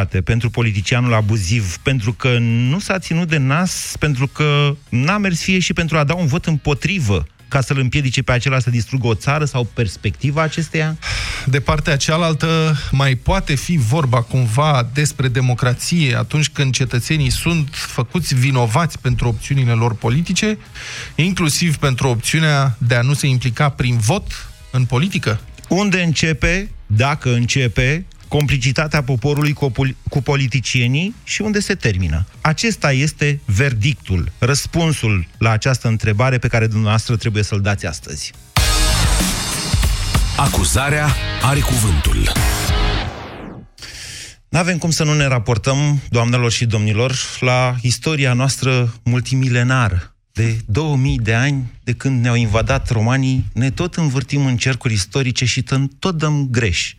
dreptate 0.00 0.20
pentru 0.32 0.50
politicianul 0.50 1.14
abuziv, 1.14 1.76
pentru 1.76 2.12
că 2.12 2.38
nu 2.38 2.78
s-a 2.78 2.98
ținut 2.98 3.28
de 3.28 3.36
nas, 3.36 3.94
pentru 3.98 4.26
că 4.26 4.76
n-a 4.88 5.18
mers 5.18 5.42
fie 5.42 5.58
și 5.58 5.72
pentru 5.72 5.98
a 5.98 6.04
da 6.04 6.14
un 6.14 6.26
vot 6.26 6.46
împotrivă 6.46 7.26
ca 7.48 7.60
să-l 7.60 7.78
împiedice 7.78 8.22
pe 8.22 8.32
acela 8.32 8.58
să 8.58 8.70
distrugă 8.70 9.06
o 9.06 9.14
țară 9.14 9.44
sau 9.44 9.64
perspectiva 9.64 10.42
acesteia? 10.42 10.96
De 11.46 11.60
partea 11.60 11.96
cealaltă, 11.96 12.76
mai 12.90 13.14
poate 13.14 13.54
fi 13.54 13.76
vorba 13.76 14.22
cumva 14.22 14.88
despre 14.92 15.28
democrație 15.28 16.16
atunci 16.16 16.48
când 16.48 16.74
cetățenii 16.74 17.30
sunt 17.30 17.68
făcuți 17.72 18.34
vinovați 18.34 18.98
pentru 18.98 19.28
opțiunile 19.28 19.72
lor 19.72 19.94
politice, 19.94 20.58
inclusiv 21.14 21.76
pentru 21.76 22.08
opțiunea 22.08 22.76
de 22.78 22.94
a 22.94 23.02
nu 23.02 23.12
se 23.12 23.26
implica 23.26 23.68
prin 23.68 23.98
vot 23.98 24.50
în 24.70 24.84
politică? 24.84 25.40
Unde 25.68 26.02
începe, 26.02 26.70
dacă 26.86 27.34
începe, 27.34 28.04
complicitatea 28.30 29.02
poporului 29.02 29.52
cu, 29.52 29.72
cu 30.08 30.22
politicienii 30.22 31.14
și 31.24 31.42
unde 31.42 31.60
se 31.60 31.74
termină. 31.74 32.26
Acesta 32.40 32.92
este 32.92 33.40
verdictul, 33.44 34.32
răspunsul 34.38 35.26
la 35.38 35.50
această 35.50 35.88
întrebare 35.88 36.38
pe 36.38 36.48
care 36.48 36.66
dumneavoastră 36.66 37.16
trebuie 37.16 37.42
să-l 37.42 37.60
dați 37.60 37.86
astăzi. 37.86 38.32
Acuzarea 40.36 41.08
are 41.42 41.60
cuvântul. 41.60 42.32
N-avem 44.48 44.78
cum 44.78 44.90
să 44.90 45.04
nu 45.04 45.14
ne 45.14 45.26
raportăm, 45.26 46.00
doamnelor 46.08 46.50
și 46.50 46.66
domnilor, 46.66 47.14
la 47.40 47.74
istoria 47.82 48.32
noastră 48.32 48.94
multimilenară. 49.04 50.14
De 50.32 50.56
2000 50.66 51.18
de 51.18 51.34
ani, 51.34 51.70
de 51.84 51.92
când 51.92 52.22
ne-au 52.22 52.34
invadat 52.34 52.90
romanii, 52.90 53.44
ne 53.52 53.70
tot 53.70 53.94
învârtim 53.94 54.46
în 54.46 54.56
cercuri 54.56 54.92
istorice 54.92 55.44
și 55.44 55.64
tot 55.98 56.16
dăm 56.16 56.48
greș. 56.50 56.94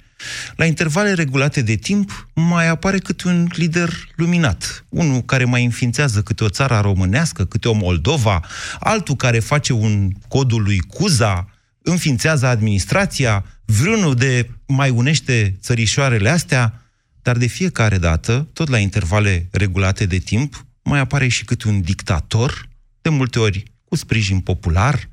La 0.56 0.66
intervale 0.66 1.14
regulate 1.14 1.62
de 1.62 1.76
timp 1.76 2.28
mai 2.34 2.68
apare 2.68 2.98
câte 2.98 3.28
un 3.28 3.48
lider 3.56 3.90
luminat. 4.16 4.86
Unul 4.90 5.22
care 5.22 5.46
mai 5.46 5.64
înființează 5.64 6.22
câte 6.22 6.44
o 6.44 6.50
țară 6.50 6.80
românească, 6.80 7.46
câte 7.46 7.68
o 7.68 7.74
Moldova, 7.74 8.46
altul 8.80 9.16
care 9.16 9.40
face 9.40 9.74
un 9.74 10.10
codul 10.28 10.64
lui 10.64 10.80
Cuza, 10.80 11.50
înființează 11.82 12.46
administrația, 12.46 13.46
vreunul 13.66 14.16
de 14.16 14.50
mai 14.68 14.90
unește 14.90 15.58
țărișoarele 15.62 16.30
astea, 16.30 16.82
dar 17.22 17.38
de 17.38 17.46
fiecare 17.46 17.98
dată, 17.98 18.48
tot 18.54 18.70
la 18.70 18.78
intervale 18.78 19.48
regulate 19.52 20.06
de 20.06 20.18
timp, 20.18 20.66
mai 20.84 21.00
apare 21.00 21.28
și 21.28 21.46
câte 21.46 21.68
un 21.68 21.82
dictator, 21.82 22.70
de 23.02 23.10
multe 23.10 23.40
ori 23.40 23.64
cu 23.86 23.96
sprijin 23.96 24.40
popular, 24.40 25.10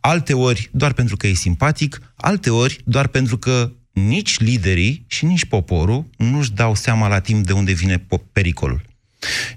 alte 0.00 0.34
ori 0.34 0.70
doar 0.72 0.92
pentru 0.92 1.16
că 1.16 1.26
e 1.26 1.32
simpatic, 1.34 2.00
alte 2.16 2.50
ori 2.50 2.80
doar 2.84 3.06
pentru 3.06 3.38
că 3.38 3.72
nici 4.06 4.38
liderii 4.38 5.04
și 5.06 5.24
nici 5.24 5.44
poporul 5.44 6.10
nu-și 6.16 6.52
dau 6.52 6.74
seama 6.74 7.08
la 7.08 7.20
timp 7.20 7.46
de 7.46 7.52
unde 7.52 7.72
vine 7.72 8.06
pericolul. 8.32 8.82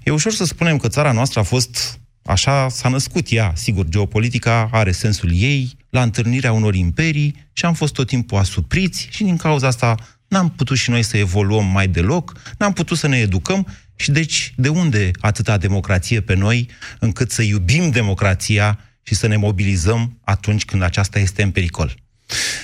E 0.04 0.10
ușor 0.10 0.32
să 0.32 0.44
spunem 0.44 0.76
că 0.76 0.88
țara 0.88 1.12
noastră 1.12 1.40
a 1.40 1.42
fost 1.42 2.00
Așa 2.24 2.68
s-a 2.68 2.88
născut 2.88 3.26
ea. 3.30 3.52
Sigur, 3.54 3.88
geopolitica 3.88 4.68
are 4.72 4.92
sensul 4.92 5.30
ei, 5.32 5.76
la 5.90 6.02
întâlnirea 6.02 6.52
unor 6.52 6.74
imperii 6.74 7.48
și 7.52 7.64
am 7.64 7.74
fost 7.74 7.92
tot 7.92 8.06
timpul 8.06 8.38
asupriți 8.38 9.08
și 9.10 9.24
din 9.24 9.36
cauza 9.36 9.66
asta 9.66 9.94
n-am 10.28 10.50
putut 10.50 10.76
și 10.76 10.90
noi 10.90 11.02
să 11.02 11.16
evoluăm 11.16 11.66
mai 11.66 11.88
deloc, 11.88 12.32
n-am 12.58 12.72
putut 12.72 12.98
să 12.98 13.06
ne 13.06 13.18
educăm 13.18 13.66
și 13.96 14.10
deci 14.10 14.52
de 14.56 14.68
unde 14.68 15.10
atâta 15.20 15.58
democrație 15.58 16.20
pe 16.20 16.34
noi 16.34 16.68
încât 16.98 17.30
să 17.30 17.42
iubim 17.42 17.90
democrația 17.90 18.78
și 19.02 19.14
să 19.14 19.26
ne 19.26 19.36
mobilizăm 19.36 20.18
atunci 20.24 20.64
când 20.64 20.82
aceasta 20.82 21.18
este 21.18 21.42
în 21.42 21.50
pericol? 21.50 21.94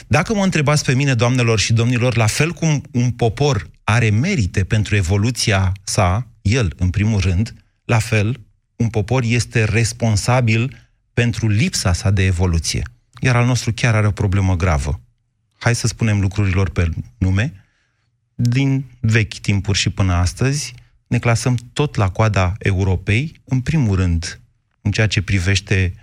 Dacă 0.07 0.35
mă 0.35 0.45
întrebați 0.45 0.85
pe 0.85 0.95
mine, 0.95 1.15
doamnelor 1.15 1.59
și 1.59 1.73
domnilor, 1.73 2.17
la 2.17 2.27
fel 2.27 2.53
cum 2.53 2.83
un 2.91 3.11
popor 3.11 3.71
are 3.85 4.11
merite 4.11 4.65
pentru 4.65 4.97
evoluția 4.97 5.73
sa, 5.85 6.27
el, 6.43 6.73
în 6.77 6.91
primul 6.91 7.21
rând, 7.21 7.55
la 7.85 7.99
fel, 7.99 8.41
un 8.77 8.89
popor 8.89 9.23
este 9.27 9.65
responsabil 9.65 10.91
pentru 11.15 11.49
lipsa 11.49 11.93
sa 11.93 12.11
de 12.11 12.25
evoluție. 12.25 12.83
Iar 13.21 13.37
al 13.37 13.47
nostru 13.47 13.73
chiar 13.73 13.95
are 13.95 14.07
o 14.07 14.11
problemă 14.11 14.57
gravă. 14.57 15.01
Hai 15.59 15.75
să 15.75 15.87
spunem 15.87 16.21
lucrurilor 16.21 16.71
pe 16.71 16.91
nume. 17.19 17.65
Din 18.35 18.85
vechi 19.01 19.39
timpuri 19.39 19.79
și 19.79 19.91
până 19.91 20.13
astăzi, 20.13 20.75
ne 21.07 21.19
clasăm 21.19 21.57
tot 21.73 21.95
la 21.95 22.11
coada 22.11 22.55
Europei, 22.59 23.41
în 23.45 23.61
primul 23.61 23.97
rând, 23.97 24.41
în 24.81 24.91
ceea 24.91 25.07
ce 25.07 25.23
privește 25.23 25.95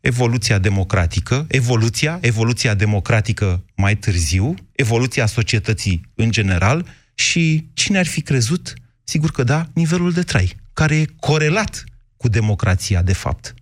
evoluția 0.00 0.58
democratică, 0.58 1.46
evoluția, 1.48 2.18
evoluția 2.20 2.74
democratică 2.74 3.64
mai 3.76 3.96
târziu, 3.96 4.54
evoluția 4.72 5.26
societății 5.26 6.00
în 6.14 6.30
general 6.30 6.86
și 7.14 7.68
cine 7.74 7.98
ar 7.98 8.06
fi 8.06 8.20
crezut, 8.20 8.74
sigur 9.04 9.30
că 9.30 9.42
da, 9.42 9.68
nivelul 9.74 10.12
de 10.12 10.22
trai, 10.22 10.56
care 10.72 10.96
e 10.96 11.04
corelat 11.20 11.84
cu 12.16 12.28
democrația, 12.28 13.02
de 13.02 13.12
fapt. 13.12 13.54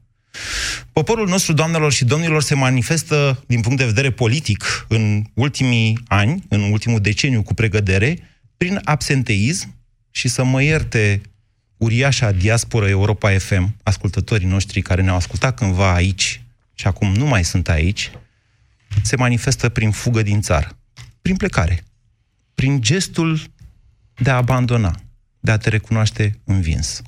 Poporul 0.92 1.28
nostru, 1.28 1.52
doamnelor 1.52 1.92
și 1.92 2.04
domnilor, 2.04 2.42
se 2.42 2.54
manifestă 2.54 3.44
din 3.46 3.60
punct 3.60 3.78
de 3.78 3.84
vedere 3.84 4.10
politic 4.10 4.86
în 4.88 5.24
ultimii 5.34 5.98
ani, 6.08 6.44
în 6.48 6.60
ultimul 6.60 7.00
deceniu 7.00 7.42
cu 7.42 7.54
pregădere, 7.54 8.18
prin 8.56 8.80
absenteism 8.84 9.74
și 10.10 10.28
să 10.28 10.44
mă 10.44 10.62
ierte 10.62 11.20
uriașa 11.78 12.32
diasporă 12.32 12.88
Europa 12.88 13.38
FM, 13.38 13.76
ascultătorii 13.82 14.46
noștri 14.46 14.82
care 14.82 15.02
ne-au 15.02 15.16
ascultat 15.16 15.56
cândva 15.56 15.94
aici 15.94 16.42
și 16.74 16.86
acum 16.86 17.14
nu 17.14 17.26
mai 17.26 17.44
sunt 17.44 17.68
aici, 17.68 18.10
se 19.02 19.16
manifestă 19.16 19.68
prin 19.68 19.90
fugă 19.90 20.22
din 20.22 20.40
țară, 20.40 20.78
prin 21.22 21.36
plecare, 21.36 21.84
prin 22.54 22.80
gestul 22.80 23.40
de 24.16 24.30
a 24.30 24.36
abandona, 24.36 25.00
de 25.40 25.50
a 25.50 25.56
te 25.56 25.68
recunoaște 25.68 26.40
învins. 26.44 27.02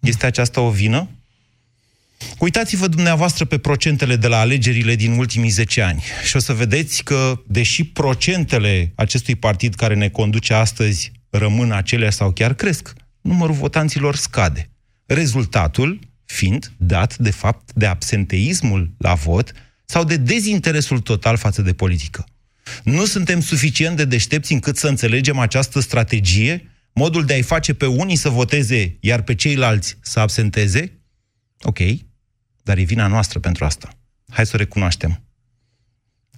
Este 0.00 0.26
aceasta 0.26 0.60
o 0.60 0.70
vină? 0.70 1.08
Uitați-vă 2.38 2.86
dumneavoastră 2.86 3.44
pe 3.44 3.58
procentele 3.58 4.16
de 4.16 4.26
la 4.26 4.38
alegerile 4.38 4.94
din 4.94 5.12
ultimii 5.12 5.50
10 5.50 5.82
ani 5.82 6.02
și 6.24 6.36
o 6.36 6.38
să 6.38 6.52
vedeți 6.52 7.04
că, 7.04 7.40
deși 7.46 7.84
procentele 7.84 8.92
acestui 8.94 9.34
partid 9.34 9.74
care 9.74 9.94
ne 9.94 10.08
conduce 10.08 10.54
astăzi 10.54 11.12
rămân 11.30 11.72
acelea 11.72 12.10
sau 12.10 12.32
chiar 12.32 12.54
cresc, 12.54 12.92
numărul 13.20 13.54
votanților 13.54 14.16
scade. 14.16 14.70
Rezultatul 15.06 15.98
fiind 16.24 16.72
dat, 16.76 17.18
de 17.18 17.30
fapt, 17.30 17.72
de 17.72 17.86
absenteismul 17.86 18.94
la 18.98 19.14
vot 19.14 19.52
sau 19.84 20.04
de 20.04 20.16
dezinteresul 20.16 21.00
total 21.00 21.36
față 21.36 21.62
de 21.62 21.72
politică. 21.72 22.24
Nu 22.84 23.04
suntem 23.04 23.40
suficient 23.40 23.96
de 23.96 24.04
deștepți 24.04 24.52
încât 24.52 24.76
să 24.76 24.88
înțelegem 24.88 25.38
această 25.38 25.80
strategie, 25.80 26.70
modul 26.92 27.24
de 27.24 27.32
a-i 27.32 27.42
face 27.42 27.74
pe 27.74 27.86
unii 27.86 28.16
să 28.16 28.28
voteze, 28.28 28.96
iar 29.00 29.22
pe 29.22 29.34
ceilalți 29.34 29.96
să 30.00 30.20
absenteze? 30.20 30.92
Ok, 31.62 31.78
dar 32.62 32.78
e 32.78 32.82
vina 32.82 33.06
noastră 33.06 33.38
pentru 33.38 33.64
asta. 33.64 33.88
Hai 34.28 34.46
să 34.46 34.52
o 34.54 34.58
recunoaștem. 34.58 35.22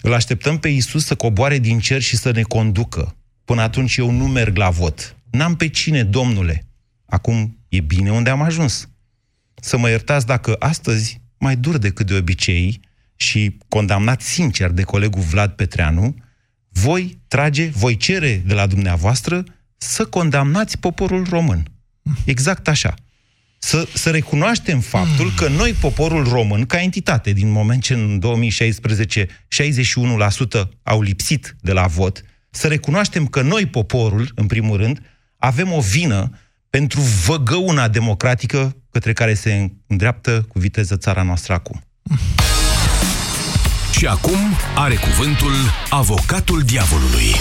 Îl 0.01 0.13
așteptăm 0.13 0.59
pe 0.59 0.69
Isus 0.69 1.05
să 1.05 1.15
coboare 1.15 1.59
din 1.59 1.79
cer 1.79 2.01
și 2.01 2.17
să 2.17 2.31
ne 2.31 2.43
conducă. 2.43 3.17
Până 3.45 3.63
atunci 3.63 3.97
eu 3.97 4.11
nu 4.11 4.27
merg 4.27 4.57
la 4.57 4.71
vot. 4.71 5.17
N-am 5.31 5.57
pe 5.57 5.69
cine, 5.69 6.05
domnule. 6.05 6.67
Acum 7.13 7.59
e 7.69 7.81
bine 7.81 8.13
unde 8.13 8.31
am 8.31 8.43
ajuns. 8.43 8.89
Să 9.55 9.77
mă 9.77 9.89
iertați 9.89 10.27
dacă 10.27 10.57
astăzi, 10.59 11.21
mai 11.39 11.57
dur 11.57 11.79
decât 11.79 12.07
de 12.07 12.15
obicei, 12.15 12.81
și 13.17 13.59
condamnat 13.69 14.21
sincer 14.21 14.71
de 14.71 14.83
colegul 14.83 15.23
Vlad 15.23 15.51
Petreanu, 15.51 16.15
voi 16.69 17.21
trage, 17.29 17.67
voi 17.67 17.97
cere 17.97 18.43
de 18.47 18.55
la 18.55 18.67
dumneavoastră 18.67 19.45
să 19.77 20.05
condamnați 20.05 20.79
poporul 20.79 21.27
român. 21.29 21.67
Exact 22.25 22.69
așa. 22.69 22.95
Să, 23.59 23.89
să 23.95 24.11
recunoaștem 24.11 24.81
faptul 24.81 25.33
că 25.37 25.49
noi, 25.49 25.73
poporul 25.73 26.29
român, 26.29 26.67
ca 26.67 26.81
entitate, 26.81 27.33
din 27.33 27.51
moment 27.51 27.83
ce 27.83 27.95
în 27.95 28.19
2016 28.19 29.27
61% 29.27 29.31
au 30.83 31.03
lipsit 31.03 31.57
de 31.61 31.73
la 31.73 31.87
vot, 31.87 32.23
să 32.51 32.69
recunoaștem 32.69 33.27
că 33.27 33.43
noi, 33.43 33.67
poporul, 33.67 34.33
în 34.35 34.47
primul 34.47 34.77
rând, 34.77 35.01
avem 35.37 35.73
o 35.73 35.81
vină 35.81 36.31
pentru 36.79 37.01
văgăuna 37.01 37.89
democratică 37.89 38.77
către 38.91 39.13
care 39.13 39.35
se 39.35 39.71
îndreaptă 39.87 40.47
cu 40.49 40.59
viteză 40.59 40.97
țara 40.97 41.23
noastră 41.23 41.53
acum. 41.53 41.83
Și 43.99 44.07
acum 44.07 44.39
are 44.75 44.95
cuvântul 44.95 45.53
avocatul 45.91 46.63
diavolului. 46.63 47.35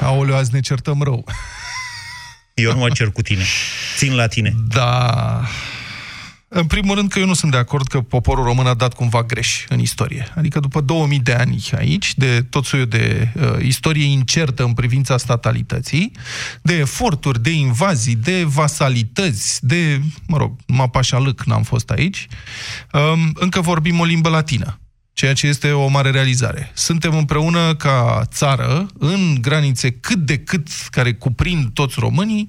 Aoleu, 0.00 0.36
azi 0.36 0.52
ne 0.52 0.60
certăm 0.60 1.02
rău. 1.02 1.24
Eu 2.54 2.72
nu 2.72 2.78
mă 2.78 2.88
cer 2.88 3.10
cu 3.10 3.22
tine. 3.22 3.44
Țin 3.96 4.14
la 4.14 4.26
tine. 4.26 4.54
Da. 4.68 5.40
În 6.56 6.66
primul 6.66 6.94
rând 6.94 7.10
că 7.10 7.18
eu 7.18 7.26
nu 7.26 7.34
sunt 7.34 7.50
de 7.50 7.56
acord 7.56 7.86
că 7.86 8.00
poporul 8.00 8.44
român 8.44 8.66
a 8.66 8.74
dat 8.74 8.94
cumva 8.94 9.22
greș 9.22 9.64
în 9.68 9.78
istorie. 9.78 10.32
Adică 10.36 10.60
după 10.60 10.80
2000 10.80 11.18
de 11.18 11.32
ani 11.32 11.68
aici, 11.76 12.14
de 12.16 12.42
tot 12.42 12.64
soiul 12.64 12.86
de 12.86 13.32
uh, 13.34 13.64
istorie 13.64 14.04
incertă 14.04 14.64
în 14.64 14.72
privința 14.72 15.16
statalității, 15.16 16.12
de 16.62 16.74
eforturi, 16.74 17.42
de 17.42 17.50
invazii, 17.50 18.14
de 18.14 18.44
vasalități, 18.44 19.66
de, 19.66 20.00
mă 20.26 20.36
rog, 20.36 20.56
mă 20.66 20.88
pașalâc, 20.88 21.44
n-am 21.44 21.62
fost 21.62 21.90
aici, 21.90 22.26
um, 22.92 23.32
încă 23.34 23.60
vorbim 23.60 24.00
o 24.00 24.04
limbă 24.04 24.28
latină. 24.28 24.78
ceea 25.12 25.32
ce 25.32 25.46
este 25.46 25.70
o 25.70 25.88
mare 25.88 26.10
realizare. 26.10 26.70
Suntem 26.74 27.16
împreună 27.16 27.74
ca 27.74 28.22
țară, 28.26 28.86
în 28.98 29.36
granițe 29.40 29.90
cât 29.90 30.18
de 30.18 30.38
cât 30.38 30.68
care 30.90 31.14
cuprind 31.14 31.70
toți 31.72 31.94
românii. 31.98 32.48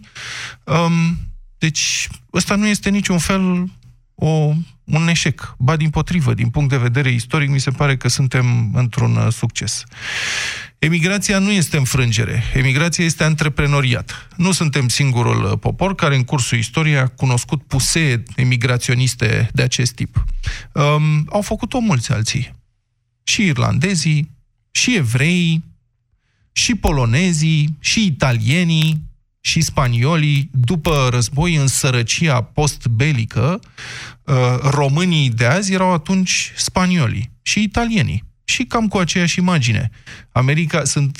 Um, 0.64 1.18
deci, 1.58 2.08
ăsta 2.34 2.56
nu 2.56 2.68
este 2.68 2.90
niciun 2.90 3.18
fel 3.18 3.70
o, 4.16 4.54
un 4.84 5.08
eșec. 5.08 5.56
Ba 5.58 5.76
din 5.76 5.90
potrivă, 5.90 6.34
din 6.34 6.50
punct 6.50 6.70
de 6.70 6.78
vedere 6.78 7.12
istoric, 7.12 7.50
mi 7.50 7.60
se 7.60 7.72
pare 7.72 7.98
că 7.98 8.08
suntem 8.08 8.72
într-un 8.74 9.16
uh, 9.16 9.34
succes. 9.34 9.84
Emigrația 10.80 11.40
nu 11.40 11.52
este 11.52 11.78
înfrângere, 11.78 12.44
emigrația 12.54 13.06
este 13.06 13.24
antreprenoriat. 13.24 14.28
Nu 14.38 14.52
suntem 14.52 14.88
singurul 14.88 15.44
uh, 15.44 15.60
popor 15.60 15.96
care 15.96 16.16
în 16.16 16.24
cursul 16.24 16.58
istoriei 16.58 16.98
a 16.98 17.08
cunoscut 17.08 17.64
pusee 17.64 18.24
emigraționiste 18.36 19.50
de 19.54 19.62
acest 19.62 19.94
tip. 19.94 20.24
Um, 20.72 21.28
au 21.30 21.42
făcut-o 21.42 21.80
mulți 21.80 22.12
alții. 22.12 22.52
Și 23.24 23.46
irlandezii, 23.46 24.32
și 24.72 24.96
evreii, 24.96 25.64
și 26.52 26.76
polonezii, 26.76 27.78
și 27.80 28.06
italienii, 28.06 29.02
și 29.46 29.62
spaniolii, 29.62 30.50
după 30.52 31.08
război 31.12 31.56
în 31.56 31.68
sărăcia 31.68 32.42
postbelică, 32.42 33.60
uh, 34.24 34.36
românii 34.62 35.30
de 35.30 35.46
azi 35.46 35.74
erau 35.74 35.94
atunci 35.94 36.52
spaniolii 36.56 37.32
și 37.42 37.62
italienii. 37.62 38.24
Și 38.44 38.64
cam 38.64 38.88
cu 38.88 38.98
aceeași 38.98 39.40
imagine. 39.40 39.90
America, 40.32 40.84
sunt, 40.84 41.20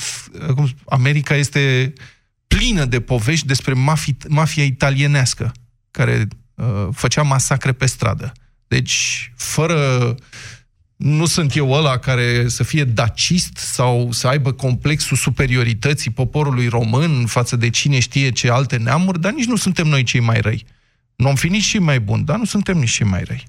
cum, 0.56 0.70
America 0.90 1.36
este 1.36 1.94
plină 2.48 2.86
de 2.86 3.02
povești 3.02 3.48
despre 3.48 3.74
mafia, 3.74 4.16
mafia 4.28 4.64
italienească, 4.64 5.52
care 5.92 6.28
uh, 6.56 6.88
făcea 6.92 7.22
masacre 7.22 7.72
pe 7.72 7.86
stradă. 7.86 8.32
Deci, 8.68 9.32
fără 9.36 10.16
nu 10.96 11.26
sunt 11.26 11.56
eu 11.56 11.72
ăla 11.72 11.98
care 11.98 12.48
să 12.48 12.64
fie 12.64 12.84
dacist 12.84 13.58
sau 13.58 14.12
să 14.12 14.28
aibă 14.28 14.52
complexul 14.52 15.18
superiorității 15.18 16.12
poporului 16.12 16.68
român 16.68 17.26
față 17.26 17.56
de 17.56 17.70
cine 17.70 18.00
știe 18.00 18.32
ce 18.32 18.50
alte 18.50 18.78
neamuri, 18.78 19.22
dar 19.22 19.32
nici 19.32 19.46
nu 19.46 19.56
suntem 19.56 19.88
noi 19.88 20.04
cei 20.04 20.20
mai 20.20 20.40
răi. 20.40 20.66
Nu 21.16 21.28
am 21.28 21.36
fi 21.36 21.48
nici 21.48 21.64
și 21.64 21.78
mai 21.78 22.00
buni, 22.00 22.24
dar 22.24 22.38
nu 22.38 22.46
suntem 22.46 22.78
nici 22.78 22.90
și 22.90 23.04
mai 23.04 23.24
răi. 23.24 23.44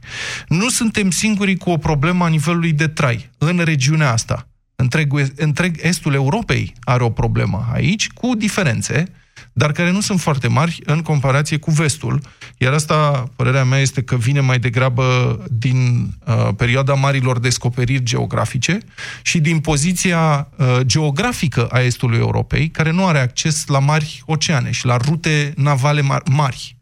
Nu 0.48 0.68
suntem 0.68 1.10
singurii 1.10 1.56
cu 1.56 1.70
o 1.70 1.76
problemă 1.76 2.24
a 2.24 2.28
nivelului 2.28 2.72
de 2.72 2.88
trai 2.88 3.30
în 3.38 3.58
regiunea 3.58 4.12
asta. 4.12 4.48
Întreg, 4.76 5.32
întreg 5.36 5.78
estul 5.82 6.14
Europei 6.14 6.74
are 6.80 7.02
o 7.02 7.10
problemă 7.10 7.68
aici, 7.72 8.08
cu 8.08 8.34
diferențe, 8.34 9.12
dar 9.52 9.72
care 9.72 9.90
nu 9.90 10.00
sunt 10.00 10.20
foarte 10.20 10.48
mari 10.48 10.80
în 10.84 11.02
comparație 11.02 11.56
cu 11.56 11.70
vestul. 11.70 12.20
Iar 12.58 12.72
asta, 12.72 13.24
părerea 13.36 13.64
mea, 13.64 13.78
este 13.78 14.02
că 14.02 14.16
vine 14.16 14.40
mai 14.40 14.58
degrabă 14.58 15.38
din 15.50 16.10
uh, 16.26 16.48
perioada 16.56 16.94
marilor 16.94 17.38
descoperiri 17.38 18.02
geografice 18.02 18.78
și 19.22 19.38
din 19.38 19.58
poziția 19.58 20.48
uh, 20.56 20.80
geografică 20.80 21.66
a 21.66 21.80
estului 21.80 22.18
Europei, 22.18 22.68
care 22.68 22.90
nu 22.90 23.06
are 23.06 23.20
acces 23.20 23.66
la 23.66 23.78
mari 23.78 24.22
oceane 24.26 24.70
și 24.70 24.86
la 24.86 24.96
rute 24.96 25.52
navale 25.56 26.00
mari, 26.00 26.30
mari 26.30 26.76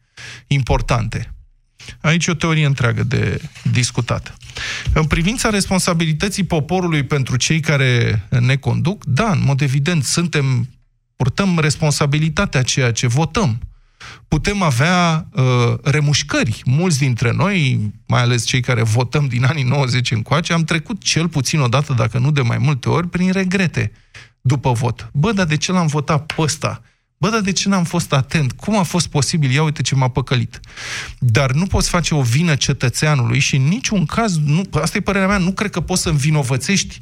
importante. 0.47 1.29
Aici 2.01 2.27
o 2.27 2.35
teorie 2.35 2.67
întreagă 2.67 3.03
de 3.03 3.41
discutat. 3.73 4.37
În 4.93 5.05
privința 5.05 5.51
responsabilității 5.51 6.45
poporului 6.45 7.03
pentru 7.03 7.37
cei 7.37 7.61
care 7.61 8.23
ne 8.41 8.57
conduc, 8.57 9.05
da, 9.05 9.31
în 9.31 9.43
mod 9.45 9.61
evident, 9.61 10.05
suntem 10.05 10.69
purtăm 11.25 11.59
responsabilitatea 11.59 12.63
ceea 12.63 12.93
ce 12.93 13.07
votăm. 13.07 13.59
Putem 14.29 14.63
avea 14.63 15.29
uh, 15.33 15.45
remușcări. 15.83 16.63
Mulți 16.65 16.99
dintre 16.99 17.33
noi, 17.33 17.81
mai 18.07 18.21
ales 18.21 18.45
cei 18.45 18.61
care 18.61 18.83
votăm 18.83 19.27
din 19.27 19.45
anii 19.45 19.63
90 19.63 20.11
încoace, 20.11 20.53
am 20.53 20.65
trecut 20.65 21.03
cel 21.03 21.29
puțin 21.29 21.61
o 21.61 21.69
dată, 21.69 21.93
dacă 21.93 22.19
nu 22.19 22.31
de 22.31 22.41
mai 22.41 22.59
multe 22.59 22.89
ori, 22.89 23.09
prin 23.09 23.33
regrete 23.33 23.93
după 24.41 24.73
vot. 24.73 25.11
Bă, 25.13 25.33
dar 25.33 25.47
de 25.47 25.57
ce 25.57 25.73
l-am 25.73 25.87
votat 25.87 26.33
pe 26.33 26.43
ăsta? 26.43 26.83
Bă, 27.17 27.29
dar 27.29 27.41
de 27.41 27.53
ce 27.53 27.69
n-am 27.69 27.85
fost 27.85 28.13
atent? 28.13 28.53
Cum 28.53 28.79
a 28.79 28.83
fost 28.83 29.07
posibil? 29.07 29.51
Ia 29.51 29.63
uite 29.63 29.83
ce 29.83 29.95
m-a 29.95 30.09
păcălit. 30.09 30.61
Dar 31.19 31.53
nu 31.53 31.67
poți 31.67 31.89
face 31.89 32.15
o 32.15 32.23
vină 32.23 32.55
cetățeanului 32.55 33.39
și 33.39 33.57
în 33.57 33.63
niciun 33.63 34.07
caz, 34.07 34.39
nu, 34.39 34.63
asta 34.71 34.97
e 34.97 35.01
părerea 35.01 35.29
mea, 35.29 35.39
nu 35.39 35.53
cred 35.53 35.71
că 35.71 35.81
poți 35.81 36.03
să 36.03 36.09
învinovățești 36.09 37.01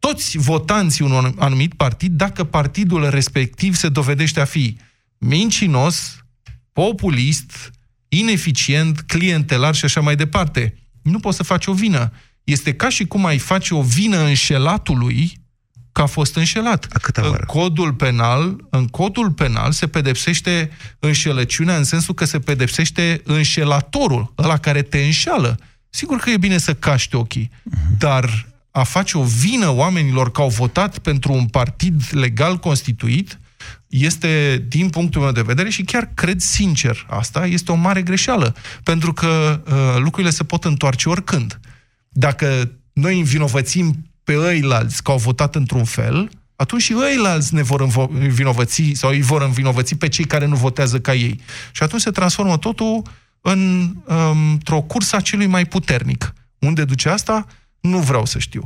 toți 0.00 0.38
votanții 0.38 1.04
unui 1.04 1.34
anumit 1.38 1.74
partid 1.74 2.12
dacă 2.12 2.44
partidul 2.44 3.10
respectiv 3.10 3.74
se 3.74 3.88
dovedește 3.88 4.40
a 4.40 4.44
fi 4.44 4.76
mincinos, 5.18 6.24
populist, 6.72 7.70
ineficient, 8.08 9.00
clientelar 9.00 9.74
și 9.74 9.84
așa 9.84 10.00
mai 10.00 10.16
departe. 10.16 10.74
Nu 11.02 11.18
poți 11.18 11.36
să 11.36 11.42
faci 11.42 11.66
o 11.66 11.72
vină. 11.72 12.12
Este 12.44 12.74
ca 12.74 12.88
și 12.88 13.04
cum 13.04 13.26
ai 13.26 13.38
face 13.38 13.74
o 13.74 13.82
vină 13.82 14.18
înșelatului 14.18 15.40
că 15.92 16.02
a 16.02 16.06
fost 16.06 16.36
înșelat. 16.36 16.86
A 16.92 16.98
câta 16.98 17.22
în 17.22 17.38
codul 17.46 17.92
penal, 17.92 18.66
în 18.70 18.86
codul 18.86 19.30
penal 19.30 19.72
se 19.72 19.88
pedepsește 19.88 20.70
înșelăciunea 20.98 21.76
în 21.76 21.84
sensul 21.84 22.14
că 22.14 22.24
se 22.24 22.38
pedepsește 22.38 23.20
înșelatorul, 23.24 24.32
ăla 24.38 24.56
care 24.56 24.82
te 24.82 24.98
înșeală. 24.98 25.58
Sigur 25.90 26.18
că 26.18 26.30
e 26.30 26.36
bine 26.36 26.58
să 26.58 26.74
caști 26.74 27.14
ochii, 27.14 27.50
uh-huh. 27.50 27.98
dar 27.98 28.48
a 28.70 28.82
face 28.82 29.18
o 29.18 29.22
vină 29.22 29.68
oamenilor 29.68 30.30
că 30.30 30.40
au 30.40 30.48
votat 30.48 30.98
pentru 30.98 31.32
un 31.32 31.46
partid 31.46 32.02
legal 32.10 32.56
constituit 32.56 33.38
este, 33.86 34.64
din 34.68 34.88
punctul 34.88 35.20
meu 35.20 35.32
de 35.32 35.42
vedere, 35.42 35.68
și 35.70 35.82
chiar 35.82 36.10
cred 36.14 36.40
sincer 36.40 37.06
asta, 37.08 37.46
este 37.46 37.72
o 37.72 37.74
mare 37.74 38.02
greșeală. 38.02 38.54
Pentru 38.82 39.12
că 39.12 39.62
uh, 39.66 40.02
lucrurile 40.02 40.32
se 40.32 40.44
pot 40.44 40.64
întoarce 40.64 41.08
oricând. 41.08 41.60
Dacă 42.08 42.70
noi 42.92 43.18
învinovățim 43.18 44.10
pe 44.24 44.38
ăilalți 44.38 45.02
că 45.02 45.10
au 45.10 45.18
votat 45.18 45.54
într-un 45.54 45.84
fel, 45.84 46.30
atunci 46.56 46.82
și 46.82 46.94
ăilalți 46.96 47.54
ne 47.54 47.62
vor 47.62 48.08
învinovăți 48.20 48.90
sau 48.92 49.10
îi 49.10 49.20
vor 49.20 49.42
învinovăți 49.42 49.94
pe 49.94 50.08
cei 50.08 50.24
care 50.24 50.46
nu 50.46 50.56
votează 50.56 51.00
ca 51.00 51.14
ei. 51.14 51.40
Și 51.72 51.82
atunci 51.82 52.02
se 52.02 52.10
transformă 52.10 52.58
totul 52.58 53.02
în, 53.40 53.92
um, 54.04 54.50
într-o 54.50 54.80
cursă 54.80 55.16
a 55.16 55.20
celui 55.20 55.46
mai 55.46 55.64
puternic. 55.64 56.32
Unde 56.58 56.84
duce 56.84 57.08
asta? 57.08 57.46
Nu 57.80 57.98
vreau 57.98 58.26
să 58.26 58.38
știu. 58.38 58.64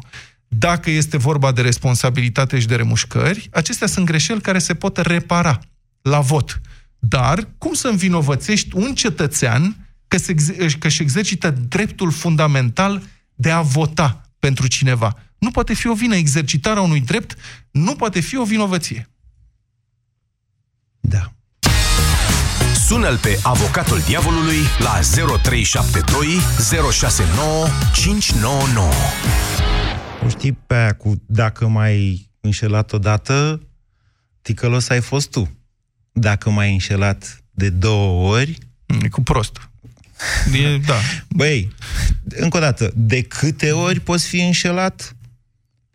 Dacă 0.49 0.91
este 0.91 1.17
vorba 1.17 1.53
de 1.53 1.61
responsabilitate 1.61 2.61
și 2.61 2.67
de 2.67 2.77
remușcări, 2.77 3.49
acestea 3.53 3.87
sunt 3.87 4.07
greșeli 4.07 4.41
care 4.41 4.59
se 4.59 4.75
pot 4.75 4.97
repara 4.97 5.61
la 6.03 6.21
vot. 6.21 6.61
Dar 6.99 7.49
cum 7.59 7.73
să 7.73 7.89
învinovățești 7.89 8.77
un 8.77 8.95
cetățean 8.95 9.89
că, 10.09 10.17
se, 10.17 10.35
că 10.79 10.87
își 10.87 11.03
exercită 11.03 11.51
dreptul 11.51 12.11
fundamental 12.11 13.03
de 13.35 13.51
a 13.51 13.61
vota 13.61 14.31
pentru 14.39 14.67
cineva? 14.67 15.17
Nu 15.39 15.51
poate 15.51 15.75
fi 15.75 15.87
o 15.87 15.95
vină. 15.95 16.17
Exercitarea 16.17 16.83
unui 16.83 17.01
drept 17.01 17.37
nu 17.71 17.95
poate 17.95 18.21
fi 18.21 18.37
o 18.37 18.45
vinovăție. 18.45 19.09
Sună-l 22.95 23.19
pe 23.19 23.39
avocatul 23.43 24.01
diavolului 24.07 24.57
la 24.79 25.01
0372 25.43 26.27
069 26.93 27.67
599. 27.95 28.89
O 30.25 30.29
știi 30.29 30.53
pe 30.53 30.75
aia 30.75 30.93
cu 30.93 31.15
dacă 31.27 31.67
mai 31.67 32.27
înșelat 32.41 32.93
odată, 32.93 33.61
ticălos 34.43 34.89
ai 34.89 35.01
fost 35.01 35.31
tu. 35.31 35.57
Dacă 36.13 36.51
mai 36.51 36.73
înșelat 36.73 37.43
de 37.51 37.69
două 37.69 38.33
ori... 38.33 38.59
E 39.03 39.09
cu 39.09 39.23
prost. 39.23 39.71
E, 40.53 40.79
da. 40.79 40.97
Băi, 41.39 41.75
încă 42.25 42.57
o 42.57 42.61
dată, 42.61 42.93
de 42.95 43.23
câte 43.23 43.71
ori 43.71 44.01
poți 44.01 44.27
fi 44.27 44.41
înșelat? 44.41 45.17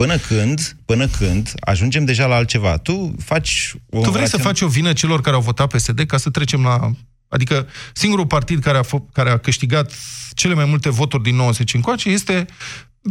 Până 0.03 0.17
când, 0.17 0.75
până 0.85 1.07
când 1.07 1.53
ajungem 1.59 2.05
deja 2.05 2.25
la 2.25 2.35
altceva. 2.35 2.77
Tu 2.77 3.15
faci 3.23 3.73
o 3.89 4.01
Tu 4.01 4.09
vrei 4.09 4.21
rațion... 4.21 4.41
să 4.41 4.47
faci 4.47 4.61
o 4.61 4.67
vină 4.67 4.93
celor 4.93 5.21
care 5.21 5.35
au 5.35 5.41
votat 5.41 5.71
PSD 5.73 5.99
ca 5.99 6.17
să 6.17 6.29
trecem 6.29 6.63
la... 6.63 6.91
Adică 7.27 7.67
singurul 7.93 8.27
partid 8.27 8.61
care 8.63 8.77
a, 8.77 8.83
f- 8.83 9.11
care 9.13 9.29
a 9.29 9.37
câștigat 9.37 9.93
cele 10.33 10.53
mai 10.53 10.65
multe 10.65 10.89
voturi 10.89 11.23
din 11.23 11.35
90 11.35 11.73
încoace 11.73 12.09
este 12.09 12.45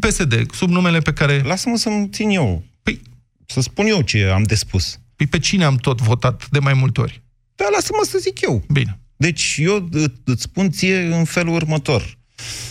PSD, 0.01 0.53
sub 0.53 0.69
numele 0.69 0.99
pe 0.99 1.13
care... 1.13 1.43
Lasă-mă 1.45 1.77
să-mi 1.77 2.09
țin 2.09 2.31
eu. 2.31 2.65
Păi, 2.83 3.01
să 3.47 3.61
spun 3.61 3.87
eu 3.87 4.01
ce 4.01 4.25
am 4.25 4.43
de 4.43 4.55
spus. 4.55 4.99
Păi 5.17 5.27
pe 5.27 5.39
cine 5.39 5.65
am 5.65 5.77
tot 5.77 6.01
votat 6.01 6.49
de 6.51 6.59
mai 6.59 6.73
multe 6.75 7.01
ori? 7.01 7.23
Da, 7.55 7.65
lasă-mă 7.73 8.05
să 8.05 8.19
zic 8.19 8.41
eu. 8.41 8.65
Bine. 8.73 9.01
Deci 9.17 9.57
eu 9.59 9.89
îți 10.25 10.43
spun 10.43 10.71
ție 10.71 10.99
în 11.01 11.25
felul 11.25 11.55
următor. 11.55 12.19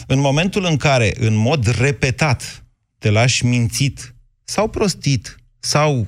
În 0.07 0.19
momentul 0.19 0.65
în 0.65 0.77
care, 0.77 1.13
în 1.19 1.35
mod 1.35 1.65
repetat, 1.79 2.66
te 2.97 3.09
lași 3.09 3.45
mințit 3.45 4.15
sau 4.43 4.69
prostit 4.69 5.37
sau, 5.59 6.07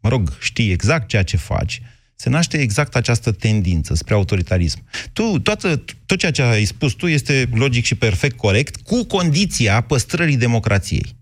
mă 0.00 0.08
rog, 0.08 0.36
știi 0.40 0.70
exact 0.70 1.08
ceea 1.08 1.22
ce 1.22 1.36
faci, 1.36 1.82
se 2.14 2.28
naște 2.28 2.58
exact 2.58 2.96
această 2.96 3.32
tendință 3.32 3.94
spre 3.94 4.14
autoritarism. 4.14 4.84
Tu, 5.12 5.38
toată, 5.38 5.84
tot 6.06 6.18
ceea 6.18 6.30
ce 6.30 6.42
ai 6.42 6.64
spus 6.64 6.92
tu 6.92 7.06
este 7.06 7.48
logic 7.54 7.84
și 7.84 7.94
perfect 7.94 8.36
corect, 8.36 8.76
cu 8.76 9.04
condiția 9.04 9.80
păstrării 9.80 10.36
democrației. 10.36 11.16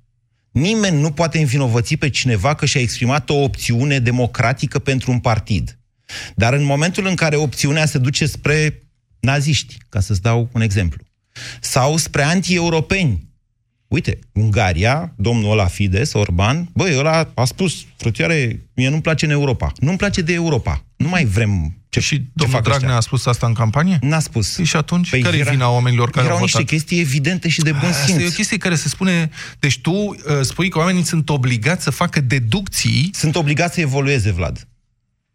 Nimeni 0.50 1.00
nu 1.00 1.10
poate 1.10 1.38
învinovăți 1.38 1.96
pe 1.96 2.10
cineva 2.10 2.54
că 2.54 2.66
și-a 2.66 2.80
exprimat 2.80 3.30
o 3.30 3.34
opțiune 3.34 3.98
democratică 3.98 4.78
pentru 4.78 5.10
un 5.10 5.18
partid. 5.18 5.78
Dar 6.34 6.52
în 6.52 6.64
momentul 6.64 7.06
în 7.06 7.14
care 7.14 7.36
opțiunea 7.36 7.86
se 7.86 7.98
duce 7.98 8.26
spre 8.26 8.82
naziști, 9.20 9.76
ca 9.88 10.00
să-ți 10.00 10.22
dau 10.22 10.48
un 10.52 10.60
exemplu, 10.60 11.02
sau 11.60 11.96
spre 11.96 12.22
anti-europeni, 12.22 13.25
Uite, 13.88 14.18
Ungaria, 14.32 15.12
domnul 15.16 15.50
ăla 15.50 15.66
Fides, 15.66 16.12
Orban, 16.12 16.68
băi, 16.72 16.96
ăla 16.98 17.30
a 17.34 17.44
spus, 17.44 17.76
frățioare, 17.96 18.66
mie 18.74 18.88
nu-mi 18.88 19.02
place 19.02 19.24
în 19.24 19.30
Europa. 19.30 19.72
Nu-mi 19.78 19.96
place 19.96 20.20
de 20.20 20.32
Europa. 20.32 20.84
Nu 20.96 21.08
mai 21.08 21.24
vrem 21.24 21.76
ce, 21.88 22.00
și 22.00 22.16
ce 22.16 22.24
domnul 22.32 22.56
fac 22.56 22.64
Dragnea 22.66 22.86
ăștia. 22.96 22.96
a 22.98 23.00
spus 23.00 23.26
asta 23.26 23.46
în 23.46 23.52
campanie? 23.52 23.98
N-a 24.00 24.18
spus. 24.18 24.54
Păi 24.54 24.64
și 24.64 24.76
atunci, 24.76 25.10
Păi 25.10 25.20
care 25.20 25.36
e 25.36 25.40
era- 25.40 25.50
vina 25.50 25.68
oamenilor 25.70 26.10
care 26.10 26.24
Erau 26.24 26.36
au 26.36 26.42
niște 26.42 26.58
votat? 26.58 26.72
chestii 26.72 27.00
evidente 27.00 27.48
și 27.48 27.60
de 27.60 27.72
bun 27.72 27.88
Asta 27.88 28.10
e 28.12 28.14
o 28.14 28.18
simț. 28.18 28.34
chestie 28.34 28.56
care 28.56 28.74
se 28.74 28.88
spune... 28.88 29.30
Deci 29.58 29.78
tu 29.80 29.90
uh, 29.92 30.14
spui 30.40 30.68
că 30.68 30.78
oamenii 30.78 31.02
sunt 31.04 31.28
obligați 31.28 31.82
să 31.82 31.90
facă 31.90 32.20
deducții 32.20 33.10
Sunt 33.12 33.36
obligați 33.36 33.74
să 33.74 33.80
evolueze, 33.80 34.30
Vlad. 34.32 34.68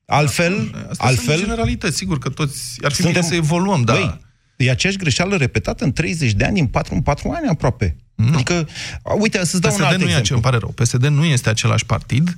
Altfel, 0.06 0.54
Astea 0.54 0.80
sunt 0.88 0.98
altfel, 1.00 1.40
generalități, 1.40 1.98
sigur 1.98 2.18
că 2.18 2.30
toți 2.30 2.60
ar 2.84 2.92
fi 2.92 3.02
Suntem- 3.02 3.22
bine 3.22 3.34
să 3.34 3.36
evoluăm, 3.38 3.82
dar... 3.84 3.96
Băi, 3.96 4.20
e 4.64 4.72
aceeași 4.72 5.00
greșeală 5.00 5.36
repetată 5.36 5.84
în 5.84 5.92
30 5.92 6.32
de 6.32 6.46
ani, 6.46 6.60
în 6.60 6.68
4, 6.68 6.94
în 6.94 7.02
4 7.02 7.30
ani 7.30 7.48
aproape. 7.48 7.96
Nu. 8.16 8.34
Adică, 8.34 8.68
a, 9.04 9.14
uite, 9.14 9.46
să-ți 9.46 9.62
dau 9.62 9.72
un 9.72 9.78
PSD 9.78 9.86
alt 9.86 9.98
nu 9.98 10.04
e 10.04 10.06
exemplu. 10.06 10.20
acel, 10.20 10.36
îmi 10.36 10.44
pare 10.44 10.58
rău, 10.58 10.70
PSD 10.70 11.06
nu 11.06 11.26
este 11.26 11.50
același 11.50 11.86
partid, 11.86 12.36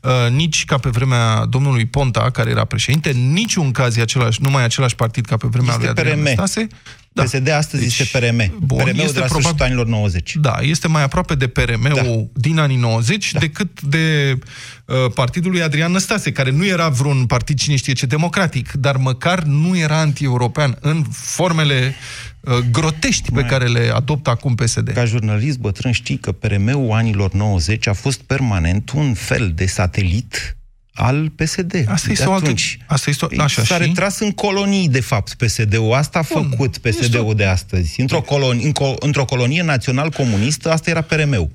uh, 0.00 0.10
nici 0.30 0.64
ca 0.64 0.78
pe 0.78 0.88
vremea 0.88 1.44
domnului 1.44 1.86
Ponta, 1.86 2.30
care 2.30 2.50
era 2.50 2.64
președinte, 2.64 3.10
în 3.10 3.32
niciun 3.32 3.70
caz 3.70 3.96
e 3.96 4.00
același, 4.00 4.42
numai 4.42 4.64
același 4.64 4.94
partid 4.94 5.24
ca 5.24 5.36
pe 5.36 5.46
vremea 5.50 5.68
Este 5.70 5.80
lui 5.80 5.90
Adrian 5.90 6.14
PRM. 6.16 6.24
Năstase. 6.24 6.66
Da. 7.14 7.22
PSD 7.22 7.48
astăzi 7.48 7.82
Deci, 7.82 7.98
este 7.98 8.18
PRM. 8.18 8.58
Bun, 8.66 8.78
PRM-ul 8.78 8.88
este 8.88 9.12
de 9.12 9.18
la 9.18 9.24
probabil- 9.24 9.28
sfârșitul 9.28 9.64
anilor 9.64 9.86
90. 9.86 10.36
Da, 10.40 10.56
este 10.60 10.88
mai 10.88 11.02
aproape 11.02 11.34
de 11.34 11.46
PRM-ul 11.48 12.30
din 12.34 12.58
anii 12.58 12.76
90 12.76 13.32
decât 13.32 13.80
de 13.80 14.38
uh, 14.84 14.96
partidul 15.14 15.50
lui 15.50 15.62
Adrian 15.62 15.92
Năstase, 15.92 16.32
care 16.32 16.50
nu 16.50 16.66
era 16.66 16.88
vreun 16.88 17.26
partid 17.26 17.58
cine 17.58 17.76
știe 17.76 17.92
ce 17.92 18.06
democratic, 18.06 18.72
dar 18.72 18.96
măcar 18.96 19.42
nu 19.42 19.76
era 19.78 19.98
anti-european 19.98 20.76
în 20.80 21.04
formele 21.12 21.94
uh, 22.40 22.58
grotești 22.70 23.32
pe 23.32 23.42
care 23.42 23.66
le 23.66 23.90
adoptă 23.94 24.30
acum 24.30 24.54
PSD. 24.54 24.88
Ca 24.94 25.04
jurnalist 25.04 25.58
bătrân 25.58 25.92
știi 25.92 26.18
că 26.18 26.32
PRM-ul 26.32 26.90
anilor 26.92 27.32
90 27.32 27.86
a 27.86 27.92
fost 27.92 28.20
permanent 28.22 28.90
un 28.90 29.14
fel 29.14 29.52
de 29.54 29.66
satelit 29.66 30.56
al 30.94 31.28
PSD. 31.36 31.84
Asta 31.88 32.06
De 32.06 32.12
este 32.12 32.24
o 32.26 32.32
altă- 32.32 32.44
atunci. 32.44 32.78
asta 32.86 33.10
este 33.10 33.24
o- 33.24 33.28
Ei, 33.30 33.38
așa, 33.38 33.64
S-a 33.64 33.74
și? 33.74 33.82
retras 33.82 34.18
în 34.20 34.30
colonii, 34.32 34.88
de 34.88 35.00
fapt, 35.00 35.34
PSD-ul. 35.34 35.92
Asta 35.92 36.18
a 36.18 36.24
Bun. 36.32 36.48
făcut 36.50 36.78
Este 36.84 37.04
PSD-ul 37.06 37.26
o- 37.28 37.34
de 37.34 37.44
astăzi. 37.44 38.00
Într-o, 38.00 38.20
colonie, 38.20 38.66
în 38.66 38.72
co- 38.72 38.98
într-o 38.98 39.24
colonie 39.24 39.62
național-comunistă, 39.62 40.70
asta 40.72 40.90
era 40.90 41.00
PRM-ul. 41.00 41.50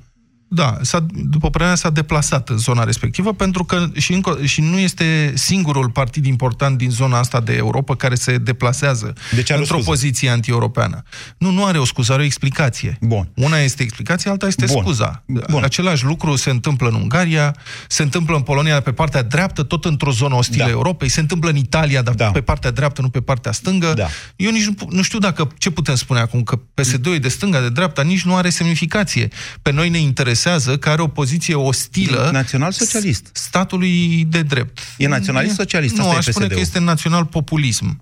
Da, 0.50 0.78
s-a, 0.82 1.06
după 1.14 1.50
părerea 1.50 1.68
mea, 1.68 1.76
s-a 1.76 1.90
deplasat 1.90 2.50
în 2.50 2.58
zona 2.58 2.84
respectivă, 2.84 3.34
pentru 3.34 3.64
că 3.64 3.86
și, 3.98 4.14
încă, 4.14 4.38
și 4.44 4.62
nu 4.62 4.78
este 4.78 5.32
singurul 5.36 5.90
partid 5.90 6.26
important 6.26 6.78
din 6.78 6.90
zona 6.90 7.18
asta 7.20 7.40
de 7.42 7.54
Europa 7.54 7.96
care 7.96 8.16
se 8.16 8.38
deplasează 8.38 9.14
De 9.36 9.44
ce 9.44 9.52
are 9.54 9.62
o 9.62 9.64
într-o 9.64 9.76
scuză? 9.82 9.90
poziție 9.90 10.30
anti-europeană. 10.30 11.04
Nu, 11.38 11.52
nu 11.52 11.66
are 11.66 11.78
o 11.78 11.86
scuză, 11.86 12.14
are 12.14 12.22
o 12.22 12.26
explicație. 12.26 12.98
Bun. 13.02 13.30
Una 13.36 13.58
este 13.58 13.84
explicația, 13.84 14.32
alta 14.32 14.48
este 14.48 14.66
Bun. 14.66 14.82
scuza. 14.82 15.24
Bun. 15.50 15.64
Același 15.64 16.04
lucru 16.06 16.36
se 16.36 16.50
întâmplă 16.50 16.88
în 16.88 16.94
Ungaria, 16.96 17.56
se 17.88 18.04
întâmplă 18.04 18.36
în 18.36 18.42
Polonia 18.42 18.82
pe 18.82 18.92
partea 18.92 19.22
dreaptă, 19.24 19.64
tot 19.64 19.86
într-o 19.86 20.12
zonă 20.12 20.36
ostilă 20.36 20.64
Da. 20.64 20.70
Europei, 20.70 21.10
se 21.10 21.20
întâmplă 21.20 21.50
în 21.50 21.56
Italia, 21.56 22.02
dar 22.02 22.14
Da. 22.14 22.32
pe 22.32 22.42
partea 22.42 22.72
dreaptă, 22.72 23.02
nu 23.02 23.10
pe 23.10 23.22
partea 23.22 23.52
stângă. 23.52 23.94
Da. 23.96 24.08
Eu 24.36 24.52
nici 24.52 24.66
nu, 24.66 24.74
pu- 24.74 24.88
nu 24.90 25.02
știu 25.02 25.20
dacă, 25.20 25.48
ce 25.58 25.70
putem 25.70 25.96
spune 25.96 26.20
acum, 26.20 26.44
că 26.44 26.56
PSD-ul 26.74 27.14
e 27.14 27.18
de 27.18 27.28
stânga, 27.30 27.60
de 27.62 27.70
dreapta, 27.70 28.02
nici 28.02 28.24
nu 28.24 28.36
are 28.36 28.50
semnificație. 28.50 29.28
Pe 29.62 29.72
noi 29.72 29.90
ne 29.90 29.98
interesează 29.98 30.36
că 30.80 30.90
are 30.90 31.02
o 31.02 31.08
poziție 31.08 31.54
ostilă 31.56 32.30
Național-socialist. 32.34 33.30
statului 33.34 34.26
de 34.30 34.42
drept. 34.42 34.80
E 34.98 35.08
naționalist-socialist, 35.08 35.96
Nu, 35.96 36.02
asta 36.04 36.14
e 36.14 36.18
aș 36.18 36.24
spune 36.26 36.46
PSD-ul. 36.46 36.58
că 36.62 36.66
este 36.68 36.80
național-populism. 36.80 38.02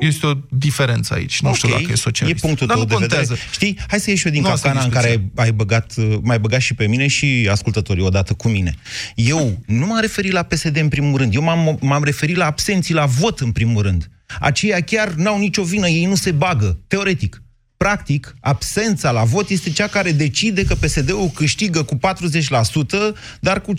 Este 0.00 0.26
o 0.26 0.32
diferență 0.48 1.14
aici. 1.14 1.40
Nu 1.40 1.54
știu 1.54 1.68
Ok, 1.68 1.80
dacă 1.80 1.92
e 1.92 1.94
socialist. 1.94 2.36
E 2.44 2.46
punctul 2.46 2.66
Dar 2.66 2.76
tău 2.76 2.84
nu 2.84 2.90
de 2.90 2.96
vedere. 3.00 3.20
contează. 3.20 3.42
Știi, 3.52 3.78
hai 3.88 4.00
să 4.00 4.10
ieși 4.10 4.26
eu 4.26 4.32
din 4.32 4.42
Nu 4.42 4.48
asta 4.48 4.68
e 4.68 4.70
capcana 4.70 4.86
în 4.86 4.92
care 4.92 5.08
discuția. 5.08 5.32
ai, 5.42 5.44
ai 5.46 5.52
băgat, 5.52 5.92
uh, 5.96 6.16
mai 6.22 6.38
băgat 6.38 6.60
și 6.60 6.74
pe 6.74 6.86
mine 6.86 7.06
și 7.06 7.48
ascultătorii 7.50 8.02
odată 8.04 8.32
cu 8.34 8.48
mine. 8.48 8.74
Eu 9.14 9.62
nu 9.66 9.86
m-am 9.86 10.00
referit 10.00 10.32
la 10.32 10.42
PSD 10.42 10.76
în 10.76 10.88
primul 10.88 11.18
rând. 11.18 11.34
Eu 11.34 11.42
m-am, 11.42 11.78
m-am 11.80 12.04
referit 12.04 12.36
la 12.36 12.46
absenții 12.46 12.94
la 12.94 13.04
vot 13.06 13.40
în 13.40 13.52
primul 13.52 13.82
rând. 13.82 14.10
Aceia 14.40 14.80
chiar 14.80 15.12
n-au 15.12 15.38
nicio 15.38 15.62
vină, 15.62 15.88
ei 15.88 16.04
nu 16.04 16.14
se 16.14 16.30
bagă, 16.32 16.78
teoretic. 16.86 17.42
Practic, 17.76 18.36
absența 18.40 19.10
la 19.10 19.24
vot 19.24 19.48
este 19.48 19.70
cea 19.70 19.86
care 19.86 20.12
decide 20.12 20.64
că 20.64 20.74
PSD-ul 20.74 21.30
câștigă 21.34 21.82
cu 21.82 21.94
40%, 21.94 21.98
dar 23.40 23.60
cu 23.60 23.72
15% 23.72 23.76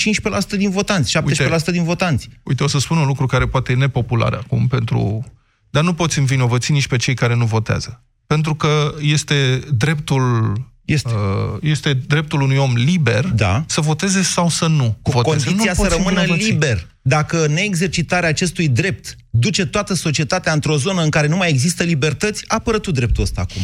din 0.57 0.69
votanți, 0.69 1.17
17% 1.17 1.71
din 1.71 1.83
votanți. 1.83 2.29
Uite, 2.43 2.63
o 2.63 2.67
să 2.67 2.79
spun 2.79 2.97
un 2.97 3.07
lucru 3.07 3.25
care 3.25 3.47
poate 3.47 3.71
e 3.71 3.75
nepopular 3.75 4.33
acum 4.33 4.67
pentru... 4.67 5.25
Dar 5.69 5.83
nu 5.83 5.93
poți 5.93 6.19
învinovăți 6.19 6.71
nici 6.71 6.87
pe 6.87 6.97
cei 6.97 7.13
care 7.13 7.35
nu 7.35 7.45
votează. 7.45 8.03
Pentru 8.27 8.55
că 8.55 8.93
este 8.99 9.59
dreptul 9.71 10.53
Este. 10.87 11.09
uh, 11.13 11.57
este 11.61 11.93
dreptul 11.93 12.41
unui 12.41 12.57
om 12.57 12.73
liber 12.75 13.25
Da. 13.25 13.63
să 13.67 13.81
voteze 13.81 14.21
sau 14.21 14.49
să 14.49 14.67
nu 14.67 14.97
Cu 15.01 15.11
voteze. 15.11 15.45
condiția 15.45 15.71
nu 15.71 15.75
să 15.75 15.81
poți 15.81 15.95
rămână 15.95 16.15
învinovăți. 16.19 16.49
liber. 16.49 16.87
Dacă 17.01 17.47
neexercitarea 17.47 18.29
acestui 18.29 18.67
drept 18.67 19.15
duce 19.29 19.65
toată 19.65 19.93
societatea 19.93 20.53
într-o 20.53 20.77
zonă 20.77 21.01
în 21.01 21.09
care 21.09 21.27
nu 21.27 21.35
mai 21.37 21.49
există 21.49 21.83
libertăți, 21.83 22.43
apără 22.47 22.79
tu 22.79 22.91
dreptul 22.91 23.23
ăsta 23.23 23.41
acum. 23.41 23.61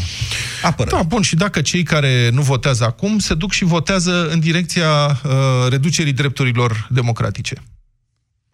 Apără. 0.64 0.90
Da, 0.90 1.02
bun, 1.04 1.22
și 1.22 1.36
dacă 1.36 1.62
cei 1.62 1.84
care 1.84 2.30
nu 2.34 2.42
votează 2.42 2.84
acum 2.84 3.20
se 3.20 3.34
duc 3.34 3.52
și 3.52 3.64
votează 3.64 4.30
în 4.30 4.40
direcția 4.40 5.22
uh, 5.24 5.32
reducerii 5.70 6.14
drepturilor 6.14 6.88
democratice. 6.92 7.56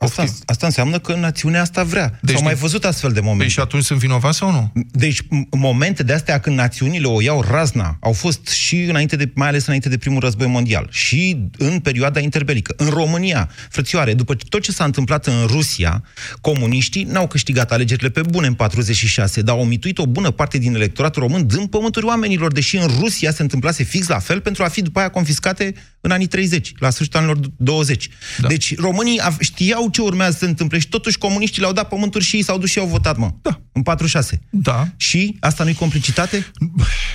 Asta, 0.02 0.26
asta 0.46 0.66
înseamnă 0.66 1.00
că 1.00 1.16
națiunea 1.16 1.62
asta 1.62 1.84
vrea. 1.84 2.08
Deci 2.10 2.20
Deci 2.22 2.36
S-au 2.36 2.44
mai 2.44 2.54
nu- 2.54 2.60
văzut 2.60 2.86
astfel 2.86 3.12
de 3.12 3.20
Păi 3.20 3.28
momente. 3.30 3.52
și 3.54 3.60
atunci 3.60 3.84
sunt 3.84 4.00
vinovați 4.00 4.38
sau 4.38 4.52
nu? 4.52 4.72
Deci, 4.92 5.22
m- 5.24 5.28
momente 5.52 6.04
de 6.04 6.14
astea 6.14 6.40
când 6.40 6.56
națiunile 6.56 7.06
o 7.08 7.22
iau 7.22 7.42
razna, 7.50 7.98
au 8.02 8.14
fost 8.14 8.48
și 8.48 8.76
înainte 8.84 9.16
de, 9.16 9.32
mai 9.36 9.48
ales 9.48 9.66
înainte 9.66 9.90
de 9.90 9.98
primul 9.98 10.20
război 10.20 10.48
mondial, 10.48 10.88
și 10.92 11.50
în 11.58 11.80
perioada 11.80 12.20
interbelică. 12.20 12.74
În 12.78 12.88
România, 12.90 13.50
frățioare, 13.70 14.14
după 14.14 14.36
tot 14.50 14.62
ce 14.62 14.72
s-a 14.72 14.84
întâmplat 14.84 15.26
în 15.28 15.46
Rusia, 15.46 16.04
comuniștii 16.42 17.04
n-au 17.04 17.28
câștigat 17.28 17.72
alegerile 17.72 18.10
pe 18.10 18.22
bune 18.30 18.48
în 18.48 18.54
46, 18.54 19.42
dar 19.42 19.56
au 19.56 19.66
mituit 19.66 19.98
o 19.98 20.06
bună 20.08 20.32
parte 20.32 20.58
din 20.58 20.76
electoratul 20.76 21.22
român 21.22 21.48
dând 21.48 21.70
pământuri 21.70 22.06
oamenilor, 22.06 22.52
deși 22.52 22.78
în 22.78 22.88
Rusia 23.00 23.32
se 23.32 23.42
întâmplase 23.42 23.84
fix 23.84 24.08
la 24.08 24.20
fel 24.20 24.42
pentru 24.42 24.64
a 24.64 24.68
fi 24.68 24.82
după 24.82 25.00
aia 25.00 25.10
confiscate 25.10 25.74
în 26.02 26.12
anii 26.12 26.28
30, 26.28 26.72
la 26.78 26.90
sfârșitul 26.90 27.20
anilor 27.20 27.40
20. 27.58 28.10
Da. 28.38 28.48
Deci 28.48 28.78
românii 28.78 29.20
av- 29.22 29.40
știau 29.40 29.90
ce 29.90 30.02
urmează 30.02 30.32
să 30.32 30.38
se 30.38 30.46
întâmple 30.46 30.80
și 30.80 30.88
totuși 30.88 31.18
comuniștii 31.18 31.62
le-au 31.62 31.74
dat 31.74 31.88
pământuri 31.88 32.24
și 32.24 32.36
ei 32.36 32.42
s-au 32.44 32.58
dus 32.58 32.70
și 32.70 32.80
au 32.80 32.86
votat, 32.88 33.18
mă. 33.18 33.32
Da. 33.42 33.62
În 33.72 33.82
46. 33.84 34.42
Da. 34.50 34.88
Și 34.98 35.38
asta 35.40 35.64
nu-i 35.64 35.74
complicitate? 35.74 36.46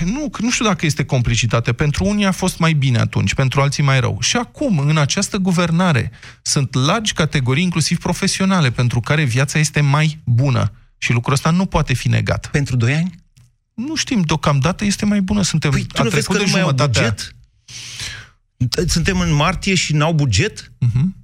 Nu, 0.05 0.29
că 0.29 0.41
nu 0.41 0.51
știu 0.51 0.65
dacă 0.65 0.85
este 0.85 1.03
complicitate. 1.05 1.73
Pentru 1.73 2.05
unii 2.05 2.25
a 2.25 2.31
fost 2.31 2.57
mai 2.57 2.73
bine 2.73 2.97
atunci, 2.99 3.33
pentru 3.33 3.61
alții 3.61 3.83
mai 3.83 3.99
rău. 3.99 4.17
Și 4.21 4.37
acum, 4.37 4.79
în 4.79 4.97
această 4.97 5.37
guvernare, 5.37 6.11
sunt 6.41 6.73
largi 6.73 7.13
categorii, 7.13 7.63
inclusiv 7.63 7.97
profesionale, 7.97 8.71
pentru 8.71 8.99
care 8.99 9.23
viața 9.23 9.59
este 9.59 9.81
mai 9.81 10.19
bună. 10.25 10.71
Și 10.97 11.11
lucrul 11.11 11.33
ăsta 11.33 11.49
nu 11.49 11.65
poate 11.65 11.93
fi 11.93 12.07
negat. 12.07 12.47
Pentru 12.51 12.75
doi 12.75 12.93
ani? 12.93 13.15
Nu 13.73 13.95
știm, 13.95 14.21
deocamdată 14.21 14.85
este 14.85 15.05
mai 15.05 15.21
bună. 15.21 15.41
Suntem 15.41 15.71
Păi 15.71 15.81
tu 15.83 16.01
a 16.01 16.03
nu 16.03 16.09
vezi 16.09 16.21
trecut 16.27 16.35
că 16.35 16.43
de 16.43 16.49
nu 16.49 16.51
mai 16.55 16.61
au 16.61 16.67
jumătatea- 16.67 17.01
buget? 17.01 17.35
Suntem 18.87 19.19
în 19.19 19.33
martie 19.33 19.75
și 19.75 19.93
n-au 19.93 20.13
buget? 20.13 20.71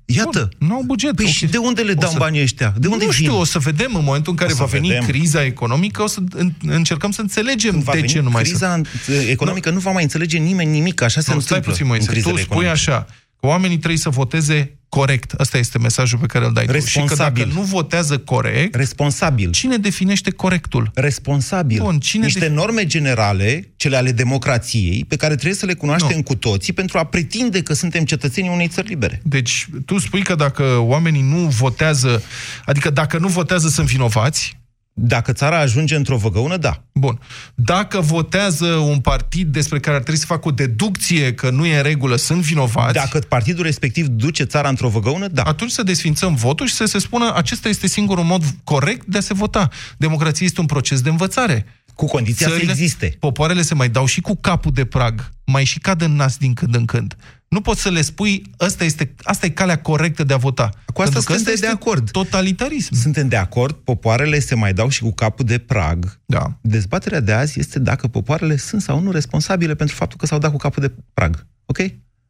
Iată. 0.05 0.49
Bun, 0.59 0.67
n-au 0.69 0.83
buget. 0.85 1.15
Păi 1.15 1.25
Ok. 1.25 1.31
și 1.31 1.45
de 1.45 1.57
unde 1.57 1.81
le 1.81 1.91
O 1.91 1.93
dau 1.93 2.09
să- 2.11 2.17
banii 2.17 2.41
ăștia? 2.41 2.73
De 2.77 2.87
unde 2.87 3.05
nu 3.05 3.11
vin? 3.11 3.19
știu, 3.25 3.39
o 3.39 3.43
să 3.43 3.59
vedem 3.59 3.95
în 3.95 4.03
momentul 4.03 4.31
în 4.31 4.37
care 4.37 4.51
O 4.51 4.55
să 4.55 4.61
va 4.61 4.67
veni 4.67 4.87
vedem. 4.87 5.05
criza 5.05 5.43
economică, 5.43 6.01
o 6.03 6.07
să 6.07 6.19
în, 6.33 6.51
încercăm 6.61 7.11
să 7.11 7.21
înțelegem 7.21 7.79
Va 7.79 7.91
de 7.91 7.97
veni 7.97 8.11
ce 8.11 8.19
nu 8.19 8.29
mai 8.29 8.43
criza 8.43 8.73
sunt. 8.73 8.87
economică, 9.29 9.69
nu. 9.69 9.79
va 9.79 9.91
mai 9.91 10.03
înțelege 10.03 10.37
nimeni 10.37 10.71
nimic, 10.71 11.01
așa 11.01 11.21
se 11.21 11.33
Nu, 11.33 11.39
stai 11.39 11.57
întâmplă 11.57 11.71
puțin, 11.71 11.83
în 11.85 11.87
Moise. 11.91 12.07
crizele 12.11 12.33
Tu 12.33 12.39
spui 12.41 12.55
economice. 12.55 12.89
așa, 12.91 13.05
că 13.39 13.45
oamenii 13.47 13.77
trebuie 13.77 13.99
să 13.99 14.09
voteze 14.09 14.79
corect. 14.99 15.31
Asta 15.37 15.57
este 15.57 15.77
mesajul 15.77 16.19
pe 16.19 16.25
care 16.25 16.45
îl 16.45 16.53
dai 16.53 16.65
tu. 16.65 16.71
Și 16.71 16.77
că 16.77 16.99
Responsabil. 16.99 17.43
dacă 17.43 17.55
nu 17.59 17.61
votează 17.65 18.17
corect, 18.17 18.75
Responsabil. 18.75 19.49
cine 19.51 19.77
definește 19.77 20.31
corectul? 20.31 20.91
Responsabil. 20.93 21.77
Bun, 21.81 21.99
cine 21.99 22.23
Niște 22.23 22.39
de- 22.39 22.47
norme 22.47 22.85
generale, 22.85 23.71
cele 23.75 23.95
ale 23.97 24.11
democrației, 24.11 25.05
pe 25.07 25.15
care 25.15 25.33
trebuie 25.33 25.55
să 25.55 25.65
le 25.65 25.73
cunoaștem 25.73 26.15
Nu. 26.15 26.23
cu 26.23 26.35
toții 26.35 26.73
pentru 26.73 26.97
a 26.97 27.03
pretinde 27.03 27.61
că 27.61 27.73
suntem 27.73 28.03
cetățenii 28.05 28.49
unei 28.49 28.67
țări 28.67 28.87
libere. 28.87 29.21
Deci, 29.23 29.67
tu 29.85 29.97
spui 29.99 30.21
că 30.21 30.35
dacă 30.35 30.63
oamenii 30.77 31.21
nu 31.21 31.37
votează, 31.37 32.23
adică 32.65 32.89
dacă 32.89 33.17
nu 33.17 33.27
votează 33.27 33.67
sunt 33.67 33.87
vinovați, 33.87 34.59
Dacă 34.93 35.33
țara 35.33 35.59
ajunge 35.59 35.95
într-o 35.95 36.17
văgăună, 36.17 36.57
da. 36.57 36.83
Bun. 36.93 37.19
Dacă 37.55 37.99
votează 37.99 38.65
un 38.65 38.99
partid 38.99 39.47
despre 39.47 39.79
care 39.79 39.95
ar 39.95 40.01
trebui 40.01 40.19
să 40.19 40.25
facă 40.25 40.47
o 40.47 40.51
deducție 40.51 41.33
că 41.33 41.49
nu 41.49 41.65
e 41.65 41.77
în 41.77 41.83
regulă, 41.83 42.15
sunt 42.15 42.41
vinovați, 42.41 42.93
Dacă 42.93 43.19
partidul 43.19 43.63
respectiv 43.63 44.07
duce 44.07 44.43
țara 44.43 44.69
într-o 44.69 44.89
văgăună, 44.89 45.27
da. 45.27 45.41
atunci 45.41 45.71
să 45.71 45.83
desfințăm 45.83 46.35
votul 46.35 46.67
și 46.67 46.73
să 46.73 46.85
se 46.85 46.99
spună 46.99 47.33
acesta 47.35 47.69
este 47.69 47.87
singurul 47.87 48.23
mod 48.23 48.43
corect 48.63 49.05
de 49.05 49.17
a 49.17 49.21
se 49.21 49.33
vota. 49.33 49.69
Democrația 49.97 50.45
este 50.45 50.59
un 50.59 50.65
proces 50.65 51.01
de 51.01 51.09
învățare. 51.09 51.65
Cu 52.01 52.07
condiția 52.07 52.47
să 52.47 52.59
existe. 52.61 53.15
Popoarele 53.19 53.61
se 53.61 53.73
mai 53.73 53.89
dau 53.89 54.05
și 54.05 54.21
cu 54.21 54.35
capul 54.35 54.71
de 54.71 54.85
prag, 54.85 55.31
mai 55.45 55.63
și 55.63 55.79
cad 55.79 56.01
în 56.01 56.15
nas 56.15 56.37
din 56.37 56.53
când 56.53 56.75
în 56.75 56.85
când. 56.85 57.15
Nu 57.47 57.61
poți 57.61 57.81
să 57.81 57.89
le 57.89 58.01
spui, 58.01 58.41
asta, 58.57 58.83
este, 58.83 59.15
asta 59.23 59.45
e 59.45 59.49
calea 59.49 59.81
corectă 59.81 60.23
de 60.23 60.33
a 60.33 60.37
vota. 60.37 60.69
Cu 60.93 61.01
asta 61.01 61.19
suntem 61.19 61.55
de 61.59 61.67
acord. 61.67 62.11
Totalitarism. 62.11 62.95
Suntem 62.95 63.27
de 63.27 63.35
acord, 63.35 63.75
popoarele 63.75 64.39
se 64.39 64.55
mai 64.55 64.73
dau 64.73 64.89
și 64.89 65.01
cu 65.01 65.11
capul 65.11 65.45
de 65.45 65.57
prag. 65.57 66.19
Da. 66.25 66.57
Dezbaterea 66.61 67.19
de 67.19 67.31
azi 67.31 67.59
este 67.59 67.79
dacă 67.79 68.07
popoarele 68.07 68.57
sunt 68.57 68.81
sau 68.81 68.99
nu 68.99 69.11
responsabile 69.11 69.75
pentru 69.75 69.95
faptul 69.95 70.17
că 70.17 70.25
s-au 70.25 70.39
dat 70.39 70.51
cu 70.51 70.57
capul 70.57 70.81
de 70.81 70.93
prag. 71.13 71.47
Ok? 71.65 71.77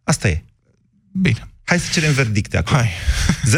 Asta 0.04 0.28
e. 0.28 0.44
Bine. 1.12 1.51
Hai 1.72 1.80
să 1.80 2.00
cerem 2.00 2.14
verdicte 2.14 2.58
acum. 2.58 2.76
Hai. 2.76 2.90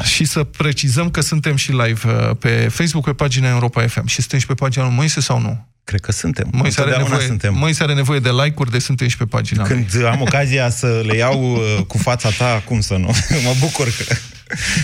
0372069599. 0.00 0.04
Și 0.04 0.24
să 0.24 0.44
precizăm 0.44 1.10
că 1.10 1.20
suntem 1.20 1.56
și 1.56 1.70
live 1.70 2.00
uh, 2.06 2.12
pe 2.40 2.48
Facebook, 2.48 3.04
pe 3.04 3.12
pagina 3.12 3.48
Europa 3.48 3.86
FM. 3.86 4.06
Și 4.06 4.20
suntem 4.20 4.38
și 4.38 4.46
pe 4.46 4.54
pagina 4.54 4.84
lui 4.84 4.94
Moise 4.94 5.20
sau 5.20 5.40
nu? 5.40 5.66
Cred 5.84 6.00
că 6.00 6.12
suntem. 6.12 6.48
Moise 6.52 6.80
are, 6.80 6.96
nevoie, 6.96 7.20
suntem. 7.20 7.54
Moise 7.54 7.82
are 7.82 7.94
nevoie 7.94 8.18
de 8.18 8.30
like-uri, 8.30 8.70
de 8.70 8.78
suntem 8.78 9.08
și 9.08 9.16
pe 9.16 9.24
pagina 9.24 9.62
Când 9.62 9.86
lui. 9.94 10.04
am 10.04 10.20
ocazia 10.20 10.68
să 10.68 11.02
le 11.06 11.16
iau 11.16 11.52
uh, 11.52 11.60
cu 11.88 11.98
fața 11.98 12.28
ta, 12.38 12.62
cum 12.64 12.80
să 12.80 12.96
nu? 12.96 13.10
mă 13.46 13.52
bucur 13.60 13.86
că 13.86 14.14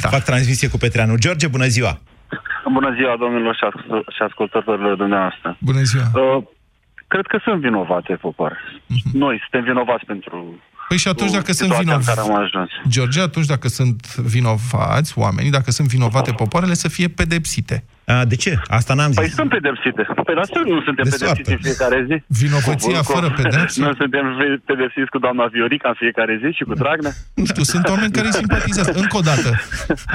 da. 0.03 0.09
fac 0.09 0.25
transmisie 0.25 0.69
cu 0.69 0.77
Petreanu. 0.77 1.17
George, 1.17 1.47
bună 1.47 1.67
ziua! 1.67 2.01
Bună 2.73 2.95
ziua, 2.95 3.17
domnilor 3.19 3.55
și 4.17 4.23
ascultătorilor 4.29 4.97
dumneavoastră. 4.97 5.57
Bună 5.61 5.83
ziua! 5.83 6.11
Uh, 6.15 6.43
cred 7.07 7.27
că 7.27 7.39
sunt 7.45 7.61
vinovate, 7.61 8.15
popor. 8.15 8.53
Uh-huh. 8.53 9.13
Noi 9.13 9.41
suntem 9.41 9.63
vinovați 9.73 10.05
pentru 10.05 10.61
Păi 10.93 11.01
și 11.01 11.09
atunci 11.09 11.31
dacă 11.31 11.53
sunt 11.53 11.73
vinovați... 11.73 12.21
George, 12.89 13.21
atunci 13.21 13.47
dacă 13.47 13.69
sunt 13.69 14.17
vinovați 14.17 15.13
oamenii, 15.19 15.51
dacă 15.51 15.71
sunt 15.71 15.89
vinovate 15.89 16.33
popoarele, 16.33 16.75
să 16.75 16.89
fie 16.89 17.09
pedepsite. 17.09 17.85
A, 18.05 18.25
de 18.25 18.37
ce? 18.37 18.53
Asta 18.67 18.95
n-am 18.95 19.13
păi 19.13 19.25
zis. 19.25 19.35
Păi 19.35 19.41
sunt 19.41 19.49
pedepsite. 19.57 20.03
Păi 20.27 20.35
dar 20.35 20.47
nu 20.65 20.83
suntem 20.87 21.05
de 21.09 21.15
pedepsiți 21.15 21.25
soartă. 21.25 21.51
în 21.51 21.59
fiecare 21.69 21.99
zi. 22.09 22.17
Vinovăția 22.41 22.99
cu, 22.99 23.13
fără 23.13 23.29
pedepsi? 23.31 23.81
Nu 23.81 23.95
suntem 23.95 24.25
pedepsiți 24.65 25.11
cu 25.11 25.19
doamna 25.19 25.45
Viorica 25.47 25.89
în 25.89 25.95
fiecare 25.99 26.41
zi 26.43 26.49
și 26.57 26.63
cu 26.65 26.75
Dragnea? 26.75 27.13
Nu 27.35 27.45
știu, 27.45 27.63
sunt 27.63 27.89
oameni 27.89 28.13
care 28.13 28.27
îi 28.27 28.33
simpatizează. 28.33 28.93
Încă 29.03 29.17
o 29.17 29.21
dată. 29.21 29.51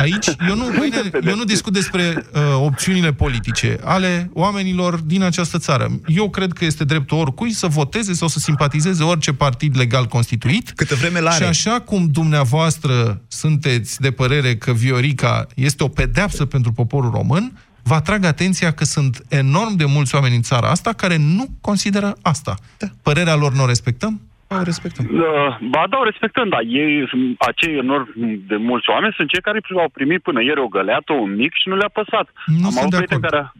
Aici, 0.04 0.28
eu 0.50 0.56
nu, 0.56 0.66
bine, 0.82 1.02
eu 1.32 1.36
nu 1.36 1.44
discut 1.44 1.74
despre 1.74 2.04
uh, 2.16 2.42
opțiunile 2.70 3.12
politice 3.14 3.78
ale 3.84 4.30
oamenilor 4.34 4.94
din 5.14 5.24
această 5.24 5.58
țară. 5.58 5.86
Eu 6.06 6.30
cred 6.30 6.52
că 6.54 6.66
este 6.66 6.84
dreptul 6.84 7.18
oricui 7.18 7.52
să 7.52 7.68
voteze 7.68 8.14
sau 8.14 8.28
să 8.28 8.40
simpatizeze 8.40 9.04
orice 9.04 9.34
partid 9.34 9.78
legal 9.78 10.06
constituit. 10.06 10.72
Câte 10.76 10.96
vreme 10.96 11.20
la 11.20 11.32
Și 11.32 11.44
așa 11.44 11.80
cum 11.80 12.08
dumneavoastră 12.12 13.22
sunteți 13.28 14.02
de 14.02 14.12
părere 14.12 14.56
că 14.56 14.72
Viorica 14.72 15.46
este 15.56 15.84
o 15.84 15.88
pedeapsă 15.88 16.46
pentru 16.46 16.72
poporul 16.72 17.12
român, 17.12 17.52
vă 17.88 17.94
atrag 17.94 18.26
atenția 18.26 18.72
că 18.72 18.84
sunt 18.84 19.14
enorm 19.30 19.74
de 19.76 19.86
mulți 19.96 20.16
oameni 20.16 20.36
în 20.36 20.42
țara 20.42 20.68
asta 20.70 20.92
care 20.94 21.18
nu 21.18 21.46
consideră 21.62 22.10
asta. 22.22 22.54
Da. 22.80 22.88
Părerea 23.04 23.36
lor 23.36 23.52
nu 23.54 23.64
o 23.64 23.72
respectăm? 23.74 24.14
O 24.48 24.64
respectăm. 24.64 25.06
Uh, 25.12 25.58
ba 25.74 25.84
da, 25.90 25.98
o 25.98 26.10
respectăm, 26.12 26.50
dar 26.50 26.62
ei, 26.82 27.10
acei 27.38 27.74
enorm 27.78 28.08
de 28.48 28.56
mulți 28.56 28.90
oameni 28.90 29.14
sunt 29.18 29.30
cei 29.30 29.42
care 29.42 29.60
au 29.78 29.90
primit 29.94 30.22
până 30.22 30.42
ieri 30.44 30.60
o 30.60 30.74
găleată, 30.78 31.14
un 31.14 31.36
mic 31.36 31.54
și 31.62 31.68
nu 31.70 31.76
le-a 31.76 31.98
păsat. 32.00 32.28
Nu 32.46 32.66
am 32.66 32.72
sunt 32.72 32.90
de 32.90 32.98
acord. 32.98 33.22
Care... 33.22 33.52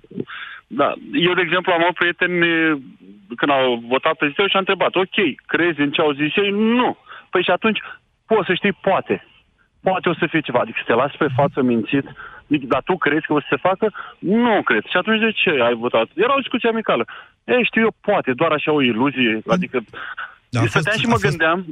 Da, 0.68 0.94
eu, 1.28 1.34
de 1.34 1.42
exemplu, 1.42 1.72
am 1.72 1.84
avut 1.84 1.96
prieteni 2.02 2.38
când 3.40 3.52
au 3.52 3.84
votat 3.94 4.16
prezidentul 4.18 4.50
și 4.50 4.58
am 4.58 4.66
întrebat, 4.66 4.94
ok, 4.96 5.18
crezi 5.54 5.80
în 5.86 5.92
ce 5.92 6.02
au 6.02 6.12
zis 6.22 6.32
ei? 6.44 6.52
Nu. 6.80 6.98
Păi 7.32 7.44
și 7.44 7.52
atunci, 7.58 7.80
poți 8.26 8.48
să 8.48 8.54
știi, 8.54 8.80
poate. 8.88 9.16
Poate 9.88 10.10
o 10.10 10.14
să 10.14 10.26
fie 10.30 10.48
ceva. 10.48 10.60
Adică 10.60 10.78
să 10.80 10.88
te 10.88 11.00
lași 11.02 11.18
pe 11.18 11.28
față 11.36 11.62
mințit 11.62 12.06
dar 12.48 12.82
tu 12.86 12.98
crezi 12.98 13.26
că 13.26 13.34
o 13.34 13.40
să 13.40 13.48
se 13.50 13.56
facă? 13.56 13.94
Nu 14.20 14.62
cred. 14.64 14.84
Și 14.90 14.98
atunci 14.98 15.20
de 15.20 15.32
ce 15.32 15.50
ai 15.50 15.74
votat? 15.74 16.08
Era 16.16 16.34
o 16.36 16.40
discuție 16.40 16.70
amicală. 16.70 17.06
Ei, 17.44 17.66
știu 17.66 17.82
eu, 17.82 17.94
poate, 18.02 18.32
doar 18.34 18.52
așa 18.52 18.72
o 18.72 18.82
iluzie. 18.82 19.42
Adică 19.48 19.80
da, 20.50 20.60
stăteam 20.66 20.98
și 20.98 21.06
mă 21.06 21.12
fost... 21.12 21.28
gândeam, 21.28 21.66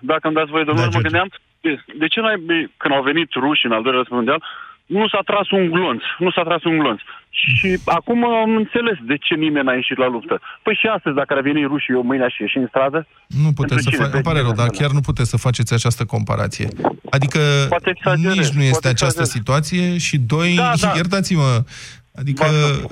dacă 0.00 0.26
îmi 0.26 0.36
dați 0.36 0.50
voie, 0.50 0.64
domnule, 0.64 0.88
da, 0.88 0.96
mă 0.96 1.02
gândeam, 1.02 1.28
de, 1.60 1.80
de 1.98 2.06
ce 2.06 2.20
noi, 2.20 2.34
când 2.76 2.94
au 2.94 3.02
venit 3.02 3.32
rușii 3.32 3.68
în 3.68 3.74
al 3.74 3.82
doilea 3.82 4.00
război 4.00 4.18
mondial, 4.18 4.42
nu 4.86 5.08
s-a 5.08 5.20
tras 5.24 5.50
un 5.50 5.70
glonț, 5.70 6.02
nu 6.18 6.30
s-a 6.30 6.42
tras 6.42 6.64
un 6.64 6.78
glonț. 6.78 7.00
Și 7.30 7.78
acum 7.84 8.24
am 8.24 8.56
înțeles 8.56 8.98
de 9.06 9.16
ce 9.16 9.34
nimeni 9.34 9.64
n-a 9.66 9.72
ieșit 9.72 9.98
la 9.98 10.08
luptă. 10.08 10.40
Păi 10.62 10.78
și 10.80 10.86
astăzi, 10.86 11.16
dacă 11.16 11.34
ar 11.34 11.40
veni 11.40 11.64
rușii, 11.64 11.94
eu 11.94 12.02
mâine 12.02 12.24
aș 12.24 12.38
ieși 12.38 12.56
în 12.56 12.66
stradă? 12.68 13.06
Nu 13.26 13.52
puteți 13.52 13.82
să 13.82 13.90
faceți, 13.90 14.14
îmi 14.14 14.22
pare 14.22 14.40
rău, 14.40 14.52
dar 14.52 14.68
chiar 14.68 14.90
nu 14.90 15.00
puteți 15.00 15.30
să 15.30 15.36
faceți 15.36 15.74
această 15.74 16.04
comparație. 16.04 16.68
Adică 17.10 17.40
nici 18.16 18.48
nu 18.48 18.62
este 18.62 18.88
această 18.88 19.24
situație 19.24 19.98
și 19.98 20.18
doi, 20.18 20.54
da, 20.54 20.72
da. 20.80 20.92
iertați-mă, 21.00 21.64
Adică, 22.14 22.44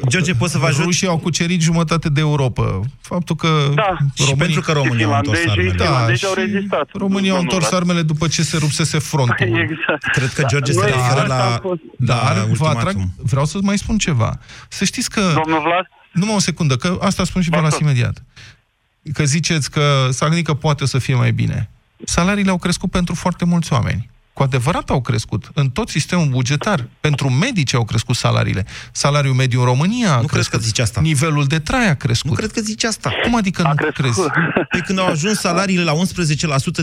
George, 0.08 0.34
poți 0.34 0.52
să 0.52 0.58
vă 0.58 0.66
ajut? 0.66 0.84
Rușii 0.84 1.06
au 1.06 1.18
cucerit 1.18 1.60
jumătate 1.60 2.08
de 2.08 2.20
Europa. 2.20 2.80
Faptul 3.00 3.36
că 3.36 3.48
da. 3.74 3.82
românii... 3.82 4.10
Și 4.14 4.34
pentru 4.34 4.60
că 4.60 4.72
România 4.72 5.06
au 5.06 5.16
întors 5.16 5.38
armele. 5.46 5.72
Da, 5.72 6.14
și 6.14 6.24
au 6.24 6.34
rezistat. 6.34 6.88
România 6.92 7.32
au 7.32 7.40
întors 7.40 7.72
armele 7.72 8.02
după 8.02 8.28
ce 8.28 8.42
se 8.42 8.56
rupsese 8.56 8.98
frontul. 8.98 9.46
Exact. 9.68 10.12
Cred 10.12 10.32
că 10.32 10.44
George 10.46 10.72
se 10.72 10.84
referă 10.84 11.24
la, 11.26 11.60
Dar 11.96 12.36
la 12.36 12.46
vă 12.52 12.66
atrag, 12.66 12.96
vreau 13.16 13.44
să 13.44 13.58
mai 13.62 13.78
spun 13.78 13.98
ceva. 13.98 14.38
Să 14.68 14.84
știți 14.84 15.10
că... 15.10 15.20
Domnul 15.20 15.60
Vlad? 15.62 15.86
Numai 16.12 16.34
o 16.34 16.38
secundă, 16.38 16.76
că 16.76 16.98
asta 17.00 17.24
spun 17.24 17.42
și 17.42 17.50
vă 17.50 17.60
las 17.60 17.78
imediat. 17.78 18.22
Că 19.12 19.24
ziceți 19.24 19.70
că 19.70 20.08
Sagnică 20.10 20.54
poate 20.54 20.86
să 20.86 20.98
fie 20.98 21.14
mai 21.14 21.32
bine. 21.32 21.70
Salariile 22.04 22.50
au 22.50 22.58
crescut 22.58 22.90
pentru 22.90 23.14
foarte 23.14 23.44
mulți 23.44 23.72
oameni 23.72 24.10
cu 24.40 24.46
adevărat 24.46 24.90
au 24.90 25.00
crescut. 25.00 25.42
În 25.54 25.68
tot 25.68 25.88
sistemul 25.88 26.26
bugetar. 26.26 26.80
Pentru 27.00 27.30
medici 27.30 27.74
au 27.74 27.84
crescut 27.84 28.16
salariile. 28.16 28.64
Salariul 28.92 29.34
mediu 29.34 29.58
în 29.60 29.66
România 29.66 30.10
a 30.12 30.20
nu 30.20 30.26
crescut. 30.26 30.30
cred 30.30 30.46
că 30.46 30.58
zici 30.68 30.78
asta. 30.78 31.00
Nivelul 31.00 31.44
de 31.54 31.58
trai 31.58 31.88
a 31.88 31.94
crescut. 31.94 32.30
Nu 32.30 32.36
cred 32.36 32.50
că 32.50 32.60
zici 32.60 32.84
asta. 32.84 33.08
Cum 33.22 33.34
adică 33.36 33.62
a 33.64 33.68
nu 33.68 33.74
crescut. 33.74 34.04
crezi? 34.04 34.20
Păi 34.72 34.80
când 34.86 34.98
au 34.98 35.06
ajuns 35.06 35.36
salariile 35.48 35.84
la 35.90 35.92
11% 35.92 35.96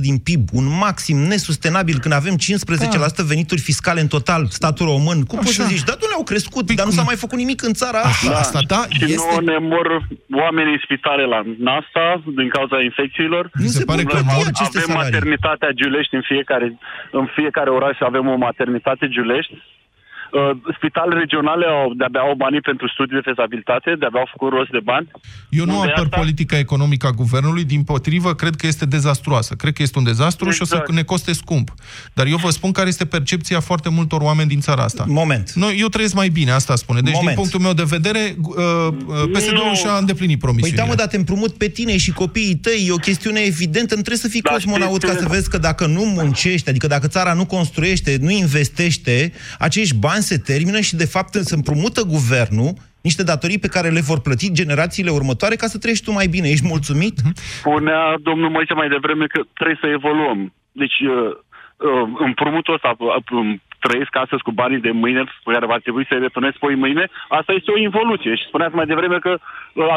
din 0.08 0.17
PIB, 0.17 0.43
un 0.60 0.65
maxim 0.84 1.17
nesustenabil, 1.17 1.98
când 2.00 2.13
avem 2.13 2.36
15% 2.36 2.38
da. 3.00 3.24
venituri 3.34 3.62
fiscale 3.62 4.00
în 4.02 4.08
total, 4.08 4.41
statul 4.60 4.86
român, 4.86 5.20
cum 5.30 5.38
Așa. 5.39 5.46
poți 5.46 5.60
să 5.62 5.63
zici? 5.74 5.84
Dar 5.89 5.98
nu 6.02 6.08
le-au 6.08 6.24
crescut, 6.24 6.65
păi 6.65 6.76
dar 6.76 6.86
nu 6.86 6.91
s-a 6.91 7.06
mai 7.12 7.15
făcut 7.15 7.38
nimic 7.38 7.60
în 7.70 7.74
țara 7.74 8.00
asta. 8.00 8.30
Da. 8.30 8.38
Asta, 8.38 8.60
da, 8.74 8.82
și 8.89 9.04
este... 9.04 9.28
nu 9.32 9.46
ne 9.52 9.58
mor 9.74 9.88
oamenii 10.43 10.74
în 10.78 10.82
spitale 10.84 11.24
la 11.34 11.39
NASA 11.70 12.08
din 12.39 12.50
cauza 12.58 12.78
infecțiilor. 12.89 13.43
Nu 13.54 13.72
se, 13.76 13.78
se 13.78 13.84
pare 13.91 14.04
că 14.04 14.15
avem 14.15 14.54
salarii. 14.54 14.96
maternitatea 15.02 15.70
Giulești 15.80 16.15
în 16.20 16.24
fiecare, 16.32 16.67
în 17.12 17.26
fiecare 17.26 17.47
oraș 17.70 18.00
avem 18.00 18.28
o 18.28 18.36
maternitate 18.36 19.08
Giulești 19.08 19.64
uh, 20.32 20.74
spitalele 20.78 21.20
regionale 21.20 21.66
au, 21.66 21.94
de-abia 21.94 22.20
au 22.20 22.36
banii 22.36 22.62
pentru 22.62 22.88
studii 22.88 23.16
de 23.20 23.28
fezabilitate, 23.30 23.96
de-abia 24.00 24.20
au 24.20 24.30
făcut 24.32 24.50
rost 24.52 24.72
de 24.78 24.80
bani. 24.84 25.08
Eu 25.50 25.66
nu 25.66 25.80
apăr 25.80 26.08
asta... 26.08 26.18
politica 26.18 26.58
economică 26.58 27.08
a 27.08 27.12
guvernului, 27.12 27.63
din 27.63 27.84
potrivă, 27.84 28.34
cred 28.34 28.56
că 28.56 28.68
este 28.68 28.86
dezastruoasă. 28.86 29.54
Cred 29.54 29.74
că 29.74 29.82
este 29.82 29.98
un 29.98 30.04
dezastru 30.04 30.46
exact. 30.48 30.56
și 30.56 30.62
o 30.62 30.66
să 30.66 30.76
exact. 30.76 30.98
ne 31.00 31.04
coste 31.04 31.34
scump. 31.34 31.68
Dar 32.13 32.26
eu 32.26 32.38
vă 32.38 32.50
spun 32.50 32.72
care 32.72 32.88
este 32.88 33.06
percepția 33.06 33.60
foarte 33.60 33.90
multor 33.90 34.22
oameni 34.22 34.50
din 34.50 34.60
țara 34.60 34.84
asta. 34.84 35.04
Moment. 35.08 35.52
Noi, 35.52 35.76
eu 35.80 35.88
trăiesc 35.88 36.13
mai 36.13 36.30
bine, 36.30 36.52
asta 36.52 36.76
spune. 36.76 37.00
Deci, 37.02 37.13
Moment. 37.13 37.36
din 37.36 37.38
punctul 37.38 37.60
meu 37.60 37.74
de 37.74 37.84
vedere, 37.96 38.36
uh, 38.42 38.56
uh 39.08 39.30
PSD-ul 39.32 39.76
și-a 39.76 39.98
îndeplinit 39.98 40.40
promisiunea. 40.40 40.84
Păi 40.84 40.86
da, 40.86 40.90
mă, 40.90 40.96
dar 40.96 41.08
te 41.08 41.18
împrumut 41.18 41.58
pe 41.58 41.68
tine 41.68 41.98
și 41.98 42.12
copiii 42.12 42.56
tăi, 42.56 42.86
e 42.88 42.92
o 42.92 42.96
chestiune 42.96 43.40
evidentă, 43.40 43.96
nu 43.96 44.02
trebuie 44.02 44.18
să 44.18 44.28
fii 44.28 44.42
da, 44.42 44.52
cosmonaut 44.52 45.04
ca 45.04 45.13
să 45.13 45.26
vezi 45.28 45.50
că 45.50 45.58
dacă 45.58 45.86
nu 45.86 46.04
muncești, 46.04 46.70
adică 46.70 46.88
dacă 46.88 47.08
țara 47.08 47.34
nu 47.34 47.46
construiește, 47.46 48.18
nu 48.22 48.30
investește, 48.30 49.32
acești 49.60 49.96
bani 49.96 50.16
se 50.19 50.38
termină 50.38 50.80
și, 50.80 50.95
de 50.95 51.06
fapt, 51.06 51.34
se 51.34 51.56
împrumută 51.56 52.01
guvernul 52.01 52.73
niște 53.01 53.23
datorii 53.23 53.63
pe 53.65 53.73
care 53.75 53.89
le 53.89 54.08
vor 54.10 54.19
plăti 54.21 54.58
generațiile 54.62 55.12
următoare 55.19 55.56
ca 55.56 55.67
să 55.67 55.77
trăiești 55.77 56.06
tu 56.06 56.12
mai 56.12 56.27
bine. 56.36 56.47
Ești 56.49 56.71
mulțumit? 56.73 57.15
Spunea 57.63 58.01
domnul 58.30 58.49
Moise 58.49 58.73
mai 58.73 58.89
devreme 58.95 59.25
că 59.34 59.39
trebuie 59.53 59.77
să 59.84 59.88
evoluăm. 59.88 60.39
Deci, 60.71 60.99
uh, 60.99 61.32
uh, 61.88 62.06
împrumutul 62.27 62.73
ăsta, 62.73 62.95
uh, 62.97 63.15
trăiesc 63.86 64.15
astăzi 64.15 64.45
cu 64.47 64.51
banii 64.51 64.86
de 64.88 64.91
mâine, 64.91 65.23
pe 65.43 65.51
care 65.53 65.65
va 65.65 65.77
trebui 65.77 66.06
să-i 66.10 66.25
returnez 66.25 66.53
poi 66.60 66.75
mâine, 66.75 67.06
asta 67.30 67.51
este 67.53 67.71
o 67.71 67.82
involuție. 67.88 68.36
Și 68.36 68.49
spuneați 68.49 68.75
mai 68.75 68.86
devreme 68.86 69.19
că 69.19 69.32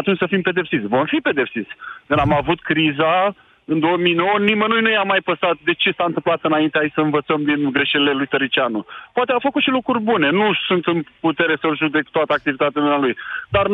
atunci 0.01 0.19
să 0.19 0.27
fim 0.33 0.43
pedepsiți. 0.43 0.87
Vom 0.87 1.05
fi 1.13 1.19
pedepsiți. 1.29 1.73
Când 2.07 2.21
am 2.21 2.33
avut 2.33 2.61
criza, 2.71 3.35
în 3.73 3.79
2009 3.81 4.39
nimănui 4.49 4.81
nu 4.85 4.91
i-a 4.91 5.07
mai 5.13 5.23
păsat 5.31 5.57
de 5.69 5.75
ce 5.83 5.91
s-a 5.97 6.07
întâmplat 6.11 6.41
înainte, 6.49 6.79
hai 6.79 6.97
să 6.97 7.01
învățăm 7.01 7.41
din 7.49 7.61
greșelile 7.77 8.15
lui 8.19 8.33
Tăricianu. 8.33 8.81
Poate 9.17 9.33
a 9.33 9.47
făcut 9.49 9.63
și 9.63 9.77
lucruri 9.79 10.07
bune, 10.11 10.29
nu 10.41 10.47
sunt 10.69 10.85
în 10.93 10.99
putere 11.27 11.55
să-l 11.61 11.77
judec 11.83 12.05
toată 12.17 12.33
activitatea 12.35 12.97
lui, 13.05 13.15
dar 13.55 13.67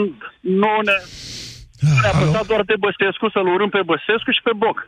nu 0.62 0.72
ne... 0.88 0.96
Ne-a 2.02 2.14
păsat 2.22 2.46
doar 2.50 2.62
de 2.70 2.76
Băsescu, 2.84 3.26
să-l 3.34 3.48
urâm 3.54 3.70
pe 3.76 3.82
Băsescu 3.92 4.30
și 4.36 4.42
pe 4.48 4.54
Boc. 4.64 4.78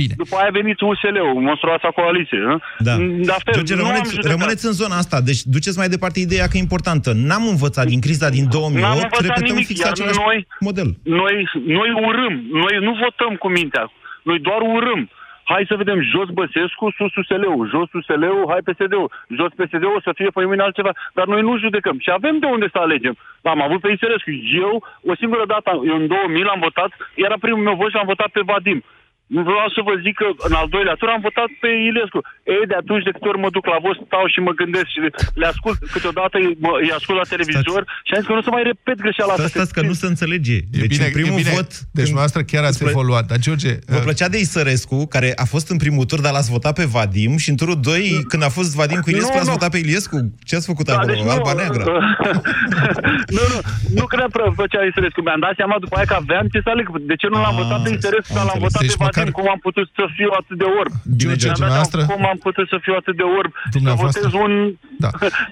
Bine. 0.00 0.14
După 0.22 0.34
aia 0.36 0.48
a 0.48 0.58
venit 0.60 0.80
USL-ul, 0.80 1.42
monstruoasa 1.48 1.88
coaliție. 1.98 2.40
Da. 2.88 2.94
La 3.32 3.38
fel, 3.44 3.54
George, 3.54 3.74
rămâneți, 3.82 4.10
rămâneți 4.34 4.66
în 4.66 4.74
zona 4.80 4.96
asta. 4.96 5.16
Deci 5.20 5.42
duceți 5.54 5.78
mai 5.78 5.88
departe 5.94 6.18
ideea 6.20 6.46
că 6.46 6.54
e 6.56 6.66
importantă. 6.68 7.08
N-am 7.28 7.44
învățat 7.54 7.86
din 7.92 8.00
criza 8.00 8.28
din 8.36 8.46
2008, 8.50 9.20
repetăm 9.20 9.44
nimic, 9.52 9.66
fix 9.66 9.78
același 9.84 10.20
noi, 10.26 10.46
model. 10.68 10.88
Noi, 11.02 11.34
noi 11.78 11.90
urâm, 12.08 12.34
noi 12.64 12.74
nu 12.86 12.92
votăm 13.04 13.32
cu 13.42 13.48
mintea. 13.48 13.84
Noi 14.22 14.38
doar 14.38 14.60
urâm. 14.60 15.08
hai 15.44 15.64
să 15.68 15.76
vedem 15.76 16.02
jos 16.02 16.28
Băsescu, 16.28 16.90
sus 16.96 17.16
USL-ul, 17.16 17.68
jos 17.68 17.92
USL-ul, 17.92 18.44
hai 18.48 18.66
PSD-ul, 18.66 19.12
jos 19.38 19.52
PSD-ul, 19.58 19.96
o 19.96 20.00
să 20.00 20.12
fie 20.14 20.30
pe 20.34 20.44
mâine 20.44 20.62
altceva. 20.62 20.92
Dar 21.14 21.26
noi 21.26 21.42
nu 21.42 21.58
judecăm 21.58 21.98
și 21.98 22.10
avem 22.10 22.38
de 22.38 22.46
unde 22.46 22.68
să 22.72 22.78
alegem. 22.78 23.16
Am 23.42 23.62
avut 23.62 23.80
pe 23.80 23.90
Isărescu. 23.92 24.30
Eu, 24.64 24.84
o 25.10 25.14
singură 25.14 25.44
dată, 25.46 25.70
eu 25.86 25.96
în 25.96 26.06
2000 26.06 26.42
l-am 26.42 26.60
votat, 26.60 26.90
era 27.14 27.34
primul 27.40 27.62
meu 27.62 27.74
vot 27.74 27.90
și 27.90 27.96
am 27.96 28.06
votat 28.06 28.28
pe 28.28 28.40
Vadim. 28.44 28.84
Nu 29.34 29.40
vreau 29.48 29.68
să 29.76 29.80
vă 29.88 29.94
zic 30.04 30.14
că 30.20 30.26
în 30.48 30.54
al 30.60 30.68
doilea 30.74 30.96
tur 30.98 31.08
am 31.08 31.22
votat 31.28 31.50
pe 31.62 31.70
Ilescu. 31.88 32.20
Ei, 32.54 32.64
de 32.70 32.76
atunci 32.82 33.04
de 33.08 33.12
câte 33.14 33.28
ori 33.32 33.42
mă 33.44 33.50
duc 33.56 33.64
la 33.72 33.78
vot, 33.84 33.96
stau 34.06 34.24
și 34.32 34.38
mă 34.46 34.52
gândesc 34.60 34.88
și 34.94 35.00
le 35.40 35.46
ascult 35.52 35.78
câteodată, 35.94 36.36
mă, 36.64 36.72
îi 36.82 36.92
ascult 36.98 37.16
la 37.22 37.26
televizor 37.34 37.82
stați. 37.84 38.06
și 38.06 38.12
am 38.12 38.18
zis 38.20 38.28
că 38.28 38.34
nu 38.38 38.42
să 38.46 38.52
mai 38.56 38.64
repet 38.70 38.96
greșeala 39.04 39.32
asta. 39.32 39.54
Stați, 39.56 39.74
că 39.76 39.82
nu 39.90 39.94
se 40.02 40.06
înțelege. 40.12 40.58
Deci 40.76 40.92
bine, 40.94 41.06
în 41.10 41.16
primul 41.20 41.40
bine. 41.42 41.52
vot... 41.56 41.70
Deci 41.98 42.12
noastră 42.18 42.40
chiar 42.50 42.64
ați 42.64 42.78
plă... 42.78 42.90
evoluat. 42.94 43.24
Dar 43.30 43.38
George... 43.46 43.72
Vă 43.94 44.00
uh, 44.00 44.06
plăcea 44.08 44.28
de 44.34 44.38
Isărescu, 44.46 44.98
care 45.14 45.28
a 45.44 45.46
fost 45.54 45.66
în 45.74 45.78
primul 45.84 46.04
tur, 46.10 46.20
dar 46.24 46.32
l-ați 46.36 46.50
votat 46.56 46.74
pe 46.80 46.86
Vadim 46.94 47.32
și 47.42 47.48
în 47.52 47.56
turul 47.60 47.78
2, 47.80 48.24
când 48.32 48.42
a 48.48 48.50
fost 48.58 48.70
Vadim 48.80 49.00
cu 49.04 49.10
Ilescu, 49.10 49.36
nu, 49.36 49.40
ați 49.42 49.50
votat 49.56 49.70
pe 49.74 49.78
Iliescu? 49.84 50.16
Ce 50.48 50.56
ați 50.56 50.68
făcut 50.72 50.86
da, 50.86 50.92
acolo? 50.94 51.12
Deci 51.12 51.32
Alba 51.34 51.52
nu, 51.52 51.58
neagră? 51.58 51.84
nu, 53.36 53.42
nu, 53.52 53.58
nu 53.98 54.04
cred 54.12 54.28
că 54.32 54.42
plăcea 54.60 54.80
Isărescu. 54.90 55.20
Mi-am 55.26 55.40
dat 55.46 55.54
seama 55.60 55.76
după 55.84 55.94
aia 55.96 56.06
că 56.10 56.16
aveam 56.22 56.46
ce 56.52 56.58
să 56.64 56.70
aleg. 56.74 56.86
De 57.12 57.16
ce 57.20 57.26
nu 57.32 57.38
l-am 57.44 57.56
ah, 57.56 57.60
votat 57.62 57.78
pe 57.84 57.90
Isărescu, 57.98 58.32
dar 58.38 58.44
l-am 58.48 58.60
votat 58.66 58.82
pe 58.86 58.94
deci 59.18 59.32
Vadim? 59.32 59.32
Cum 59.38 59.48
am 59.54 59.60
putut 59.66 59.86
să 59.98 60.04
fiu 60.16 60.30
atât 60.40 60.56
de 60.58 60.64
orb. 60.80 60.92
George, 61.16 61.48
dumneavoastră... 61.48 62.04
Cum 62.04 62.26
am 62.26 62.38
putut 62.46 62.68
să 62.68 62.78
fiu 62.82 62.94
atât 63.00 63.16
de 63.16 63.22
orb? 63.38 63.52
Dumneavoastră... 63.70 64.28
Să 64.28 64.36
un... 64.36 64.52
Da. 64.98 65.10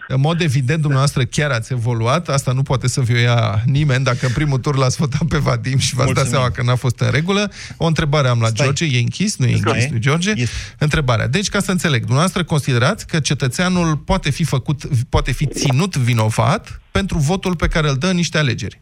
În 0.09 0.21
mod 0.21 0.41
evident, 0.41 0.81
dumneavoăstră 0.81 1.23
chiar 1.25 1.51
ați 1.51 1.73
evoluat. 1.73 2.29
Asta 2.29 2.53
nu 2.53 2.63
poate 2.63 2.89
să 2.89 3.01
vi 3.01 3.21
ia 3.21 3.63
nimeni. 3.65 4.05
Dacă 4.05 4.27
în 4.27 4.33
primul 4.33 4.59
tur 4.59 4.77
l-ați 4.77 4.97
votat 4.97 5.25
pe 5.29 5.39
Vadim 5.39 5.79
și 5.79 5.95
v-ați 5.95 6.15
dat 6.15 6.27
seama 6.27 6.51
că 6.51 6.63
n-a 6.63 6.75
fost 6.75 7.01
în 7.01 7.11
regulă. 7.11 7.51
O 7.77 7.87
întrebare 7.87 8.29
am 8.29 8.41
la 8.41 8.47
Stai. 8.47 8.65
George. 8.65 8.97
E 8.97 8.99
închis? 8.99 9.37
Nu 9.37 9.47
e 9.47 9.53
închis, 9.53 9.87
nu 9.91 9.99
George? 9.99 10.31
Este. 10.31 10.57
Întrebarea. 10.79 11.29
Deci, 11.29 11.49
ca 11.49 11.61
să 11.61 11.71
înțeleg, 11.71 12.01
dumneavoastră 12.01 12.45
considerați 12.45 13.07
că 13.07 13.21
cetățeanul 13.21 13.97
poate 13.97 14.31
fi 14.31 14.45
făcut, 14.45 14.83
poate 15.09 15.33
fi 15.33 15.47
ținut 15.47 15.97
vinovat 15.97 16.81
pentru 16.91 17.19
votul 17.19 17.57
pe 17.57 17.69
care 17.69 17.89
îl 17.89 17.97
dă 17.97 18.07
în 18.07 18.17
niște 18.17 18.39
alegeri 18.39 18.79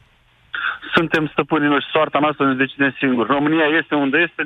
suntem 0.94 1.26
stăpânii 1.26 1.68
noștri, 1.68 1.92
soarta 1.92 2.18
noastră 2.18 2.46
ne 2.46 2.54
decide 2.54 2.94
singur. 2.98 3.26
România 3.26 3.66
este 3.80 3.94
unde 3.94 4.18
este 4.18 4.42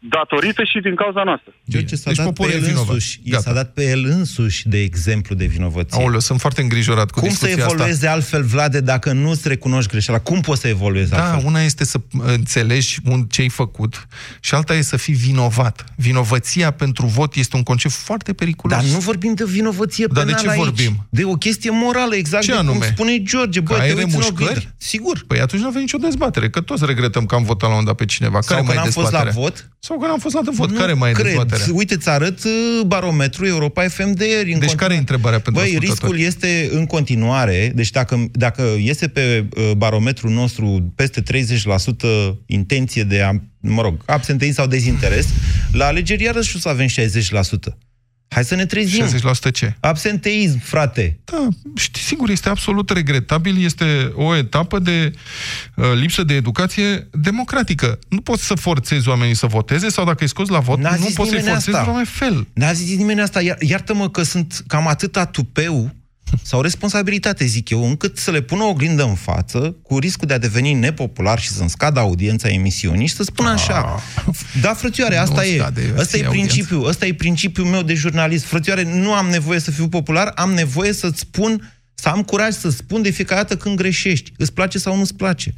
datorită 0.00 0.64
și 0.64 0.80
din 0.80 0.94
cauza 0.94 1.22
noastră. 1.22 1.52
George 1.70 1.96
s-a 1.96 2.10
deci 2.10 2.16
dat 2.16 2.32
pe 2.32 2.52
el 2.54 2.64
însuși. 2.76 3.20
S-a 3.38 3.52
dat 3.52 3.72
pe 3.72 3.90
el 3.90 4.04
însuși 4.04 4.68
de 4.68 4.80
exemplu 4.80 5.34
de 5.34 5.44
vinovăție. 5.44 6.02
Aoleu, 6.02 6.20
sunt 6.20 6.40
foarte 6.40 6.60
îngrijorat 6.60 7.10
cu 7.10 7.20
Cum 7.20 7.30
să 7.30 7.48
evolueze 7.48 8.06
asta? 8.06 8.10
altfel, 8.10 8.42
Vlade, 8.42 8.80
dacă 8.80 9.12
nu-ți 9.12 9.48
recunoști 9.48 9.90
greșeala? 9.90 10.20
Cum 10.20 10.40
poți 10.40 10.60
să 10.60 10.68
evoluezi 10.68 11.10
da, 11.10 11.30
altfel? 11.30 11.48
una 11.48 11.60
este 11.62 11.84
să 11.84 12.00
înțelegi 12.18 12.96
ce 13.28 13.40
ai 13.40 13.48
făcut 13.48 14.06
și 14.40 14.54
alta 14.54 14.74
e 14.74 14.80
să 14.82 14.96
fii 14.96 15.14
vinovat. 15.14 15.84
Vinovăția 15.96 16.70
pentru 16.70 17.06
vot 17.06 17.34
este 17.34 17.56
un 17.56 17.62
concept 17.62 17.94
foarte 17.94 18.32
periculos. 18.32 18.76
Dar 18.78 18.86
nu 18.86 18.98
vorbim 18.98 19.34
de 19.34 19.44
vinovăție 19.44 20.06
Dar 20.12 20.24
de 20.24 20.32
ce 20.32 20.48
aici. 20.48 20.58
vorbim? 20.58 21.06
De 21.10 21.24
o 21.24 21.34
chestie 21.34 21.70
morală, 21.70 22.14
exact 22.14 22.44
ce 22.44 22.50
de 22.50 22.56
anume? 22.56 22.78
cum 22.78 22.86
spune 22.86 23.22
George. 23.22 23.60
Bă, 23.60 23.74
ai 23.74 23.94
remușcări? 23.94 24.68
Sigur. 24.76 25.24
Păi 25.26 25.40
atunci 25.40 25.62
nu 25.62 25.68
avem 25.68 25.80
nicio 25.80 25.98
dezbatere, 25.98 26.50
că 26.50 26.60
toți 26.60 26.86
regretăm 26.86 27.26
că 27.26 27.34
am 27.34 27.44
votat 27.44 27.70
la 27.70 27.76
un 27.76 27.84
dat 27.84 27.94
pe 27.94 28.04
cineva. 28.04 28.40
Sau 28.40 28.56
Care 28.56 28.68
că 28.68 28.80
mai 28.80 28.90
fost 28.90 29.12
la 29.12 29.24
vot? 29.24 29.70
Sau 29.90 29.98
că 29.98 30.06
n-am 30.06 30.18
fost 30.18 30.34
la 30.34 30.40
vot. 30.52 30.70
Nu 30.70 30.78
care 30.78 30.92
mai 30.92 31.12
cred. 31.12 31.26
e 31.26 31.28
dezbaterea? 31.28 31.66
Uite, 31.72 31.94
îți 31.94 32.08
arăt 32.08 32.44
uh, 32.44 32.50
barometrul 32.86 33.46
Europa 33.46 33.88
FM 33.88 34.12
de 34.12 34.28
ieri. 34.28 34.58
Deci 34.58 34.74
care 34.74 34.94
e 34.94 34.98
întrebarea 34.98 35.40
pentru 35.40 35.62
Băi, 35.62 35.76
riscul 35.78 36.18
este 36.18 36.68
în 36.72 36.86
continuare, 36.86 37.72
deci 37.74 37.90
dacă, 37.90 38.24
dacă 38.32 38.62
iese 38.78 39.08
pe 39.08 39.46
uh, 39.56 39.70
barometrul 39.76 40.30
nostru 40.30 40.92
peste 40.94 41.22
30% 41.22 41.26
intenție 42.46 43.02
de 43.02 43.22
a, 43.22 43.30
mă 43.60 43.82
rog, 43.82 44.02
absenteism 44.06 44.54
sau 44.54 44.66
dezinteres, 44.66 45.28
la 45.72 45.86
alegeri 45.86 46.22
iarăși 46.22 46.56
o 46.56 46.58
să 46.58 46.68
avem 46.68 46.86
60%. 46.86 46.90
Hai 48.34 48.44
să 48.44 48.54
ne 48.54 48.66
trezim. 48.66 49.04
60% 49.48 49.52
ce? 49.52 49.74
Absenteism, 49.80 50.58
frate. 50.58 51.18
Da, 51.24 51.48
știi, 51.76 52.02
sigur, 52.02 52.30
este 52.30 52.48
absolut 52.48 52.90
regretabil, 52.90 53.64
este 53.64 54.12
o 54.14 54.36
etapă 54.36 54.78
de 54.78 55.10
uh, 55.74 55.84
lipsă 55.94 56.22
de 56.22 56.34
educație 56.34 57.08
democratică. 57.12 57.98
Nu 58.08 58.20
poți 58.20 58.46
să 58.46 58.54
forțezi 58.54 59.08
oamenii 59.08 59.34
să 59.34 59.46
voteze 59.46 59.88
sau 59.88 60.04
dacă 60.04 60.22
îi 60.22 60.28
scoți 60.28 60.50
la 60.50 60.58
vot, 60.58 60.78
nu 60.78 60.88
poți 60.88 61.02
să-i 61.02 61.12
forțezi 61.12 61.48
asta. 61.48 61.84
la 61.86 62.02
fel. 62.04 62.46
N-a 62.52 62.72
zis 62.72 62.96
nimeni 62.96 63.20
asta. 63.20 63.40
Iartă-mă 63.58 64.10
că 64.10 64.22
sunt 64.22 64.64
cam 64.66 64.86
atâta 64.86 65.26
tupeu 65.26 65.90
sau 66.42 66.60
responsabilitate, 66.60 67.44
zic 67.44 67.70
eu, 67.70 67.84
încât 67.84 68.16
să 68.16 68.30
le 68.30 68.40
pună 68.40 68.62
o 68.62 68.68
oglindă 68.68 69.02
în 69.02 69.14
față, 69.14 69.76
cu 69.82 69.98
riscul 69.98 70.26
de 70.26 70.34
a 70.34 70.38
deveni 70.38 70.72
nepopular 70.72 71.38
și 71.38 71.48
să-mi 71.48 71.68
scadă 71.68 72.00
audiența 72.00 72.48
emisiunii 72.48 73.06
și 73.06 73.14
să 73.14 73.22
spună 73.22 73.48
așa, 73.48 73.80
ah. 73.80 74.34
da, 74.62 74.74
frățioare, 74.74 75.16
asta 75.16 75.44
e, 75.44 75.62
asta 75.96 76.16
e 76.16 76.22
principiul, 76.22 76.88
asta 76.88 77.06
e 77.06 77.14
principiul 77.14 77.66
meu 77.66 77.82
de 77.82 77.94
jurnalist. 77.94 78.44
Frățioare, 78.44 78.82
nu 78.82 79.12
am 79.12 79.26
nevoie 79.26 79.58
să 79.58 79.70
fiu 79.70 79.88
popular, 79.88 80.32
am 80.34 80.52
nevoie 80.52 80.92
să-ți 80.92 81.18
spun, 81.18 81.72
să 81.94 82.08
am 82.08 82.22
curaj 82.22 82.50
să 82.50 82.70
spun 82.70 83.02
de 83.02 83.10
fiecare 83.10 83.40
dată 83.40 83.56
când 83.56 83.76
greșești. 83.76 84.32
Îți 84.36 84.54
place 84.54 84.78
sau 84.78 84.96
nu-ți 84.96 85.16
place? 85.16 85.52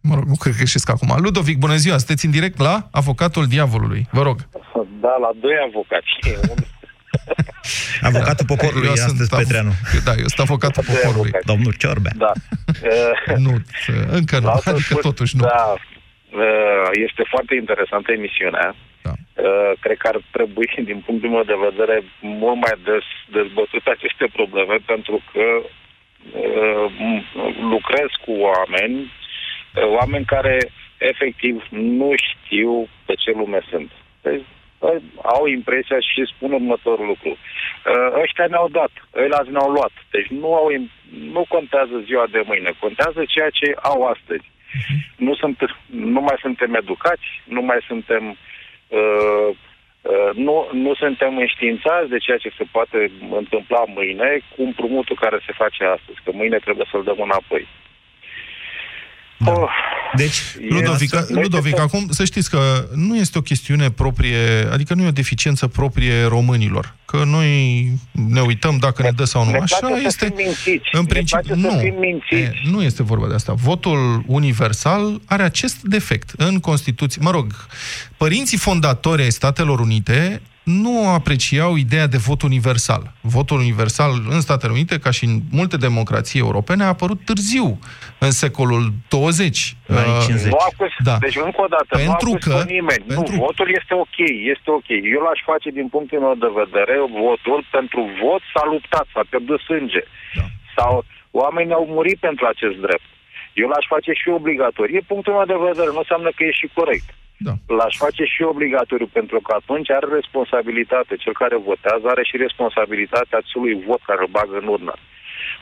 Mă 0.00 0.14
rog, 0.14 0.24
nu 0.24 0.34
cred 0.34 0.52
că 0.52 0.58
greșesc 0.58 0.88
acum. 0.90 1.16
Ludovic, 1.18 1.58
bună 1.58 1.76
ziua, 1.76 1.96
sunteți 1.96 2.24
în 2.24 2.30
direct 2.30 2.58
la 2.58 2.88
Avocatul 2.90 3.46
Diavolului. 3.46 4.06
Vă 4.10 4.22
rog. 4.22 4.48
Da, 5.00 5.16
la 5.20 5.30
doi 5.40 5.54
avocați. 5.68 6.12
Avocatul 8.08 8.46
poporului 8.46 8.86
eu 8.86 8.92
astăzi, 8.92 9.16
sunt 9.16 9.30
Petreanu. 9.40 9.72
Da, 10.04 10.12
eu 10.22 10.28
sunt 10.32 10.42
avocatul 10.48 10.84
poporului. 10.92 11.30
Domnul 11.52 11.74
Ciorbea. 11.82 12.14
Da. 12.16 12.32
nu, 13.46 13.52
încă 14.18 14.38
nu, 14.38 14.48
adică 14.48 14.76
spus, 14.76 15.00
totuși 15.00 15.36
nu. 15.36 15.42
Da, 15.42 15.74
uh, 15.74 16.88
este 17.06 17.22
foarte 17.32 17.54
interesantă 17.54 18.12
emisiunea. 18.12 18.74
Da. 19.02 19.12
Uh, 19.16 19.72
cred 19.80 19.96
că 19.96 20.06
ar 20.12 20.18
trebui, 20.30 20.68
din 20.90 21.02
punctul 21.06 21.30
meu 21.30 21.44
de 21.52 21.58
vedere, 21.68 21.96
mult 22.20 22.58
mai 22.64 22.76
des 22.88 23.06
dezbătute 23.36 23.90
aceste 23.90 24.26
probleme, 24.38 24.76
pentru 24.92 25.16
că 25.32 25.44
uh, 25.62 26.86
lucrez 27.74 28.10
cu 28.24 28.32
oameni, 28.48 29.12
oameni 29.98 30.24
care 30.24 30.56
efectiv 31.10 31.56
nu 31.70 32.10
știu 32.28 32.88
pe 33.06 33.14
ce 33.22 33.30
lume 33.30 33.60
sunt. 33.70 33.90
Deci, 34.22 34.46
au 35.22 35.46
impresia 35.46 36.00
și 36.00 36.30
spun 36.32 36.52
următorul 36.52 37.06
lucru. 37.06 37.30
Uh, 37.30 38.20
ăștia 38.22 38.46
ne-au 38.46 38.68
dat, 38.68 38.92
ăia 39.14 39.42
ne-au 39.50 39.70
luat. 39.70 39.94
Deci 40.10 40.26
nu, 40.26 40.54
au, 40.54 40.68
nu 41.32 41.44
contează 41.48 41.96
ziua 42.04 42.26
de 42.30 42.42
mâine, 42.46 42.70
contează 42.78 43.22
ceea 43.26 43.50
ce 43.50 43.74
au 43.82 44.06
astăzi. 44.06 44.46
Uh-huh. 44.50 44.98
Nu, 45.16 45.34
sunt, 45.34 45.58
nu 45.86 46.20
mai 46.20 46.36
suntem 46.40 46.74
educați, 46.74 47.28
nu 47.44 47.62
mai 47.62 47.78
suntem... 47.86 48.36
Uh, 48.88 49.48
uh, 50.02 50.30
nu, 50.34 50.68
nu 50.72 50.94
suntem 50.94 51.36
înștiințați 51.38 52.08
de 52.08 52.18
ceea 52.18 52.36
ce 52.36 52.50
se 52.58 52.64
poate 52.72 53.10
întâmpla 53.30 53.82
mâine 53.86 54.40
cu 54.56 54.62
împrumutul 54.62 55.16
care 55.20 55.38
se 55.46 55.52
face 55.52 55.84
astăzi, 55.84 56.18
că 56.24 56.30
mâine 56.34 56.58
trebuie 56.58 56.86
să-l 56.90 57.02
dăm 57.02 57.20
înapoi. 57.20 57.66
Da. 59.44 59.52
Oh, 59.52 59.68
deci, 60.16 60.42
Ludovic, 60.68 61.28
Ludovic, 61.28 61.78
acum 61.78 62.06
să 62.10 62.24
știți 62.24 62.50
că 62.50 62.86
nu 62.94 63.16
este 63.16 63.38
o 63.38 63.40
chestiune 63.40 63.90
proprie, 63.90 64.68
adică 64.72 64.94
nu 64.94 65.02
e 65.02 65.06
o 65.06 65.10
deficiență 65.10 65.66
proprie 65.66 66.24
românilor. 66.24 66.94
Că 67.04 67.24
noi 67.24 67.90
ne 68.12 68.40
uităm 68.40 68.76
dacă 68.76 69.02
ne, 69.02 69.08
ne 69.08 69.14
dă 69.16 69.24
sau 69.24 69.44
nu. 69.44 69.50
Ne 69.50 69.58
Așa 69.58 69.88
este. 70.04 70.34
În 70.92 71.04
principiu, 71.04 71.54
nu. 71.54 71.80
E, 72.30 72.52
nu 72.70 72.82
este 72.82 73.02
vorba 73.02 73.28
de 73.28 73.34
asta. 73.34 73.52
Votul 73.52 74.22
universal 74.26 75.20
are 75.26 75.42
acest 75.42 75.82
defect 75.82 76.30
în 76.36 76.60
Constituție. 76.60 77.20
Mă 77.24 77.30
rog, 77.30 77.66
părinții 78.16 78.58
fondatori 78.58 79.22
ai 79.22 79.32
Statelor 79.32 79.80
Unite 79.80 80.42
nu 80.62 81.08
apreciau 81.08 81.76
ideea 81.76 82.06
de 82.06 82.16
vot 82.16 82.42
universal. 82.42 83.02
Votul 83.20 83.58
universal 83.58 84.10
în 84.30 84.40
Statele 84.40 84.72
Unite, 84.72 84.98
ca 84.98 85.10
și 85.10 85.24
în 85.24 85.34
multe 85.50 85.76
democrații 85.76 86.40
europene, 86.40 86.82
a 86.84 86.94
apărut 86.96 87.20
târziu, 87.24 87.78
în 88.18 88.30
secolul 88.30 88.92
20. 89.08 89.76
Uh, 89.88 89.96
nu 90.54 90.56
a 90.68 90.70
fost, 90.76 90.96
da. 91.08 91.16
Deci, 91.26 91.36
încă 91.36 91.60
o 91.66 91.70
dată, 91.76 91.92
pentru 92.04 92.28
nu 92.28 92.38
a 92.40 92.44
că, 92.46 92.64
nimeni. 92.76 93.04
Pentru... 93.06 93.32
Nu, 93.34 93.44
votul 93.46 93.68
este 93.80 93.94
ok, 94.04 94.18
este 94.54 94.70
ok. 94.78 94.88
Eu 95.14 95.20
l-aș 95.26 95.40
face, 95.50 95.68
din 95.70 95.88
punctul 95.94 96.18
meu 96.26 96.34
de 96.44 96.50
vedere, 96.62 96.94
votul 97.24 97.60
pentru 97.76 98.00
vot 98.22 98.42
s-a 98.52 98.64
luptat, 98.72 99.06
s-a 99.14 99.24
pierdut 99.30 99.60
sânge. 99.68 100.02
Da. 100.38 100.44
Sau 100.76 101.04
oamenii 101.30 101.78
au 101.80 101.86
murit 101.96 102.18
pentru 102.28 102.44
acest 102.52 102.76
drept. 102.86 103.08
Eu 103.62 103.68
l-aș 103.68 103.84
face 103.94 104.12
și 104.20 104.28
obligatoriu. 104.40 104.96
E 104.96 105.12
punctul 105.12 105.32
meu 105.32 105.46
de 105.52 105.64
vedere, 105.68 105.90
nu 105.92 106.02
înseamnă 106.04 106.30
că 106.36 106.42
e 106.44 106.60
și 106.62 106.68
corect. 106.78 107.08
Da. 107.46 107.52
L-aș 107.78 107.94
face 107.96 108.24
și 108.24 108.42
obligatoriu, 108.42 109.08
pentru 109.12 109.40
că 109.40 109.54
atunci 109.54 109.90
are 109.90 110.06
responsabilitate. 110.20 111.16
Cel 111.16 111.32
care 111.32 111.56
votează 111.56 112.06
are 112.08 112.22
și 112.22 112.36
responsabilitatea 112.36 113.38
acelui 113.38 113.74
vot 113.86 114.02
care 114.06 114.20
îl 114.20 114.34
bagă 114.38 114.56
în 114.60 114.66
urnă. 114.66 114.94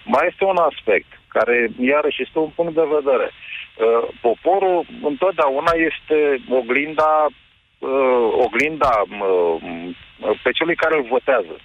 Mai 0.05 0.27
este 0.31 0.45
un 0.45 0.57
aspect 0.71 1.11
care, 1.29 1.71
iarăși, 1.81 2.23
este 2.23 2.39
un 2.39 2.51
punct 2.55 2.75
de 2.75 2.87
vedere. 2.99 3.29
Uh, 3.31 4.09
poporul 4.21 4.87
întotdeauna 5.03 5.73
este 5.91 6.19
oglinda, 6.61 7.27
uh, 7.79 8.29
oglinda 8.47 8.95
uh, 9.07 10.37
pe 10.43 10.51
celui 10.51 10.75
care 10.75 10.97
îl 10.97 11.07
votează. 11.15 11.57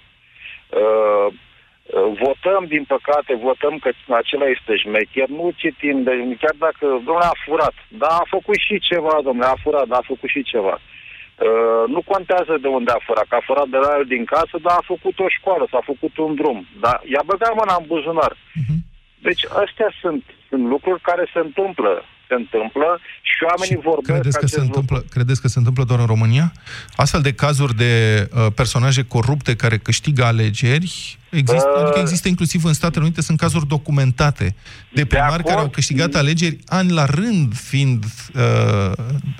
Uh, 1.86 2.18
Votăm, 2.22 2.64
din 2.74 2.84
păcate, 2.94 3.32
votăm 3.34 3.74
că 3.78 3.90
acela 4.20 4.46
este 4.56 4.76
șmecher, 4.76 5.28
nu 5.28 5.50
citim, 5.56 6.02
de, 6.02 6.10
chiar 6.40 6.56
dacă, 6.66 6.86
domnule, 7.06 7.30
a 7.32 7.42
furat, 7.44 7.76
dar 7.88 8.10
a 8.10 8.24
făcut 8.34 8.58
și 8.66 8.76
ceva, 8.78 9.14
domnule, 9.22 9.46
a 9.46 9.62
furat, 9.62 9.86
dar 9.86 9.98
a 9.98 10.10
făcut 10.12 10.28
și 10.28 10.42
ceva. 10.42 10.74
Uh, 10.78 11.84
nu 11.94 12.00
contează 12.12 12.54
de 12.60 12.68
unde 12.68 12.90
a 12.92 13.04
furat, 13.06 13.26
că 13.28 13.34
a 13.34 13.46
furat 13.48 13.68
de 13.74 13.76
la 13.76 13.92
el 13.98 14.04
din 14.14 14.24
casă, 14.24 14.56
dar 14.66 14.76
a 14.76 14.90
făcut 14.92 15.18
o 15.18 15.28
școală, 15.28 15.66
s-a 15.70 15.82
făcut 15.90 16.16
un 16.16 16.34
drum. 16.34 16.66
Dar 16.80 17.00
i-a 17.12 17.22
băgat 17.30 17.54
mâna 17.54 17.74
în 17.78 17.84
buzunar. 17.86 18.32
Uh-huh. 18.32 18.78
Deci 19.26 19.44
astea 19.64 19.90
sunt, 20.00 20.24
sunt 20.48 20.64
lucruri 20.72 21.00
care 21.00 21.24
se 21.32 21.38
întâmplă 21.38 22.04
se 22.28 22.34
întâmplă 22.34 23.00
și 23.22 23.42
oamenii 23.50 23.76
și 23.76 23.88
vorbesc... 23.88 24.12
Credeți 24.12 24.38
că, 24.38 24.46
se 24.46 24.60
întâmplă, 24.60 25.04
credeți 25.10 25.40
că 25.40 25.48
se 25.48 25.58
întâmplă 25.58 25.84
doar 25.84 26.00
în 26.00 26.06
România? 26.06 26.52
Astfel 26.96 27.20
de 27.20 27.32
cazuri 27.32 27.74
de 27.74 27.92
uh, 28.24 28.46
personaje 28.54 29.02
corupte 29.14 29.56
care 29.56 29.76
câștigă 29.76 30.24
alegeri, 30.24 31.18
există, 31.30 31.72
uh, 31.74 31.82
adică 31.82 31.98
există 31.98 32.28
inclusiv 32.28 32.64
în 32.64 32.72
Statele 32.72 33.04
Unite, 33.04 33.20
sunt 33.22 33.38
cazuri 33.38 33.66
documentate 33.66 34.54
de 34.92 35.06
primari 35.06 35.42
de 35.42 35.48
care 35.50 35.60
au 35.60 35.68
câștigat 35.68 36.14
alegeri 36.14 36.56
ani 36.66 36.90
la 36.92 37.04
rând, 37.04 37.48
fiind 37.70 38.04
uh, 38.04 38.92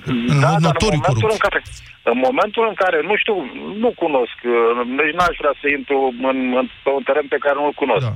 în 0.05 0.39
da, 0.39 0.49
mod 0.49 0.59
notoriu 0.61 0.99
corupți. 0.99 1.37
În 1.37 1.45
care, 1.47 1.59
în 2.11 2.17
momentul 2.27 2.63
în 2.67 2.75
care, 2.83 2.97
nu 3.09 3.15
știu, 3.21 3.35
nu 3.83 3.89
cunosc, 4.03 4.37
deci 4.99 5.15
n-aș 5.17 5.35
vrea 5.41 5.55
să 5.61 5.65
intru 5.77 5.99
în, 6.31 6.37
în, 6.59 6.67
pe 6.83 6.89
un 6.97 7.03
teren 7.07 7.27
pe 7.27 7.43
care 7.45 7.55
nu-l 7.59 7.79
cunosc, 7.83 8.05
da. 8.05 8.15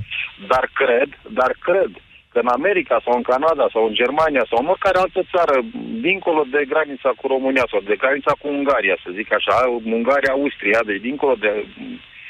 dar 0.52 0.64
cred, 0.82 1.10
dar 1.40 1.52
cred 1.68 1.92
că 2.32 2.39
în 2.39 2.52
America 2.58 2.98
sau 3.06 3.13
în 3.15 3.26
Canada 3.32 3.65
sau 3.74 3.84
în 3.86 3.94
Germania 4.02 4.46
sau 4.50 4.58
în 4.62 4.72
oricare 4.74 4.98
altă 5.00 5.22
țară, 5.34 5.56
dincolo 6.08 6.44
de 6.56 6.62
granița 6.72 7.12
cu 7.20 7.26
România 7.28 7.65
sau 7.72 7.80
de 7.89 7.96
granița 8.02 8.34
cu 8.39 8.48
Ungaria, 8.48 8.98
să 9.04 9.10
zic 9.20 9.34
așa, 9.34 9.56
Ungaria, 9.98 10.32
Austria, 10.34 10.80
deci 10.86 11.02
dincolo 11.02 11.36
de... 11.44 11.52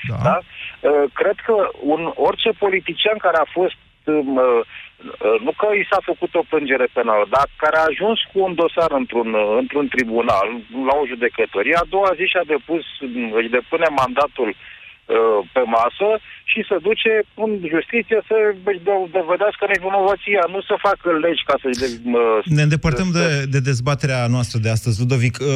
Da. 0.10 0.18
da? 0.28 0.38
Uh, 0.40 1.06
cred 1.14 1.38
că 1.48 1.56
un, 1.94 2.02
orice 2.16 2.52
politician 2.64 3.18
care 3.18 3.38
a 3.42 3.48
fost 3.58 3.80
um, 4.04 4.38
uh, 4.38 4.62
uh, 5.26 5.38
nu 5.46 5.52
că 5.60 5.68
i 5.74 5.88
s-a 5.92 6.00
făcut 6.10 6.32
o 6.36 6.48
plângere 6.50 6.88
penală, 6.94 7.26
dar 7.36 7.46
care 7.64 7.78
a 7.78 7.90
ajuns 7.92 8.20
cu 8.32 8.38
un 8.48 8.54
dosar 8.56 8.92
într-un, 9.02 9.30
într-un 9.62 9.88
tribunal, 9.88 10.48
la 10.88 10.96
o 11.02 11.08
judecătorie, 11.12 11.76
a 11.80 11.92
doua 11.96 12.12
zi 12.20 12.26
și-a 12.32 12.46
depus, 12.54 12.86
își 13.40 13.54
depune 13.58 13.88
mandatul 14.02 14.50
Uh, 14.50 14.81
pe 15.54 15.64
masă 15.78 16.10
și 16.52 16.60
să 16.70 16.76
duce 16.88 17.14
în 17.44 17.52
justiție 17.74 18.20
să 18.30 18.36
dovedească 19.18 19.64
nevinovăția, 19.74 20.44
nu 20.54 20.60
să 20.70 20.76
facă 20.88 21.08
legi 21.26 21.44
ca 21.50 21.56
să-și... 21.62 21.80
De, 21.84 21.88
ne 22.58 22.62
îndepărtăm 22.62 23.10
de, 23.20 23.28
de 23.54 23.60
dezbaterea 23.60 24.22
noastră 24.36 24.58
de 24.66 24.70
astăzi, 24.70 25.00
Ludovic. 25.00 25.36
Uh, 25.40 25.48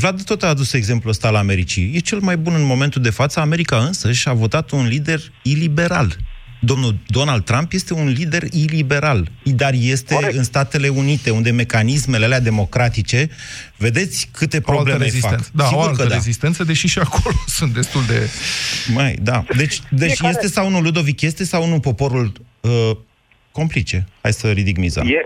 Vlad 0.00 0.18
tot 0.30 0.42
a 0.42 0.48
adus 0.54 0.72
exemplul 0.72 1.14
ăsta 1.14 1.30
la 1.30 1.38
Americii. 1.38 1.90
E 1.94 2.08
cel 2.10 2.20
mai 2.28 2.36
bun 2.36 2.54
în 2.60 2.66
momentul 2.72 3.02
de 3.02 3.16
față. 3.20 3.40
America 3.40 3.76
însă 3.76 4.12
și-a 4.12 4.32
votat 4.32 4.70
un 4.70 4.86
lider 4.86 5.20
iliberal 5.42 6.08
domnul 6.58 6.98
Donald 7.06 7.44
Trump 7.44 7.72
este 7.72 7.94
un 7.94 8.08
lider 8.08 8.42
iliberal, 8.50 9.30
dar 9.42 9.72
este 9.74 10.14
Corect. 10.14 10.36
în 10.36 10.42
Statele 10.42 10.88
Unite, 10.88 11.30
unde 11.30 11.50
mecanismele 11.50 12.24
alea 12.24 12.40
democratice, 12.40 13.30
vedeți 13.76 14.28
câte 14.32 14.60
probleme 14.60 15.04
fac. 15.04 15.50
Da, 15.52 15.64
Sigur 15.64 15.78
o 15.78 15.86
altă 15.86 16.02
că 16.02 16.08
da. 16.08 16.14
rezistență, 16.14 16.64
deși 16.64 16.86
și 16.86 16.98
acolo 16.98 17.34
sunt 17.58 17.74
destul 17.74 18.02
de... 18.06 18.28
Mai, 18.92 19.18
da. 19.22 19.44
Deci, 19.56 19.80
deci 19.90 20.20
este 20.20 20.48
sau 20.48 20.70
nu, 20.70 20.80
Ludovic, 20.80 21.20
este 21.20 21.44
sau 21.44 21.68
nu 21.68 21.80
poporul 21.80 22.32
uh, 22.60 22.96
complice? 23.60 23.98
Hai 24.22 24.32
să 24.40 24.46
ridic 24.60 24.76
miza. 24.84 25.00
E, 25.16 25.20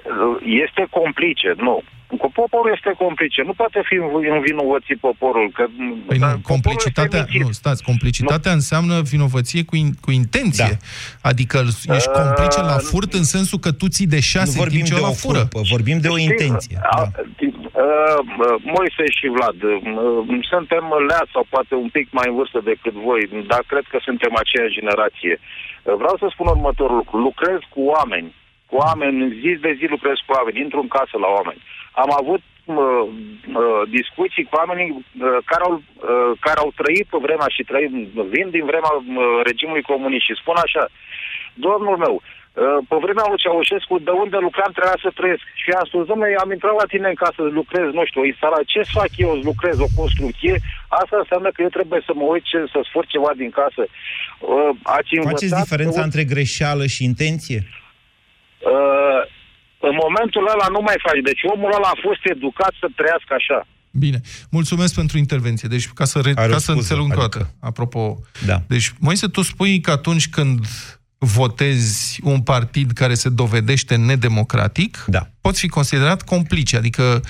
este 0.64 0.83
complice, 0.90 1.51
nu. 1.57 1.77
Cu 2.23 2.31
poporul 2.40 2.71
este 2.77 2.92
complice. 3.05 3.40
Nu 3.42 3.53
poate 3.53 3.81
fi 3.88 3.97
învinovățit 4.37 4.99
poporul. 5.09 5.51
Că, 5.57 5.64
păi 6.07 6.18
nu, 6.18 6.27
complicitatea, 6.53 7.23
nu, 7.45 7.51
stați, 7.51 7.83
complicitatea 7.90 8.51
nu. 8.51 8.57
înseamnă 8.61 8.95
vinovăție 9.14 9.62
cu, 9.64 9.75
in, 9.77 9.90
cu 10.05 10.11
intenție. 10.11 10.73
Da. 10.81 11.29
Adică 11.31 11.57
ești 11.97 12.09
uh, 12.09 12.18
complice 12.21 12.61
la 12.73 12.79
furt 12.90 13.12
în 13.21 13.27
sensul 13.35 13.59
că 13.59 13.71
tu 13.81 13.87
ții 13.95 14.12
de 14.14 14.21
șase 14.21 14.53
nu 14.55 14.62
vorbim 14.62 14.85
de 14.88 14.95
o 15.11 15.12
fură. 15.23 15.38
Culpă, 15.38 15.61
vorbim 15.75 15.99
de 16.05 16.09
o 16.16 16.18
intenție. 16.31 16.77
A, 16.83 16.97
da. 16.97 17.23
uh, 17.33 18.21
Moise 18.75 19.05
și 19.18 19.27
Vlad, 19.37 19.59
uh, 19.62 19.79
suntem 20.53 20.85
leați 21.09 21.33
sau 21.35 21.45
poate 21.55 21.75
un 21.85 21.88
pic 21.97 22.07
mai 22.18 22.27
în 22.29 22.35
vârstă 22.38 22.61
decât 22.71 22.95
voi, 23.09 23.21
dar 23.53 23.62
cred 23.71 23.85
că 23.92 23.99
suntem 24.09 24.33
aceeași 24.42 24.77
generație. 24.79 25.35
Uh, 25.40 25.71
vreau 25.83 26.16
să 26.18 26.27
spun 26.31 26.47
următorul 26.47 26.97
lucru. 26.97 27.18
Lucrez 27.18 27.59
cu 27.75 27.81
oameni 27.81 28.35
cu 28.73 28.79
oameni, 28.87 29.18
zi 29.42 29.51
de 29.64 29.73
zi 29.79 29.87
lucrez 29.95 30.16
cu 30.27 30.33
oameni, 30.37 30.61
intru 30.64 30.79
în 30.81 30.90
casă 30.97 31.14
la 31.25 31.29
oameni. 31.37 31.61
Am 32.03 32.11
avut 32.21 32.42
uh, 32.64 33.05
uh, 33.61 33.83
discuții 33.99 34.45
cu 34.49 34.55
oamenii 34.61 34.90
uh, 34.92 35.38
care, 35.51 35.62
au, 35.68 35.75
uh, 35.77 36.33
care 36.45 36.59
au 36.64 36.71
trăit 36.81 37.07
pe 37.11 37.18
vremea 37.27 37.49
și 37.57 37.68
trăit, 37.71 37.90
vin 38.35 38.49
din 38.57 38.64
vremea 38.71 38.92
uh, 38.97 39.05
regimului 39.49 39.88
comunist 39.92 40.25
și 40.27 40.40
spun 40.42 40.57
așa, 40.66 40.85
domnul 41.68 41.96
meu, 42.04 42.14
uh, 42.22 42.78
pe 42.88 42.96
vremea 43.04 43.26
lui 43.28 43.42
Ceaușescu, 43.42 43.94
de 44.08 44.12
unde 44.22 44.38
lucram, 44.46 44.70
trebuia 44.72 44.98
să 45.04 45.10
trăiesc. 45.18 45.44
Și 45.62 45.70
am 45.80 45.86
spus, 45.90 46.02
domnule, 46.10 46.42
am 46.44 46.50
intrat 46.56 46.76
la 46.82 46.90
tine 46.92 47.08
în 47.10 47.18
casă 47.22 47.38
să 47.46 47.56
lucrez, 47.60 47.86
nu 47.98 48.04
știu, 48.08 48.20
o 48.22 48.30
instalare. 48.32 48.64
Ce 48.72 48.80
să 48.88 48.98
fac 49.00 49.10
eu 49.24 49.30
să 49.36 49.46
lucrez 49.50 49.76
o 49.86 49.94
construcție? 50.00 50.54
Asta 51.00 51.16
înseamnă 51.22 51.48
că 51.52 51.60
eu 51.66 51.72
trebuie 51.76 52.00
să 52.08 52.12
mă 52.14 52.26
uit 52.32 52.44
ce, 52.50 52.58
să 52.72 52.78
sfor 52.88 53.04
ceva 53.14 53.32
din 53.42 53.50
casă. 53.60 53.82
Uh, 53.88 54.70
ați 54.96 55.10
Faceți 55.32 55.60
diferența 55.62 56.00
că... 56.00 56.08
între 56.08 56.24
greșeală 56.32 56.84
și 56.94 57.00
intenție? 57.10 57.60
Uh, 58.72 59.20
în 59.88 59.94
momentul 60.04 60.44
ăla 60.54 60.66
nu 60.76 60.80
mai 60.88 60.98
faci. 61.06 61.22
Deci 61.30 61.42
omul 61.54 61.72
ăla 61.78 61.90
a 61.94 62.02
fost 62.06 62.22
educat 62.34 62.72
să 62.80 62.86
trăiască 62.98 63.32
așa. 63.40 63.58
Bine. 63.90 64.20
Mulțumesc 64.50 64.94
pentru 64.94 65.18
intervenție. 65.18 65.68
Deci, 65.68 65.88
ca 65.88 66.04
să, 66.04 66.20
re... 66.24 66.32
ca 66.32 66.58
să 66.58 66.72
înțeleg 66.72 67.02
adică... 67.02 67.18
toată, 67.18 67.50
apropo. 67.60 68.18
Da. 68.46 68.62
Deci, 68.68 68.92
Moise, 69.00 69.26
tu 69.26 69.42
spui 69.42 69.80
că 69.80 69.90
atunci 69.90 70.28
când 70.28 70.58
votezi 71.24 72.20
un 72.22 72.40
partid 72.40 72.92
care 72.92 73.14
se 73.14 73.28
dovedește 73.28 73.96
nedemocratic, 73.96 75.04
da. 75.06 75.30
poți 75.40 75.61
fi 75.61 75.68
considerat 75.68 76.22
complice, 76.22 76.76
adică 76.76 77.22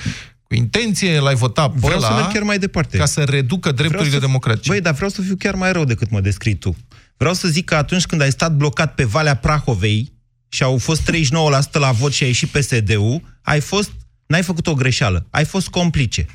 cu 0.42 0.54
intenție 0.54 1.18
l-ai 1.18 1.34
votat 1.34 1.72
pe 1.72 1.78
Vreau 1.78 1.98
ăla, 1.98 2.06
să 2.06 2.14
merg 2.14 2.32
chiar 2.32 2.42
mai 2.42 2.58
departe. 2.58 2.96
Ca 2.96 3.04
să 3.04 3.22
reducă 3.22 3.72
drepturile 3.72 4.14
să... 4.14 4.18
democratice. 4.18 4.70
Băi, 4.70 4.80
dar 4.80 4.94
vreau 4.94 5.10
să 5.10 5.20
fiu 5.20 5.36
chiar 5.36 5.54
mai 5.54 5.72
rău 5.72 5.84
decât 5.84 6.10
mă 6.10 6.20
descrii 6.20 6.54
tu. 6.54 6.76
Vreau 7.16 7.34
să 7.34 7.48
zic 7.48 7.64
că 7.64 7.74
atunci 7.74 8.06
când 8.06 8.20
ai 8.20 8.30
stat 8.30 8.52
blocat 8.52 8.94
pe 8.94 9.04
Valea 9.04 9.36
Prahovei, 9.36 10.12
și 10.52 10.62
au 10.62 10.78
fost 10.78 11.10
39% 11.10 11.72
la 11.72 11.90
vot 11.90 12.12
și 12.12 12.22
a 12.22 12.26
ieșit 12.26 12.48
PSD-ul, 12.48 13.38
ai 13.42 13.60
fost, 13.60 13.90
n-ai 14.26 14.42
făcut 14.42 14.66
o 14.66 14.74
greșeală, 14.74 15.26
ai 15.30 15.44
fost 15.44 15.68
complice. 15.68 16.26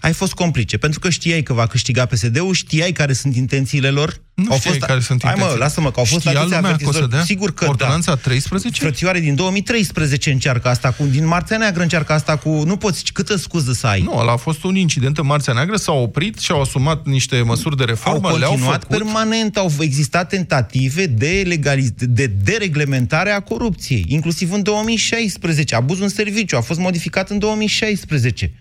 Ai 0.00 0.12
fost 0.12 0.32
complice, 0.32 0.76
pentru 0.76 1.00
că 1.00 1.10
știai 1.10 1.42
că 1.42 1.52
va 1.52 1.66
câștiga 1.66 2.06
PSD-ul, 2.06 2.54
știai 2.54 2.92
care 2.92 3.12
sunt 3.12 3.36
intențiile 3.36 3.88
lor. 3.90 4.20
Nu 4.34 4.46
au 4.50 4.58
fost... 4.58 4.78
care 4.78 5.00
sunt 5.00 5.24
Hai 5.24 5.34
mă, 5.38 5.56
lasă-mă, 5.58 5.90
că 5.90 5.98
au 5.98 6.04
fost 6.04 6.26
atâția 6.26 6.56
avertizări. 6.56 7.24
Sigur 7.24 7.54
că 7.54 7.66
Ordonanța 7.68 8.14
da. 8.14 8.20
13? 8.20 8.80
Frățioare 8.80 9.20
din 9.20 9.34
2013 9.34 10.30
încearcă 10.30 10.68
asta, 10.68 10.90
cu, 10.90 11.04
din 11.04 11.26
Marțea 11.26 11.56
Neagră 11.56 11.82
încearcă 11.82 12.12
asta 12.12 12.36
cu... 12.36 12.48
Nu 12.48 12.76
poți, 12.76 13.12
câtă 13.12 13.36
scuză 13.36 13.72
să 13.72 13.86
ai? 13.86 14.02
Nu, 14.02 14.18
ăla 14.18 14.32
a 14.32 14.36
fost 14.36 14.64
un 14.64 14.76
incident 14.76 15.18
în 15.18 15.26
Marțea 15.26 15.52
Neagră, 15.52 15.76
s-au 15.76 16.02
oprit 16.02 16.38
și 16.38 16.50
au 16.50 16.60
asumat 16.60 17.06
niște 17.06 17.42
măsuri 17.42 17.76
de 17.76 17.84
reformă, 17.84 18.28
au 18.28 18.32
continuat 18.32 18.60
le-au 18.60 18.72
făcut. 18.72 18.96
permanent, 18.96 19.56
au 19.56 19.70
existat 19.80 20.28
tentative 20.28 21.06
de, 21.06 21.42
legaliz- 21.42 21.94
de 21.96 22.26
dereglementare 22.26 23.30
a 23.30 23.40
corupției, 23.40 24.04
inclusiv 24.08 24.52
în 24.52 24.62
2016. 24.62 25.74
Abuzul 25.74 26.02
în 26.02 26.08
serviciu 26.08 26.56
a 26.56 26.60
fost 26.60 26.78
modificat 26.78 27.30
în 27.30 27.38
2016. 27.38 28.52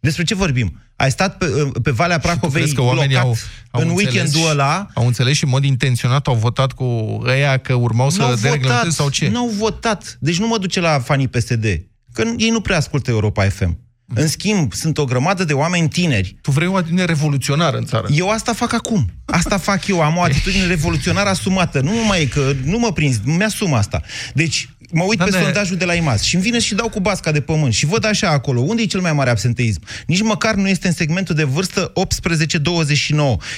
Despre 0.00 0.24
ce 0.24 0.34
vorbim? 0.34 0.80
Ai 0.96 1.10
stat 1.10 1.38
pe, 1.38 1.46
pe 1.82 1.90
Valea 1.90 2.18
Prahovei 2.18 2.72
că 2.72 2.82
oamenii 2.82 3.16
au, 3.16 3.36
au 3.70 3.80
în 3.80 3.88
weekendul 3.88 4.48
ăla... 4.50 4.88
Au 4.94 5.06
înțeles 5.06 5.36
și 5.36 5.44
în 5.44 5.50
mod 5.50 5.64
intenționat 5.64 6.26
au 6.26 6.34
votat 6.34 6.72
cu 6.72 6.84
ăia 7.26 7.56
că 7.56 7.74
urmau 7.74 8.10
să 8.10 8.38
dereglementeze 8.40 8.90
sau 8.90 9.08
ce? 9.08 9.28
Nu 9.28 9.38
au 9.38 9.48
votat. 9.48 10.16
Deci 10.20 10.38
nu 10.38 10.46
mă 10.46 10.58
duce 10.58 10.80
la 10.80 10.98
fanii 10.98 11.28
PSD. 11.28 11.64
Că 12.12 12.22
ei 12.36 12.50
nu 12.50 12.60
prea 12.60 12.76
ascultă 12.76 13.10
Europa 13.10 13.48
FM. 13.48 13.78
În 14.14 14.28
schimb, 14.28 14.72
sunt 14.72 14.98
o 14.98 15.04
grămadă 15.04 15.44
de 15.44 15.52
oameni 15.52 15.88
tineri. 15.88 16.38
Tu 16.42 16.50
vrei 16.50 16.66
o 16.66 16.76
atitudine 16.76 17.04
revoluționară 17.04 17.76
în 17.76 17.84
țară. 17.84 18.06
Eu 18.10 18.30
asta 18.30 18.52
fac 18.52 18.72
acum. 18.72 19.10
Asta 19.24 19.58
fac 19.58 19.86
eu. 19.86 20.02
Am 20.02 20.16
o 20.16 20.22
atitudine 20.22 20.66
revoluționară 20.74 21.28
asumată. 21.28 21.80
Nu 21.80 21.92
mai 22.06 22.22
e 22.22 22.26
că 22.26 22.52
nu 22.64 22.78
mă 22.78 22.92
prins, 22.92 23.16
mi-asum 23.24 23.74
asta. 23.74 24.02
Deci, 24.34 24.68
mă 24.92 25.02
uit 25.02 25.18
da, 25.18 25.24
pe 25.24 25.30
sondajul 25.30 25.76
de 25.76 25.84
la 25.84 25.94
IMAS 25.94 26.22
și 26.22 26.34
îmi 26.34 26.44
vine 26.44 26.58
și 26.58 26.74
dau 26.74 26.88
cu 26.88 27.00
basca 27.00 27.32
de 27.32 27.40
pământ 27.40 27.72
și 27.72 27.86
văd 27.86 28.04
așa 28.04 28.28
acolo, 28.28 28.60
unde 28.60 28.82
e 28.82 28.86
cel 28.86 29.00
mai 29.00 29.12
mare 29.12 29.30
absenteism? 29.30 29.80
Nici 30.06 30.22
măcar 30.22 30.54
nu 30.54 30.68
este 30.68 30.86
în 30.86 30.92
segmentul 30.92 31.34
de 31.34 31.44
vârstă 31.44 31.92
18-29, 31.92 31.94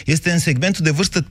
este 0.04 0.30
în 0.30 0.38
segmentul 0.38 0.84
de 0.84 0.90
vârstă 0.90 1.20
30-45, 1.22 1.26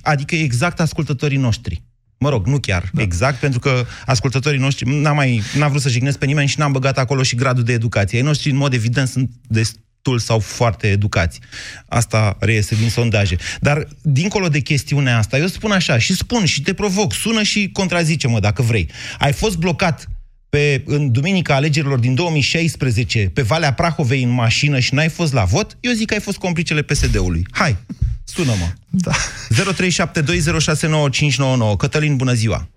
adică 0.00 0.34
exact 0.34 0.80
ascultătorii 0.80 1.38
noștri. 1.38 1.82
Mă 2.18 2.28
rog, 2.28 2.46
nu 2.46 2.58
chiar 2.58 2.90
da. 2.92 3.02
exact, 3.02 3.38
pentru 3.38 3.58
că 3.58 3.84
ascultătorii 4.06 4.60
noștri 4.60 5.00
n-am 5.00 5.16
mai, 5.16 5.42
n-am 5.56 5.68
vrut 5.70 5.82
să 5.82 5.88
jignesc 5.88 6.18
pe 6.18 6.26
nimeni 6.26 6.48
și 6.48 6.58
n-am 6.58 6.72
băgat 6.72 6.98
acolo 6.98 7.22
și 7.22 7.34
gradul 7.34 7.62
de 7.62 7.72
educație. 7.72 8.18
Ei 8.18 8.24
noștri, 8.24 8.50
în 8.50 8.56
mod 8.56 8.72
evident, 8.72 9.08
sunt 9.08 9.30
destul 9.48 9.84
sau 10.18 10.38
foarte 10.38 10.86
educați. 10.86 11.40
Asta 11.88 12.36
reiese 12.40 12.74
din 12.74 12.90
sondaje. 12.90 13.36
Dar, 13.60 13.88
dincolo 14.02 14.48
de 14.48 14.60
chestiunea 14.60 15.18
asta, 15.18 15.38
eu 15.38 15.46
spun 15.46 15.70
așa, 15.70 15.98
și 15.98 16.14
spun 16.14 16.44
și 16.44 16.62
te 16.62 16.74
provoc, 16.74 17.12
sună 17.12 17.42
și 17.42 17.70
contrazice-mă 17.72 18.40
dacă 18.40 18.62
vrei. 18.62 18.88
Ai 19.18 19.32
fost 19.32 19.56
blocat 19.56 20.08
pe, 20.48 20.82
în 20.86 21.12
duminica 21.12 21.54
alegerilor 21.54 21.98
din 21.98 22.14
2016 22.14 23.30
pe 23.34 23.42
Valea 23.42 23.72
Prahovei 23.72 24.22
în 24.22 24.30
mașină 24.30 24.78
și 24.78 24.94
n-ai 24.94 25.08
fost 25.08 25.32
la 25.32 25.44
vot, 25.44 25.76
eu 25.80 25.92
zic 25.92 26.06
că 26.06 26.14
ai 26.14 26.20
fost 26.20 26.38
complicele 26.38 26.82
PSD-ului. 26.82 27.46
Hai, 27.50 27.76
sună-mă. 28.24 28.66
Da. 28.90 29.12
0372069599. 31.74 31.76
Cătălin, 31.78 32.16
bună 32.16 32.32
ziua! 32.32 32.68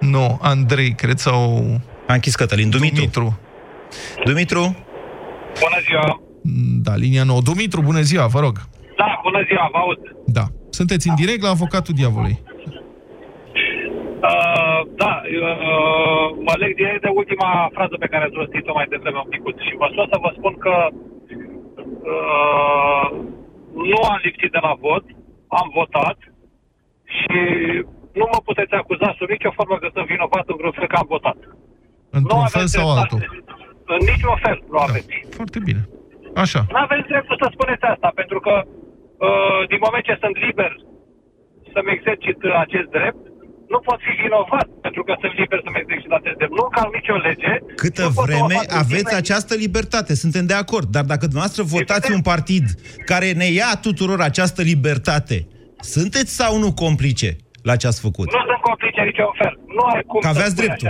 Nu, 0.00 0.38
Andrei, 0.42 0.94
cred 0.94 1.18
sau... 1.18 1.80
A 2.06 2.14
închis 2.14 2.34
Cătălin. 2.34 2.70
Dumitru. 2.70 2.96
Dumitru. 2.96 3.40
Dumitru? 4.24 4.60
Bună 5.60 5.80
ziua! 5.86 6.27
Da, 6.86 6.94
linia 6.96 7.24
9. 7.24 7.40
Dumitru, 7.40 7.80
bună 7.82 8.00
ziua, 8.00 8.26
vă 8.26 8.40
rog. 8.40 8.56
Da, 8.96 9.20
bună 9.22 9.40
ziua, 9.48 9.68
vă 9.72 9.78
aud. 9.78 10.00
Da. 10.26 10.44
Sunteți 10.70 11.08
în 11.08 11.14
direct 11.14 11.42
la 11.42 11.48
avocatul 11.56 11.94
diavolului. 12.00 12.38
Uh, 14.28 14.80
da, 15.02 15.12
uh, 15.24 16.26
mă 16.46 16.54
leg 16.62 16.72
direct 16.74 17.02
de 17.02 17.10
ultima 17.20 17.50
frază 17.76 17.96
pe 17.98 18.10
care 18.12 18.24
ați 18.24 18.38
rostit-o 18.40 18.72
mai 18.78 18.86
devreme 18.92 19.18
un 19.24 19.30
picut 19.34 19.56
și 19.66 19.78
vă 19.80 19.88
să 20.12 20.18
vă 20.24 20.30
spun 20.38 20.54
că 20.64 20.74
uh, 22.12 23.06
nu 23.90 23.98
am 24.12 24.20
lipsit 24.26 24.50
de 24.56 24.60
la 24.66 24.74
vot, 24.84 25.04
am 25.60 25.68
votat 25.80 26.18
și 27.18 27.40
nu 28.20 28.26
mă 28.32 28.38
puteți 28.48 28.74
acuza 28.74 29.14
sub 29.18 29.28
nicio 29.28 29.56
formă 29.58 29.76
că 29.78 29.88
sunt 29.94 30.06
vinovat 30.12 30.44
în 30.50 30.56
vreun 30.58 30.74
fel 30.78 30.86
că 30.86 30.96
am 30.96 31.08
votat. 31.16 31.38
Într-un 32.10 32.46
fel 32.56 32.66
sau 32.66 32.86
altul? 32.96 33.20
În 33.94 34.00
niciun 34.10 34.36
fel 34.44 34.58
nu 34.70 34.78
da. 34.78 34.84
aveți. 34.88 35.14
Foarte 35.38 35.58
bine. 35.68 35.82
Așa. 36.44 36.60
Nu 36.74 36.80
aveți 36.86 37.08
dreptul 37.12 37.36
să 37.42 37.48
spuneți 37.50 37.84
asta, 37.92 38.08
pentru 38.20 38.38
că 38.46 38.54
uh, 38.66 39.60
din 39.72 39.80
moment 39.86 40.04
ce 40.08 40.14
sunt 40.22 40.36
liber 40.46 40.72
să-mi 41.72 41.92
exercit 41.96 42.38
acest 42.64 42.88
drept, 42.96 43.22
nu 43.72 43.78
pot 43.88 43.98
fi 44.06 44.12
vinovat 44.24 44.66
pentru 44.86 45.02
că 45.06 45.12
sunt 45.22 45.34
liber 45.40 45.58
să-mi 45.64 45.78
exercit 45.82 46.12
acest 46.20 46.36
drept. 46.40 46.52
Nu 46.60 46.64
calc 46.76 46.92
nicio 46.98 47.16
lege. 47.28 47.52
Câtă 47.82 48.06
vreme 48.24 48.58
aveți 48.82 49.12
această 49.22 49.54
libertate, 49.64 50.12
suntem 50.24 50.44
de 50.52 50.56
acord. 50.64 50.86
Dar 50.96 51.04
dacă 51.12 51.24
dumneavoastră 51.30 51.62
votați 51.76 52.12
un 52.12 52.22
partid 52.32 52.64
care 53.10 53.28
ne 53.32 53.48
ia 53.60 53.70
tuturor 53.86 54.20
această 54.30 54.60
libertate, 54.72 55.38
sunteți 55.94 56.32
sau 56.40 56.52
nu 56.58 56.70
complice 56.84 57.30
la 57.62 57.76
ce 57.80 57.86
ați 57.86 58.00
făcut? 58.00 58.26
Nu 58.32 58.42
sunt 58.50 58.60
complice 58.70 59.00
niciun 59.10 59.32
fel. 59.40 59.54
Nu 59.76 59.82
ai 59.92 60.02
cum 60.10 60.20
că 60.20 60.28
aveați 60.28 60.56
dreptul. 60.60 60.88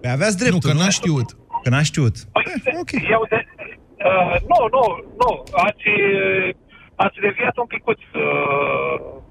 Păi 0.00 0.10
aveați 0.10 0.36
dreptul. 0.42 0.60
Nu, 0.62 0.78
că 0.78 0.82
n-a 0.82 0.88
știut. 0.98 1.28
Că 1.62 1.68
n-a 1.70 1.82
știut. 1.82 2.14
Păi, 2.32 2.44
eh, 2.64 2.74
okay. 2.80 3.08
eu 3.16 3.26
de, 3.32 3.38
uh, 4.10 4.34
nu, 4.50 4.60
nu, 4.76 4.84
nu. 5.22 5.30
Ați, 5.66 5.84
ați 7.04 7.16
deviat 7.20 7.56
un 7.56 7.66
picuț 7.66 8.00
uh, 8.14 9.22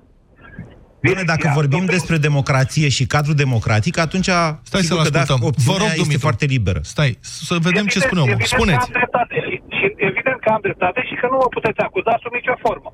Bine, 1.01 1.23
dacă 1.33 1.51
vorbim 1.59 1.85
despre 1.85 2.17
democrație 2.17 2.89
și 2.97 3.03
cadrul 3.13 3.35
democratic, 3.45 3.95
atunci 4.07 4.29
Stai 4.69 4.81
să-l 4.89 4.97
da, 4.97 5.01
ascultăm. 5.01 5.39
Da, 5.41 5.63
Vă 5.71 5.75
rog, 5.81 5.89
este 5.91 6.03
Dumitru. 6.03 6.25
foarte 6.27 6.45
liberă. 6.55 6.79
Stai, 6.93 7.11
să 7.47 7.53
vedem 7.53 7.85
evident, 7.85 7.89
ce 7.93 7.99
spune 8.05 8.21
omul. 8.21 8.37
Spuneți. 8.55 8.77
Că 8.77 8.89
am 8.89 8.97
dreptate, 8.99 9.35
și 9.77 9.85
evident 10.09 10.39
că 10.43 10.49
am 10.55 10.61
dreptate 10.67 10.99
și 11.09 11.15
că 11.19 11.25
nu 11.31 11.37
mă 11.43 11.49
puteți 11.57 11.79
acuza 11.87 12.13
sub 12.23 12.33
nicio 12.39 12.55
formă. 12.65 12.89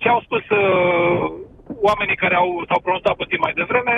Ce 0.00 0.08
au 0.14 0.20
spus 0.26 0.44
uh, 0.60 1.24
oamenii 1.88 2.18
care 2.22 2.36
au, 2.42 2.48
s-au 2.68 2.80
pronunțat 2.84 3.14
puțin 3.22 3.38
mai 3.46 3.54
devreme 3.60 3.94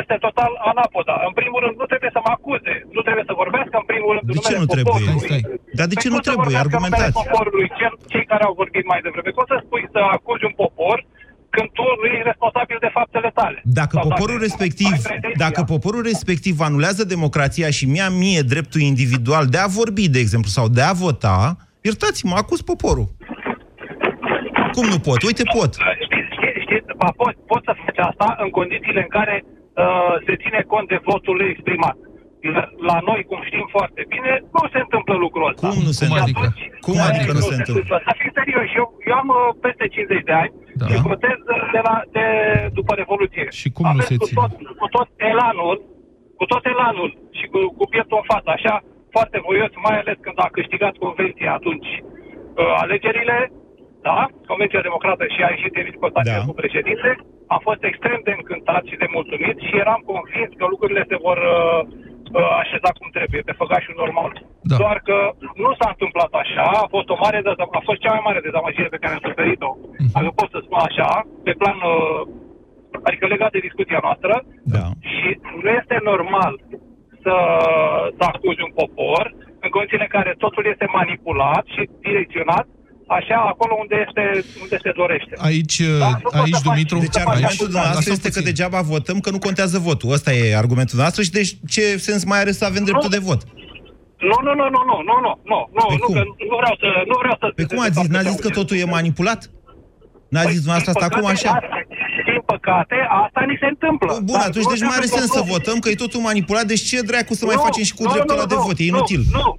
este 0.00 0.14
total 0.26 0.52
anapoda. 0.72 1.14
În 1.28 1.34
primul 1.40 1.60
rând, 1.64 1.74
nu 1.82 1.86
trebuie 1.90 2.12
să 2.16 2.20
mă 2.24 2.30
acuze, 2.36 2.74
nu 2.96 3.00
trebuie 3.06 3.26
să 3.30 3.40
vorbească 3.42 3.74
în 3.82 3.86
primul 3.92 4.10
rând 4.14 4.24
de 4.30 4.40
ce 4.48 4.54
nu 4.62 4.68
trebuie? 4.76 5.04
Stai, 5.08 5.24
stai. 5.28 5.42
Dar 5.78 5.86
de 5.92 5.96
ce 6.02 6.08
nu 6.14 6.20
trebuie? 6.28 6.56
Argumentați. 6.64 7.18
Poporului, 7.22 7.66
cei 8.12 8.24
care 8.32 8.44
au 8.48 8.54
vorbit 8.62 8.84
mai 8.92 9.00
devreme. 9.06 9.30
Cum 9.36 9.46
să 9.52 9.56
spui 9.64 9.84
să 9.94 10.00
acuzi 10.16 10.44
un 10.50 10.54
popor 10.62 10.98
când 11.54 11.68
tu 11.78 11.84
nu 12.00 12.06
ești 12.14 12.28
responsabil 12.32 12.76
de 12.80 12.90
faptele 12.98 13.30
tale. 13.34 13.58
Dacă 13.80 13.94
Sau 13.96 14.08
poporul 14.08 14.38
dacă 14.38 14.46
respectiv, 14.48 14.92
dacă 15.44 15.60
poporul 15.62 16.02
respectiv 16.02 16.54
anulează 16.60 17.02
democrația 17.04 17.70
și 17.70 17.84
mi-a 17.86 18.10
mie 18.22 18.40
dreptul 18.40 18.80
individual 18.80 19.46
de 19.46 19.58
a 19.58 19.66
vorbi, 19.66 20.08
de 20.08 20.18
exemplu, 20.18 20.50
sau 20.50 20.66
de 20.68 20.82
a 20.82 20.92
vota, 20.92 21.56
iertați-mă, 21.80 22.34
acuz 22.36 22.60
poporul. 22.60 23.08
Cum 24.72 24.86
nu 24.86 24.98
pot? 24.98 25.22
Uite, 25.22 25.42
pot. 25.58 25.76
Știți, 26.98 27.14
știți, 27.14 27.22
știți 27.22 27.22
pot, 27.22 27.34
pot 27.52 27.62
să 27.68 27.72
faci 27.82 28.00
asta 28.10 28.28
în 28.44 28.50
condițiile 28.58 29.00
în 29.06 29.12
care 29.18 29.36
uh, 29.44 30.14
se 30.26 30.34
ține 30.42 30.60
cont 30.72 30.88
de 30.88 30.98
votul 31.10 31.38
exprimat 31.40 31.96
la 32.90 32.96
noi, 33.08 33.20
cum 33.30 33.40
știm 33.48 33.66
foarte 33.76 34.02
bine, 34.12 34.32
nu 34.56 34.62
se 34.72 34.80
întâmplă 34.84 35.14
lucrul 35.24 35.48
ăsta. 35.50 35.68
Cum 35.68 35.80
nu 35.88 35.92
se 35.98 36.06
cum 36.06 36.16
întâmplă? 36.16 36.46
Atunci, 36.48 36.64
cum 36.86 36.96
adică 37.08 37.32
nu 37.38 37.42
se 37.50 37.56
întâmplă? 37.60 37.96
Să 38.06 38.12
fiu 38.20 38.30
serios, 38.40 38.66
eu, 38.80 38.86
eu 39.08 39.14
am 39.22 39.28
uh, 39.38 39.48
peste 39.64 39.84
50 39.88 40.28
de 40.30 40.34
ani 40.42 40.52
da. 40.80 40.86
și 40.90 40.96
votez 41.10 41.36
de, 41.74 41.80
la, 41.88 41.96
de, 42.16 42.26
după 42.78 42.92
Revoluție. 43.02 43.46
Și 43.60 43.68
cum 43.76 43.86
Aveți 43.86 43.98
nu 43.98 44.04
se 44.08 44.16
cu 44.20 44.26
ține? 44.26 44.40
Tot, 44.40 44.52
cu 44.80 44.86
tot 44.96 45.08
elanul, 45.32 45.76
cu 46.38 46.44
tot 46.52 46.64
elanul 46.74 47.10
și 47.38 47.46
cu, 47.52 47.58
cu 47.78 47.84
pieptul 47.92 48.20
în 48.20 48.26
față, 48.32 48.48
așa, 48.56 48.74
foarte 49.14 49.38
voios, 49.46 49.72
mai 49.86 49.96
ales 50.00 50.16
când 50.26 50.38
a 50.46 50.48
câștigat 50.58 50.94
convenția 51.04 51.50
atunci 51.58 51.90
uh, 52.00 52.72
alegerile, 52.84 53.38
da, 54.06 54.18
Convenția 54.50 54.86
Democrată 54.88 55.24
și 55.34 55.40
a 55.42 55.48
ieșit 55.54 55.72
David 55.76 55.96
Cotacea 56.02 56.38
da. 56.38 56.46
cu 56.48 56.54
președinte, 56.62 57.08
am 57.54 57.60
fost 57.68 57.82
extrem 57.90 58.20
de 58.24 58.32
încântat 58.38 58.82
și 58.90 59.00
de 59.02 59.08
mulțumit 59.16 59.56
și 59.66 59.74
eram 59.84 60.00
convins 60.12 60.50
că 60.58 60.64
lucrurile 60.72 61.04
se 61.10 61.16
vor 61.26 61.38
uh, 61.38 62.60
așezat 62.62 62.94
cum 62.98 63.10
trebuie, 63.18 63.42
pe 63.44 63.58
făgașul 63.62 64.00
normal. 64.02 64.32
Da. 64.70 64.76
Doar 64.82 64.98
că 65.08 65.16
nu 65.62 65.70
s-a 65.78 65.88
întâmplat 65.94 66.32
așa, 66.42 66.66
a 66.84 66.86
fost 66.94 67.08
o 67.14 67.20
mare 67.24 67.38
a 67.78 67.82
fost 67.88 68.00
cea 68.00 68.14
mai 68.16 68.26
mare 68.28 68.46
dezamăgire 68.48 68.88
pe 68.94 69.02
care 69.02 69.14
am 69.14 69.26
suferit-o, 69.28 69.70
uh-huh. 69.76 70.10
dacă 70.14 70.30
pot 70.38 70.48
să 70.54 70.58
spun 70.62 70.80
așa, 70.88 71.10
pe 71.46 71.52
plan, 71.60 71.78
uh, 71.94 72.20
adică 73.08 73.24
legat 73.26 73.50
de 73.52 73.66
discuția 73.68 74.00
noastră. 74.06 74.34
Da. 74.76 74.84
Și 75.12 75.28
nu 75.62 75.68
este 75.80 75.96
normal 76.10 76.54
să, 77.24 77.36
să 78.16 78.22
acuzi 78.32 78.64
un 78.66 78.72
popor 78.80 79.24
în 79.64 79.70
condițiile 79.74 80.06
în 80.08 80.16
care 80.18 80.32
totul 80.44 80.64
este 80.72 80.86
manipulat 80.98 81.64
și 81.74 81.82
direcționat 82.06 82.66
așa 83.16 83.36
acolo 83.52 83.74
unde, 83.82 83.96
este, 84.06 84.24
unde 84.62 84.76
se 84.82 84.92
dorește. 85.00 85.32
Aici, 85.36 85.80
da, 85.98 86.40
aici 86.42 86.60
Dumitru... 86.68 86.98
Deci 86.98 87.18
argumentul 87.24 87.66
dumneavoastră 87.66 88.12
este 88.12 88.30
că 88.30 88.40
degeaba 88.40 88.80
votăm, 88.80 89.18
că 89.20 89.30
nu 89.30 89.38
contează 89.38 89.78
votul. 89.78 90.12
Ăsta 90.12 90.32
e 90.32 90.56
argumentul 90.56 90.98
nostru 90.98 91.22
și 91.22 91.30
deci 91.30 91.50
ce 91.68 91.82
sens 91.96 92.24
mai 92.24 92.38
are 92.38 92.52
să 92.52 92.64
avem 92.64 92.84
dreptul 92.84 93.10
de 93.10 93.18
vot? 93.28 93.40
Nu, 94.30 94.36
nu, 94.46 94.52
nu, 94.60 94.66
nu, 94.74 94.82
nu, 94.90 94.96
nu, 95.08 95.16
nu, 95.22 95.32
nu, 95.50 95.58
nu, 95.78 95.84
nu, 96.02 96.08
că 96.14 96.22
nu 96.50 96.56
vreau 96.60 96.76
să... 96.82 96.88
Nu 97.10 97.16
vreau 97.22 97.36
să 97.40 97.46
Pe 97.54 97.64
cum 97.64 97.80
a 97.80 97.88
zis? 97.88 98.06
N-a 98.08 98.22
zis 98.30 98.40
că 98.40 98.48
totul 98.48 98.76
e 98.76 98.84
manipulat? 98.84 99.40
N-a 100.34 100.44
zis 100.52 100.60
dumneavoastră 100.64 100.90
asta 100.94 101.06
acum 101.10 101.26
așa? 101.34 101.52
Din 102.28 102.40
păcate, 102.52 102.96
asta 103.24 103.40
ni 103.50 103.56
se 103.62 103.68
întâmplă. 103.74 104.10
Bun, 104.30 104.40
atunci 104.48 104.68
deci 104.72 104.84
mai 104.88 104.96
are 104.98 105.06
sens 105.16 105.30
să 105.38 105.42
votăm, 105.54 105.78
că 105.78 105.88
e 105.88 106.04
totul 106.04 106.20
manipulat, 106.20 106.64
deci 106.72 106.84
ce 106.90 107.00
dracu 107.10 107.34
să 107.34 107.44
mai 107.44 107.58
facem 107.66 107.84
și 107.88 107.94
cu 107.94 108.04
dreptul 108.12 108.36
ăla 108.36 108.46
de 108.52 108.58
vot? 108.64 108.78
E 108.78 108.84
inutil. 108.84 109.22
Nu, 109.32 109.38
nu. 109.38 109.56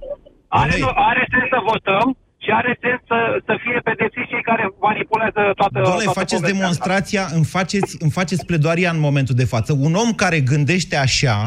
Are, 0.48 0.76
are 1.10 1.22
sens 1.32 1.48
să 1.54 1.60
votăm, 1.70 2.06
și 2.50 2.56
are 2.56 2.78
sens 2.80 3.00
să, 3.06 3.20
să 3.46 3.54
fie 3.62 3.78
pedepsiți 3.84 4.28
cei 4.32 4.42
care 4.42 4.64
manipulează 4.80 5.42
toată 5.60 5.78
Doamne, 5.82 6.04
toată 6.04 6.18
faceți 6.18 6.42
demonstrația, 6.52 7.24
îmi 7.34 7.44
faceți, 7.44 7.96
îmi 8.04 8.10
faceți 8.10 8.46
pledoaria 8.46 8.90
în 8.90 9.00
momentul 9.00 9.34
de 9.42 9.50
față. 9.54 9.70
Un 9.86 9.94
om 9.94 10.10
care 10.22 10.40
gândește 10.40 10.96
așa 10.96 11.38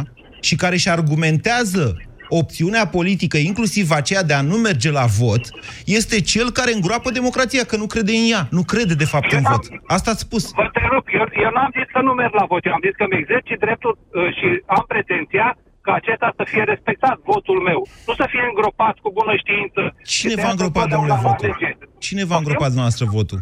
și 0.42 0.56
care 0.56 0.74
își 0.74 0.90
argumentează 0.90 1.84
opțiunea 2.42 2.86
politică, 2.98 3.38
inclusiv 3.38 3.86
aceea 3.92 4.24
de 4.24 4.34
a 4.34 4.42
nu 4.52 4.58
merge 4.68 4.92
la 4.92 5.06
vot, 5.20 5.44
este 5.86 6.18
cel 6.22 6.48
care 6.60 6.72
îngroapă 6.74 7.10
democrația, 7.20 7.64
că 7.64 7.76
nu 7.78 7.88
crede 7.94 8.12
în 8.12 8.26
ea, 8.34 8.44
nu 8.58 8.64
crede 8.72 8.94
de 9.04 9.12
fapt 9.14 9.32
eu 9.32 9.40
în 9.42 9.48
vot. 9.52 9.64
Asta 9.96 10.10
ați 10.12 10.26
spus. 10.28 10.44
Vă 10.62 10.68
te 10.74 10.84
rog, 10.94 11.04
eu, 11.20 11.26
eu 11.46 11.52
n-am 11.56 11.72
zis 11.78 11.88
să 11.96 12.02
nu 12.08 12.12
merg 12.22 12.34
la 12.42 12.46
vot, 12.52 12.66
eu 12.66 12.74
am 12.78 12.84
zis 12.88 12.96
că 13.00 13.06
mi 13.10 13.22
exercit 13.24 13.60
dreptul 13.66 13.94
uh, 14.00 14.30
și 14.38 14.48
am 14.78 14.84
pretenția 14.94 15.48
ca 15.86 15.92
acesta 16.02 16.34
să 16.38 16.44
fie 16.52 16.64
respectat, 16.74 17.18
votul 17.32 17.60
meu. 17.70 17.80
Nu 18.08 18.14
să 18.22 18.26
fie 18.34 18.44
îngropat 18.52 18.96
cu 19.04 19.10
bună 19.20 19.34
știință. 19.44 19.82
Cine 20.16 20.36
v-a 20.42 20.54
îngropat, 20.56 20.88
domnule, 20.94 21.18
votul? 21.28 21.52
Cine 22.06 22.24
v-a 22.30 22.38
îngropat 22.42 22.72
noastră 22.80 23.06
votul? 23.18 23.40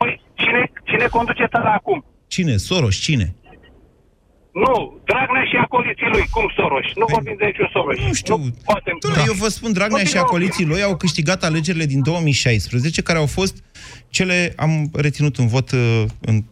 Păi, 0.00 0.12
cine, 0.34 0.62
cine 0.90 1.06
conduce 1.16 1.44
țara 1.54 1.72
acum? 1.80 1.98
Cine? 2.34 2.56
Soros? 2.56 2.96
Cine? 3.08 3.26
Nu, 4.64 5.00
Dragnea 5.04 5.44
și 5.50 5.56
acoliții 5.56 6.08
lui, 6.12 6.24
cum 6.30 6.46
Soros? 6.56 6.86
Nu 6.94 7.04
păi, 7.04 7.14
vorbim 7.14 7.36
de 7.38 7.44
niciun 7.44 7.68
Soros. 7.72 7.98
Nu 8.06 8.12
știu. 8.12 8.36
Nu, 8.36 8.44
poate... 8.64 8.90
da. 9.14 9.22
Eu 9.26 9.32
vă 9.32 9.48
spun, 9.48 9.72
Dragnea 9.72 10.04
și 10.04 10.18
acoliții 10.18 10.66
lui 10.66 10.82
au 10.82 10.96
câștigat 10.96 11.44
alegerile 11.44 11.84
din 11.84 12.02
2016, 12.02 13.02
care 13.02 13.18
au 13.18 13.26
fost 13.26 13.64
cele 14.12 14.52
am 14.56 14.90
reținut 14.92 15.36
un 15.36 15.46
vot 15.46 15.70
uh, 15.70 16.04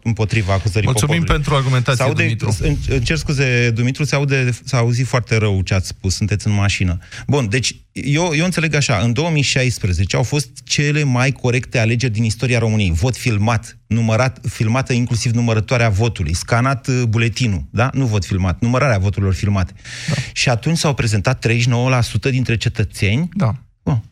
împotriva 0.03 0.53
acuzării 0.53 0.87
Mulțumim 0.87 1.23
poporului. 1.23 1.33
pentru 1.33 1.55
argumentație, 1.55 2.03
aude, 2.03 2.23
Dumitru. 2.23 2.57
În, 2.59 2.75
în 2.87 3.01
cer 3.01 3.17
scuze, 3.17 3.71
Dumitru, 3.71 4.03
se 4.03 4.15
aude, 4.15 4.49
s-a 4.63 4.77
auzit 4.77 5.07
foarte 5.07 5.37
rău 5.37 5.61
ce 5.61 5.73
ați 5.73 5.87
spus, 5.87 6.15
sunteți 6.15 6.47
în 6.47 6.53
mașină. 6.53 6.97
Bun, 7.27 7.49
deci 7.49 7.75
eu, 7.91 8.31
eu 8.35 8.45
înțeleg 8.45 8.73
așa, 8.73 8.97
în 8.97 9.13
2016 9.13 10.15
au 10.15 10.23
fost 10.23 10.49
cele 10.63 11.03
mai 11.03 11.31
corecte 11.31 11.79
alegeri 11.79 12.13
din 12.13 12.23
istoria 12.23 12.59
României. 12.59 12.91
Vot 12.91 13.17
filmat, 13.17 13.77
numărat, 13.87 14.39
filmată 14.49 14.93
inclusiv 14.93 15.31
numărătoarea 15.31 15.89
votului, 15.89 16.33
scanat 16.33 16.87
uh, 16.87 17.01
buletinul, 17.09 17.63
da? 17.69 17.89
Nu 17.93 18.05
vot 18.05 18.25
filmat, 18.25 18.61
numărarea 18.61 18.97
voturilor 18.97 19.33
filmate. 19.33 19.73
Da. 20.07 20.15
Și 20.33 20.49
atunci 20.49 20.77
s-au 20.77 20.93
prezentat 20.93 21.47
39% 21.47 22.29
dintre 22.29 22.57
cetățeni 22.57 23.29
da 23.33 23.55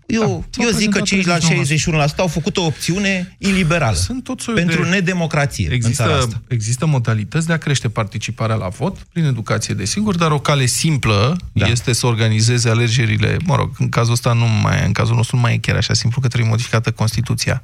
eu, 0.09 0.45
da, 0.57 0.63
eu 0.63 0.69
zic 0.69 0.89
că 0.89 1.01
cei 1.01 1.21
la 1.21 1.37
61% 1.37 2.15
au 2.17 2.27
făcut 2.27 2.57
o 2.57 2.65
opțiune 2.65 3.35
iliberală. 3.37 3.95
Sunt 3.95 4.23
tot 4.23 4.41
pentru 4.53 4.83
de... 4.83 4.89
nedemocrație 4.89 5.69
există, 5.71 6.03
în 6.03 6.11
asta. 6.11 6.41
Există 6.47 6.85
modalități 6.85 7.47
de 7.47 7.53
a 7.53 7.57
crește 7.57 7.89
participarea 7.89 8.55
la 8.55 8.67
vot, 8.67 8.97
prin 8.97 9.23
educație, 9.23 9.73
desigur, 9.73 10.15
dar 10.15 10.31
o 10.31 10.39
cale 10.39 10.65
simplă 10.65 11.37
da. 11.51 11.65
este 11.65 11.93
să 11.93 12.07
organizeze 12.07 12.69
alegerile, 12.69 13.37
mă 13.45 13.55
rog, 13.55 13.71
în 13.77 13.89
cazul 13.89 14.11
ăsta 14.11 14.33
nu 14.33 14.45
mai, 14.45 14.85
în 14.85 14.91
cazul 14.91 15.15
nostru 15.15 15.35
nu 15.35 15.41
mai 15.41 15.53
e 15.53 15.57
chiar 15.57 15.75
așa 15.75 15.93
simplu, 15.93 16.21
că 16.21 16.27
trebuie 16.27 16.49
modificată 16.49 16.91
Constituția. 16.91 17.61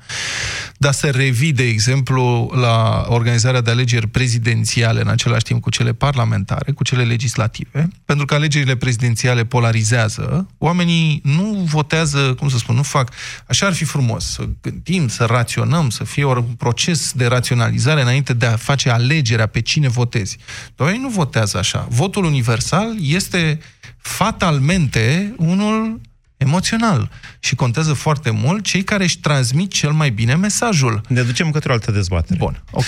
Dar 0.77 0.93
să 0.93 1.07
revii, 1.07 1.51
de 1.51 1.63
exemplu, 1.63 2.51
la 2.55 3.05
organizarea 3.07 3.61
de 3.61 3.71
alegeri 3.71 4.07
prezidențiale 4.07 5.01
în 5.01 5.07
același 5.07 5.43
timp 5.43 5.61
cu 5.61 5.69
cele 5.69 5.93
parlamentare, 5.93 6.71
cu 6.71 6.83
cele 6.83 7.03
legislative, 7.03 7.87
pentru 8.05 8.25
că 8.25 8.33
alegerile 8.33 8.75
prezidențiale 8.75 9.45
polarizează, 9.45 10.47
oamenii 10.57 11.21
nu 11.23 11.43
votează 11.43 11.93
votează, 11.95 12.34
cum 12.35 12.49
să 12.49 12.57
spun, 12.57 12.75
nu 12.75 12.83
fac... 12.83 13.11
Așa 13.47 13.65
ar 13.65 13.73
fi 13.73 13.83
frumos, 13.83 14.25
să 14.25 14.47
gândim, 14.61 15.07
să 15.07 15.25
raționăm, 15.25 15.89
să 15.89 16.03
fie 16.03 16.25
un 16.25 16.43
proces 16.43 17.11
de 17.11 17.25
raționalizare 17.25 18.01
înainte 18.01 18.33
de 18.33 18.45
a 18.45 18.55
face 18.55 18.89
alegerea 18.89 19.47
pe 19.47 19.61
cine 19.61 19.87
votezi. 19.87 20.37
Dar 20.75 20.87
ei 20.87 20.97
nu 20.97 21.09
votează 21.09 21.57
așa. 21.57 21.87
Votul 21.89 22.23
universal 22.23 22.95
este 23.01 23.59
fatalmente 23.97 25.33
unul 25.37 26.01
emoțional. 26.37 27.09
Și 27.39 27.55
contează 27.55 27.93
foarte 27.93 28.29
mult 28.29 28.63
cei 28.63 28.83
care 28.83 29.03
își 29.03 29.19
transmit 29.19 29.71
cel 29.71 29.91
mai 29.91 30.09
bine 30.09 30.35
mesajul. 30.35 31.01
Ne 31.07 31.21
ducem 31.21 31.51
către 31.51 31.69
o 31.69 31.73
altă 31.73 31.91
dezbatere. 31.91 32.39
Bun, 32.39 32.63
ok. 32.71 32.83
0372069599. 32.83 32.87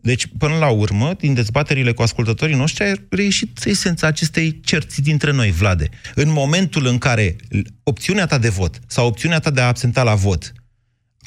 Deci, 0.00 0.26
până 0.38 0.54
la 0.54 0.68
urmă, 0.68 1.14
din 1.18 1.34
dezbaterile 1.34 1.92
cu 1.92 2.02
ascultătorii 2.02 2.56
noștri, 2.56 2.84
a 2.84 2.92
reieșit 3.10 3.64
esența 3.64 4.06
acestei 4.06 4.60
cerți 4.64 5.02
dintre 5.02 5.32
noi, 5.32 5.50
Vlade. 5.50 5.88
În 6.14 6.32
momentul 6.32 6.86
în 6.86 6.98
care 6.98 7.36
opțiunea 7.82 8.26
ta 8.26 8.38
de 8.38 8.48
vot 8.48 8.78
sau 8.86 9.06
opțiunea 9.06 9.38
ta 9.38 9.50
de 9.50 9.60
a 9.60 9.66
absenta 9.66 10.02
la 10.02 10.14
vot 10.14 10.52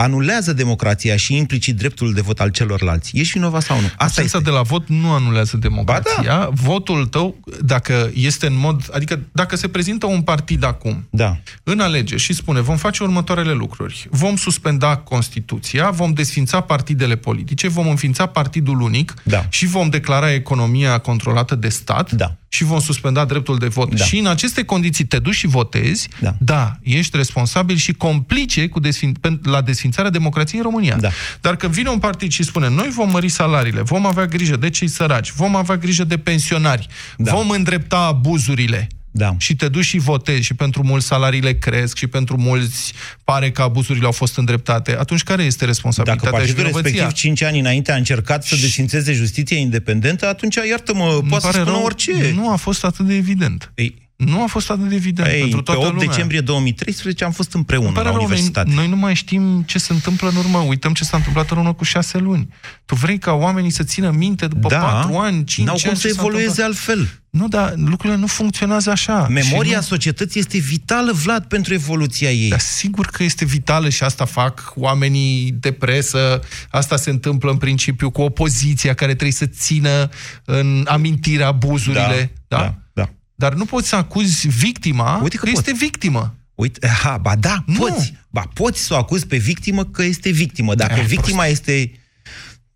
anulează 0.02 0.54
democrația 0.54 1.16
și 1.16 1.36
implicit 1.36 1.76
dreptul 1.76 2.14
de 2.14 2.22
vot 2.22 2.40
al 2.40 2.50
celorlalți. 2.50 3.18
Ești 3.18 3.34
vinovat 3.34 3.62
sau 3.62 3.80
nu? 3.80 3.88
Asta 3.98 4.22
este. 4.22 4.40
de 4.40 4.50
la 4.50 4.62
vot 4.62 4.88
nu 4.88 5.12
anulează 5.12 5.58
democrația. 5.58 6.24
Da. 6.24 6.50
Votul 6.54 7.06
tău, 7.06 7.36
dacă 7.62 8.12
este 8.14 8.48
în 8.48 8.58
mod... 8.58 8.90
Adică 8.94 9.20
dacă 9.32 9.56
se 9.56 9.68
prezintă 9.68 10.06
un 10.06 10.22
partid 10.22 10.64
acum 10.64 11.08
da. 11.10 11.38
în 11.64 11.80
alegeri 11.80 12.22
și 12.22 12.34
spune 12.34 12.60
vom 12.60 12.78
face 12.78 13.04
următoarele 13.04 13.52
lucruri. 13.52 14.08
Vom 14.10 14.36
suspenda 14.36 14.98
Constituția, 14.98 15.90
vom 15.90 16.14
desfința 16.14 16.62
partidele 16.62 17.16
politice, 17.16 17.68
vom 17.68 17.88
înființa 17.88 18.26
partidul 18.26 18.82
unic 18.82 19.14
da. 19.24 19.46
și 19.50 19.66
vom 19.66 19.90
declara 19.90 20.34
economia 20.34 20.98
controlată 20.98 21.56
de 21.56 21.70
stat. 21.70 22.12
Da 22.12 22.36
și 22.50 22.64
vom 22.64 22.80
suspenda 22.80 23.26
dreptul 23.26 23.58
de 23.58 23.68
vot. 23.68 23.96
Da. 23.96 24.04
Și 24.04 24.18
în 24.18 24.28
aceste 24.28 24.64
condiții 24.64 25.06
te 25.06 25.20
duci 25.20 25.36
și 25.36 25.48
votezi, 25.48 26.10
da, 26.20 26.36
da 26.40 26.76
ești 26.82 27.18
responsabil 27.18 27.76
și 27.76 27.94
complice 27.94 28.68
cu 28.68 28.80
desfin... 28.80 29.16
la 29.44 29.62
desfințarea 29.62 30.12
democrației 30.12 30.60
în 30.60 30.66
România. 30.66 30.96
Da. 30.96 31.10
Dar 31.42 31.56
când 31.56 31.74
vine 31.74 31.90
un 31.90 32.00
partid 32.00 32.32
și 32.32 32.44
spune 32.44 32.70
noi 32.70 32.90
vom 32.90 33.10
mări 33.12 33.30
salariile, 33.30 33.82
vom 33.82 34.06
avea 34.06 34.26
grijă 34.26 34.56
de 34.56 34.70
cei 34.70 34.88
săraci, 34.88 35.32
vom 35.32 35.56
avea 35.56 35.78
grijă 35.78 36.04
de 36.04 36.18
pensionari, 36.18 36.88
da. 37.18 37.34
vom 37.34 37.50
îndrepta 37.50 37.98
abuzurile, 37.98 38.88
da. 39.12 39.36
și 39.38 39.56
te 39.56 39.68
duci 39.68 39.86
și 39.86 39.98
votezi 39.98 40.42
și 40.42 40.54
pentru 40.54 40.84
mulți 40.84 41.06
salariile 41.06 41.54
cresc 41.54 41.98
și 41.98 42.08
pentru 42.08 42.38
mulți 42.38 42.94
pare 43.24 43.52
că 43.52 43.62
abuzurile 43.62 44.06
au 44.06 44.12
fost 44.12 44.38
îndreptate, 44.38 44.98
atunci 44.98 45.24
care 45.24 45.44
este 45.44 45.66
responsabilitatea 45.66 46.32
Dacă 46.32 46.44
partidul 46.44 46.66
și 46.66 46.72
respectiv 46.74 47.12
5 47.12 47.42
ani 47.42 47.60
înainte 47.60 47.92
a 47.92 47.96
încercat 47.96 48.44
să 48.44 48.56
desfințeze 48.56 49.14
justiția 49.14 49.58
independentă, 49.58 50.28
atunci, 50.28 50.56
iartă-mă, 50.70 51.22
poate 51.30 51.46
să 51.46 51.52
spună 51.52 51.72
rău, 51.72 51.84
orice. 51.84 52.32
Nu 52.34 52.52
a 52.52 52.56
fost 52.56 52.84
atât 52.84 53.06
de 53.06 53.14
evident. 53.14 53.72
Ei, 53.76 54.09
nu 54.26 54.44
a 54.44 54.46
fost 54.46 54.70
atât 54.70 54.90
de 54.90 54.96
evident 54.96 55.28
Ei, 55.28 55.40
pentru 55.40 55.62
toată 55.62 55.80
pe 55.80 55.86
8 55.86 55.96
lumea. 55.96 56.10
decembrie 56.10 56.42
2013 56.42 57.24
am 57.24 57.32
fost 57.32 57.54
împreună 57.54 58.02
la 58.02 58.12
universitate. 58.12 58.68
Noi, 58.68 58.78
noi 58.78 58.88
nu 58.88 58.96
mai 58.96 59.14
știm 59.14 59.64
ce 59.68 59.78
se 59.78 59.94
întâmplă 59.94 60.30
în 60.30 60.36
urmă. 60.36 60.58
Uităm 60.58 60.94
ce 60.94 61.04
s-a 61.04 61.18
întâmplat 61.18 61.52
în 61.52 61.58
urmă 61.58 61.74
cu 61.74 61.84
șase 61.84 62.18
luni. 62.18 62.48
Tu 62.86 62.96
vrei 62.96 63.18
ca 63.18 63.34
oamenii 63.34 63.70
să 63.70 63.84
țină 63.84 64.12
minte 64.12 64.48
după 64.48 64.68
da, 64.70 64.80
patru 64.80 65.18
ani, 65.18 65.44
cinci 65.44 65.68
ani... 65.68 65.78
N-au 65.78 65.90
cum 65.92 66.00
să 66.00 66.08
evolueze 66.08 66.64
altfel. 66.64 67.22
Nu, 67.30 67.48
dar 67.48 67.74
lucrurile 67.76 68.20
nu 68.20 68.28
funcționează 68.28 68.90
așa. 68.92 69.28
Memoria 69.30 69.76
nu... 69.76 69.82
societății 69.82 70.40
este 70.40 70.58
vitală, 70.58 71.12
Vlad, 71.12 71.44
pentru 71.44 71.74
evoluția 71.74 72.32
ei. 72.32 72.50
Dar 72.50 72.60
sigur 72.60 73.06
că 73.06 73.24
este 73.24 73.46
vitală 73.46 73.90
și 73.90 74.04
asta 74.04 74.26
fac 74.26 74.74
oamenii 74.76 75.52
de 75.60 75.72
presă. 75.72 76.42
Asta 76.70 76.96
se 76.98 77.10
întâmplă 77.10 77.52
în 77.52 77.58
principiu 77.58 78.10
cu 78.10 78.22
opoziția 78.22 78.94
care 78.94 79.12
trebuie 79.12 79.32
să 79.32 79.46
țină 79.46 80.10
în 80.46 80.86
amintirea 80.88 81.48
abuzurile. 81.48 82.32
Da, 82.48 82.58
da? 82.58 82.64
da. 82.94 83.10
Da. 83.40 83.48
Dar 83.48 83.58
nu 83.58 83.66
poți 83.66 83.88
să 83.88 83.96
acuzi 83.96 84.48
victima 84.48 85.20
Uite 85.22 85.38
că, 85.38 85.44
că 85.44 85.50
este 85.54 85.74
victimă. 85.74 86.34
Uite, 86.56 86.88
ha, 86.88 87.18
ba 87.18 87.36
da, 87.36 87.64
nu. 87.66 87.80
poți. 87.80 88.14
Ba, 88.30 88.44
poți 88.54 88.86
să 88.86 88.94
o 88.94 88.98
acuzi 88.98 89.28
pe 89.28 89.38
victimă 89.38 89.86
că 89.86 90.04
este 90.04 90.30
victimă. 90.30 90.76
Dacă 90.76 90.94
Aia 90.94 91.04
victima 91.04 91.44
prost. 91.44 91.52
este 91.52 91.92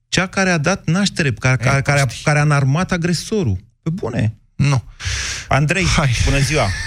cea 0.08 0.28
care 0.28 0.50
a 0.50 0.58
dat 0.58 0.86
naștere, 0.86 1.32
care, 1.32 1.56
care, 1.56 1.82
care, 1.82 2.00
a, 2.00 2.06
care 2.24 2.40
a 2.40 2.42
înarmat 2.42 2.92
agresorul. 2.92 3.58
Pe 3.82 3.90
bune. 3.90 4.36
Nu. 4.56 4.84
Andrei, 5.48 5.86
Hai. 5.86 6.10
bună 6.26 6.38
ziua! 6.40 6.68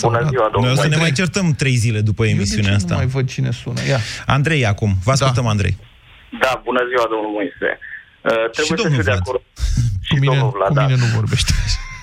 Bună 0.00 0.26
ziua, 0.30 0.48
domnule. 0.52 0.72
Noi 0.72 0.72
o 0.72 0.82
să 0.82 0.88
ne 0.88 0.96
mai 0.96 1.12
certăm 1.12 1.52
trei 1.52 1.74
zile 1.74 2.00
după 2.00 2.26
emisiunea 2.26 2.70
Eu 2.70 2.76
asta. 2.76 2.88
nu 2.90 2.96
mai 2.96 3.06
văd 3.06 3.28
cine 3.28 3.50
sună. 3.50 3.80
Ia. 3.88 4.00
Andrei 4.26 4.66
acum. 4.66 4.96
Vă 5.04 5.10
ascultăm, 5.10 5.44
da. 5.44 5.50
Andrei. 5.50 5.76
Da, 6.40 6.60
bună 6.64 6.80
ziua, 6.88 7.06
domnul 7.12 7.30
Moise. 7.36 7.68
Uh, 8.22 8.50
trebuie 8.52 8.76
și 8.76 8.82
să 8.82 8.88
fiu 8.88 9.02
de 9.02 9.10
acord. 9.20 9.42
Și 10.00 10.12
cu 10.14 10.18
mine, 10.18 10.34
domnul 10.34 10.50
Vlad, 10.56 10.68
cu 10.68 10.80
mine 10.80 10.96
da. 10.96 11.06
nu 11.06 11.14
vorbește. 11.14 11.52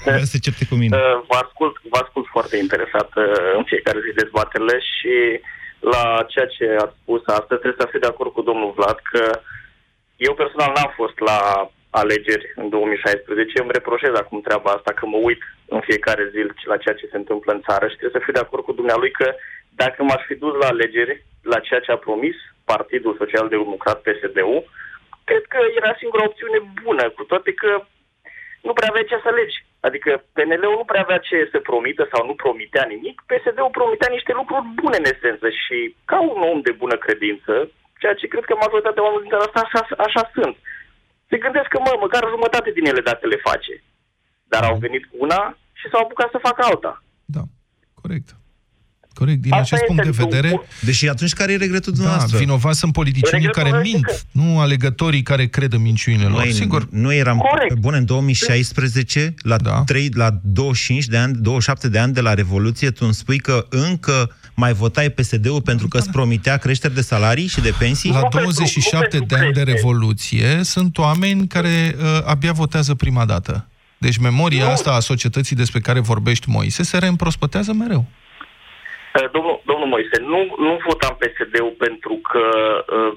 Vrea 0.04 0.32
să 0.34 0.38
certe 0.42 0.66
cu 0.70 0.76
mine. 0.76 0.98
Uh, 1.00 1.22
vă 1.30 1.38
ascult, 1.46 1.76
vă 1.92 1.98
ascult 2.04 2.28
foarte 2.36 2.58
interesat 2.58 3.10
uh, 3.16 3.26
în 3.60 3.64
fiecare 3.72 4.00
zi 4.06 4.22
dezbaterile 4.22 4.78
și 4.94 5.16
la 5.80 6.26
ceea 6.32 6.48
ce 6.56 6.66
ați 6.84 6.98
spus 7.02 7.22
astăzi 7.26 7.62
trebuie 7.62 7.82
să 7.84 7.90
fiu 7.92 8.00
de 8.00 8.12
acord 8.12 8.32
cu 8.34 8.42
domnul 8.42 8.74
Vlad 8.78 9.00
că 9.12 9.24
eu 10.28 10.34
personal 10.42 10.72
n-am 10.76 10.92
fost 10.96 11.18
la 11.30 11.40
alegeri 11.90 12.46
în 12.56 12.70
2016. 12.70 13.62
Îmi 13.62 13.76
reproșez 13.78 14.14
acum 14.16 14.42
treaba 14.42 14.70
asta 14.72 14.92
că 14.94 15.06
mă 15.06 15.20
uit 15.30 15.42
în 15.76 15.82
fiecare 15.90 16.24
zi 16.34 16.40
la 16.72 16.78
ceea 16.78 16.96
ce 16.96 17.12
se 17.12 17.18
întâmplă 17.18 17.52
în 17.54 17.62
țară 17.68 17.86
și 17.88 17.98
trebuie 17.98 18.18
să 18.18 18.26
fiu 18.26 18.38
de 18.38 18.46
acord 18.46 18.64
cu 18.64 18.78
dumnealui 18.80 19.12
că 19.12 19.28
dacă 19.82 20.04
m-aș 20.04 20.24
fi 20.30 20.36
dus 20.44 20.54
la 20.62 20.68
alegeri, 20.68 21.26
la 21.54 21.60
ceea 21.60 21.80
ce 21.80 21.92
a 21.92 22.06
promis 22.08 22.36
Partidul 22.64 23.16
Social 23.22 23.48
Democrat 23.50 23.98
PSD-ul, 24.06 24.62
cred 25.24 25.44
că 25.54 25.60
era 25.80 25.92
singura 26.02 26.24
opțiune 26.24 26.60
bună, 26.84 27.10
cu 27.10 27.24
toate 27.24 27.52
că 27.54 27.72
nu 28.62 28.74
prea 28.74 28.90
avea 28.90 29.04
ce 29.04 29.18
să 29.24 29.28
alegi. 29.32 29.58
Adică 29.88 30.12
PNL-ul 30.36 30.76
nu 30.80 30.86
prea 30.90 31.04
avea 31.06 31.20
ce 31.28 31.38
să 31.54 31.68
promită 31.70 32.04
sau 32.12 32.22
nu 32.26 32.36
promitea 32.44 32.86
nimic, 32.94 33.16
PSD-ul 33.30 33.78
promitea 33.80 34.10
niște 34.18 34.32
lucruri 34.40 34.72
bune 34.82 34.98
în 35.00 35.10
esență 35.14 35.48
și 35.64 35.78
ca 36.12 36.18
un 36.32 36.42
om 36.52 36.60
de 36.68 36.74
bună 36.82 36.96
credință, 37.06 37.54
ceea 38.02 38.16
ce 38.20 38.32
cred 38.32 38.46
că 38.48 38.56
majoritatea 38.56 39.04
oamenilor 39.04 39.26
dintre 39.26 39.46
asta 39.46 39.60
așa, 39.66 39.82
așa 40.08 40.24
sunt, 40.36 40.56
se 41.30 41.38
gândesc 41.44 41.68
că, 41.72 41.80
mă, 41.86 41.94
măcar 42.06 42.34
jumătate 42.36 42.70
din 42.78 42.86
ele 42.92 43.02
dacă 43.12 43.28
le 43.28 43.46
face. 43.50 43.74
Dar 44.52 44.64
au 44.64 44.76
venit 44.86 45.04
cu 45.06 45.16
una 45.26 45.42
și 45.80 45.90
s-au 45.92 46.02
apucat 46.04 46.30
să 46.32 46.46
facă 46.48 46.62
alta. 46.70 47.04
Da, 47.36 47.44
corect. 48.02 48.28
Corect, 49.20 49.42
din 49.42 49.54
Asta 49.54 49.76
acest 49.76 49.84
punct 49.88 50.04
de 50.04 50.24
vedere... 50.24 50.52
Un... 50.52 50.60
Deși 50.80 51.08
atunci 51.08 51.34
care 51.34 51.52
e 51.52 51.56
regretul 51.56 51.92
da, 51.92 51.98
dumneavoastră? 51.98 52.38
Da, 52.38 52.44
vinovați 52.44 52.80
sunt 52.80 52.94
politicienii 52.94 53.48
care 53.48 53.82
mint, 53.82 54.06
că... 54.06 54.14
nu 54.32 54.60
alegătorii 54.60 55.24
care 55.24 55.46
cred 55.48 55.74
în 55.74 55.82
minciunile 55.82 56.24
lor, 56.24 56.38
Noi, 56.38 56.52
sigur. 56.52 56.88
Nu 56.92 57.14
eram... 57.14 57.38
Corect. 57.38 57.76
Bun, 57.76 57.94
în 57.94 58.06
2016, 58.06 59.34
la, 59.42 59.58
da. 59.58 59.84
3, 59.86 60.10
la 60.14 60.40
25 60.44 61.06
de 61.06 61.18
ani, 61.18 61.34
27 61.34 61.90
de 61.90 62.00
ani 62.00 62.14
de 62.14 62.22
la 62.22 62.34
Revoluție, 62.34 62.90
tu 62.90 63.02
îmi 63.06 63.14
spui 63.14 63.38
că 63.38 63.66
încă 63.70 64.36
mai 64.54 64.74
votai 64.74 65.10
PSD-ul 65.10 65.62
pentru 65.62 65.88
că 65.88 65.98
îți 65.98 66.10
promitea 66.10 66.58
creșteri 66.58 66.94
de 66.94 67.02
salarii 67.02 67.48
și 67.48 67.62
de 67.62 67.74
pensii? 67.80 68.12
La 68.12 68.28
27 68.30 69.18
de 69.18 69.36
ani 69.36 69.54
de 69.54 69.62
Revoluție 69.62 70.60
sunt 70.64 70.98
oameni 70.98 71.48
care 71.48 71.96
uh, 71.98 72.22
abia 72.26 72.52
votează 72.52 72.94
prima 72.96 73.26
dată. 73.26 73.68
Deci 73.98 74.18
memoria 74.18 74.64
nu. 74.66 74.72
asta 74.72 74.92
a 74.92 75.00
societății 75.00 75.56
despre 75.56 75.80
care 75.80 76.00
vorbești, 76.00 76.50
Moise, 76.50 76.84
se 76.84 76.98
reîmprospătează 76.98 77.74
mereu. 77.74 78.06
Uh, 79.20 79.30
domnul, 79.32 79.62
domnul 79.66 79.88
Moise, 79.88 80.18
nu, 80.34 80.40
nu 80.66 80.80
votam 80.88 81.16
PSD-ul 81.22 81.76
pentru 81.86 82.16
că, 82.30 82.44
uh, 82.98 83.12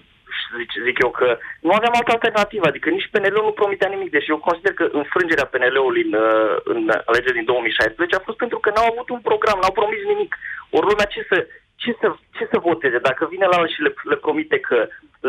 zic, 0.59 0.71
zic 0.87 0.97
eu 1.05 1.11
că 1.11 1.39
nu 1.61 1.71
aveam 1.75 1.95
altă 1.97 2.13
alternativă, 2.13 2.67
adică 2.69 2.89
nici 2.91 3.11
PNL-ul 3.13 3.45
nu 3.45 3.61
promitea 3.61 3.89
nimic, 3.89 4.11
deși 4.11 4.31
eu 4.31 4.47
consider 4.49 4.73
că 4.73 4.85
înfrângerea 4.93 5.51
PNL-ului 5.53 6.03
în, 6.09 6.13
uh, 6.13 6.57
în 6.65 6.83
alegerea 7.11 7.39
din 7.41 7.51
2016 7.53 8.17
a 8.17 8.27
fost 8.29 8.39
pentru 8.43 8.59
că 8.59 8.69
n-au 8.71 8.89
avut 8.91 9.09
un 9.17 9.21
program, 9.29 9.59
n-au 9.61 9.79
promis 9.81 10.03
nimic. 10.13 10.33
Ori 10.77 10.89
lumea 10.91 11.09
ce 11.15 11.21
să, 11.31 11.47
ce 11.83 11.91
să, 12.01 12.07
ce 12.37 12.43
să 12.53 12.59
voteze? 12.69 12.99
Dacă 13.09 13.23
vine 13.33 13.47
la 13.53 13.59
și 13.73 13.81
le, 13.87 13.93
le 14.11 14.17
promite 14.25 14.59
că 14.69 14.79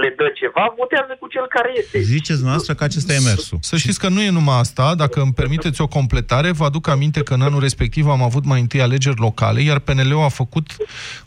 le 0.01 0.14
dă 0.18 0.28
ceva, 0.39 0.74
votează 0.78 1.18
cu 1.20 1.28
cel 1.28 1.45
care 1.49 1.72
este. 1.78 1.99
Ziceți 2.01 2.43
noastră 2.43 2.74
că 2.74 2.84
acesta 2.84 3.14
e 3.14 3.20
mersul. 3.20 3.58
Să 3.62 3.78
știți 3.78 3.99
că 3.99 4.08
nu 4.10 4.22
e 4.22 4.30
numai 4.30 4.60
asta, 4.60 4.95
dacă 4.95 5.22
îmi 5.22 5.34
permiteți 5.34 5.82
o 5.82 5.88
completare, 5.88 6.51
vă 6.51 6.64
aduc 6.64 6.88
aminte 6.88 7.24
că 7.24 7.34
în 7.34 7.41
anul 7.41 7.60
respectiv 7.60 8.08
am 8.08 8.24
avut 8.24 8.45
mai 8.45 8.60
întâi 8.60 8.82
alegeri 8.82 9.20
locale, 9.20 9.62
iar 9.62 9.80
PNL-ul 9.80 10.24
a 10.24 10.28
făcut 10.28 10.76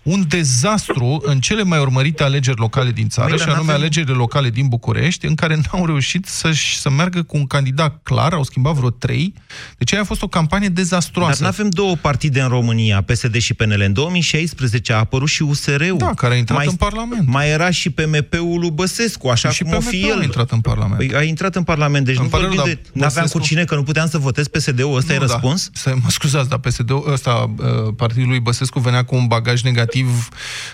un 0.02 0.22
dezastru 0.28 1.20
în 1.22 1.38
cele 1.40 1.62
mai 1.62 1.78
urmărite 1.78 2.22
alegeri 2.22 2.58
locale 2.58 2.90
din 2.90 3.08
țară, 3.08 3.28
Băi, 3.28 3.38
și 3.38 3.48
anume 3.48 3.72
alegerile 3.72 4.14
locale 4.14 4.50
din 4.50 4.66
București, 4.68 5.26
în 5.26 5.34
care 5.34 5.54
n-au 5.54 5.86
reușit 5.86 6.26
să, 6.26 6.50
să 6.52 6.90
meargă 6.90 7.22
cu 7.22 7.36
un 7.36 7.46
candidat 7.46 8.00
clar, 8.02 8.32
au 8.32 8.42
schimbat 8.42 8.74
vreo 8.74 8.90
trei, 8.90 9.34
deci 9.78 9.92
aia 9.92 10.02
a 10.02 10.04
fost 10.04 10.22
o 10.22 10.28
campanie 10.28 10.68
dezastruoasă. 10.68 11.42
Dar 11.42 11.52
nu 11.52 11.56
avem 11.58 11.70
două 11.70 11.96
partide 11.96 12.40
în 12.40 12.48
România, 12.48 13.02
PSD 13.02 13.36
și 13.36 13.54
PNL. 13.54 13.80
În 13.80 13.92
2016 13.92 14.92
a 14.92 14.96
apărut 14.98 15.28
și 15.28 15.42
USR-ul. 15.66 15.96
Da, 15.96 16.14
care 16.14 16.34
a 16.34 16.36
intrat 16.36 16.58
mai, 16.58 16.66
în 16.66 16.74
Parlament. 16.76 17.28
Mai 17.28 17.50
era 17.50 17.70
și 17.70 17.90
PMP-ul 17.90 18.60
lui 18.60 18.70
Băsescu, 18.70 19.28
așa 19.28 19.50
și 19.50 19.62
cum 19.62 19.74
o 19.74 19.80
fi 19.80 20.08
el. 20.08 20.18
a 20.18 20.22
intrat 20.22 20.50
în 20.50 20.60
Parlament. 20.60 20.96
Păi, 20.96 21.14
a 21.14 21.22
intrat 21.22 21.54
în 21.54 21.62
Parlament, 21.62 22.04
deci 22.04 22.16
Îmi 22.16 22.28
nu 22.32 22.38
vorbim 22.38 22.62
de... 22.64 22.78
N-aveam 22.92 23.26
cu 23.26 23.40
cine, 23.40 23.64
că 23.64 23.74
nu 23.74 23.82
puteam 23.82 24.08
să 24.08 24.18
votez 24.18 24.48
PSD-ul, 24.48 24.96
ăsta 24.96 25.12
nu, 25.12 25.22
e 25.22 25.26
da. 25.26 25.32
răspuns? 25.32 25.70
Să, 25.72 25.94
mă 26.02 26.08
scuzați, 26.08 26.48
dar 26.48 26.58
PSD-ul 26.58 27.12
ăsta, 27.12 27.50
uh, 27.58 27.66
partidul 27.96 28.28
lui 28.28 28.40
Băsescu 28.40 28.78
venea 28.78 29.04
cu 29.04 29.14
un 29.14 29.26
bagaj 29.26 29.62
negativ 29.62 30.28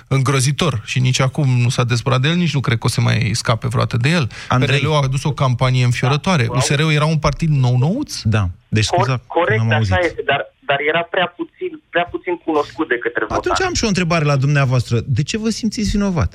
îngrozitor 0.09 0.83
și 0.85 0.99
nici 0.99 1.21
acum 1.21 1.61
nu 1.61 1.69
s-a 1.69 1.85
dezbărat 1.85 2.21
de 2.21 2.29
el, 2.29 2.37
nici 2.37 2.55
nu 2.55 2.61
cred 2.61 2.79
că 2.79 2.87
o 2.87 2.89
să 2.89 3.01
mai 3.01 3.31
scape 3.33 3.67
vreodată 3.67 3.97
de 3.97 4.09
el. 4.09 4.31
Andrei... 4.49 4.79
PNL-ul 4.79 4.95
a 4.95 5.01
adus 5.03 5.25
o 5.25 5.33
campanie 5.33 5.85
înfiorătoare. 5.85 6.45
Da, 6.45 6.57
USR-ul 6.57 6.93
era 6.93 7.05
un 7.05 7.19
partid 7.19 7.49
nou-nouț. 7.49 8.21
Da. 8.23 8.49
Deci, 8.69 8.85
scuza, 8.85 9.21
Corect, 9.27 9.63
așa 9.71 9.99
este, 10.03 10.23
dar 10.27 10.53
dar 10.73 10.81
era 10.93 11.03
prea 11.15 11.29
puțin, 11.39 11.71
prea 11.95 12.07
puțin 12.15 12.35
cunoscut 12.47 12.87
de 12.93 12.99
către 13.05 13.23
votanți. 13.25 13.49
Atunci 13.51 13.69
am 13.69 13.75
și 13.79 13.85
o 13.85 13.93
întrebare 13.93 14.25
la 14.33 14.37
dumneavoastră. 14.45 14.97
De 15.19 15.23
ce 15.23 15.37
vă 15.39 15.49
simțiți 15.49 15.91
vinovat? 15.97 16.33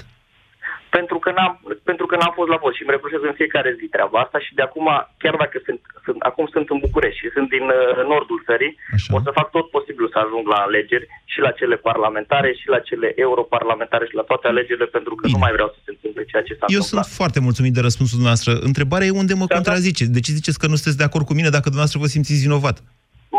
pentru 0.97 1.17
că, 1.23 1.29
n-am, 1.37 1.53
pentru 1.89 2.05
că 2.09 2.15
n-am 2.15 2.33
fost 2.39 2.49
la 2.53 2.61
vot 2.63 2.73
și 2.75 2.83
îmi 2.83 2.95
reproșez 2.95 3.21
în 3.29 3.39
fiecare 3.41 3.71
zi 3.79 3.85
treaba 3.95 4.17
asta 4.25 4.37
și 4.45 4.51
de 4.57 4.63
acum, 4.67 4.87
chiar 5.23 5.35
dacă 5.43 5.57
sunt, 5.67 5.81
sunt 6.05 6.19
acum 6.29 6.45
sunt 6.55 6.67
în 6.73 6.79
București 6.85 7.21
și 7.23 7.33
sunt 7.35 7.47
din 7.55 7.65
uh, 7.69 7.81
nordul 8.13 8.39
țării, 8.47 8.73
Așa. 8.95 9.09
o 9.17 9.19
să 9.25 9.29
fac 9.39 9.47
tot 9.55 9.65
posibilul 9.77 10.13
să 10.13 10.19
ajung 10.25 10.45
la 10.53 10.59
alegeri 10.67 11.07
și 11.31 11.39
la 11.45 11.51
cele 11.59 11.77
parlamentare 11.89 12.49
și 12.59 12.67
la 12.73 12.79
cele 12.87 13.07
europarlamentare 13.25 14.05
și 14.09 14.15
la 14.19 14.25
toate 14.29 14.45
alegerile, 14.47 14.87
pentru 14.97 15.13
că 15.17 15.23
Bine. 15.25 15.33
nu 15.35 15.43
mai 15.43 15.53
vreau 15.57 15.69
să 15.75 15.79
se 15.85 15.91
întâmple 15.95 16.21
ceea 16.31 16.43
ce 16.47 16.53
s-a 16.59 16.65
Eu 16.67 16.81
întâmplat. 16.81 17.05
sunt 17.07 17.17
foarte 17.19 17.39
mulțumit 17.47 17.73
de 17.77 17.85
răspunsul 17.87 18.17
dumneavoastră. 18.19 18.51
Întrebarea 18.69 19.07
e 19.07 19.21
unde 19.23 19.33
mă 19.41 19.47
da, 19.49 19.55
contrazice. 19.57 20.03
De 20.17 20.21
ce 20.25 20.37
ziceți 20.39 20.59
că 20.61 20.65
nu 20.67 20.75
sunteți 20.79 20.99
de 21.01 21.07
acord 21.09 21.25
cu 21.27 21.35
mine 21.39 21.49
dacă 21.57 21.67
dumneavoastră 21.71 21.99
vă 22.03 22.09
simțiți 22.15 22.45
vinovat? 22.47 22.77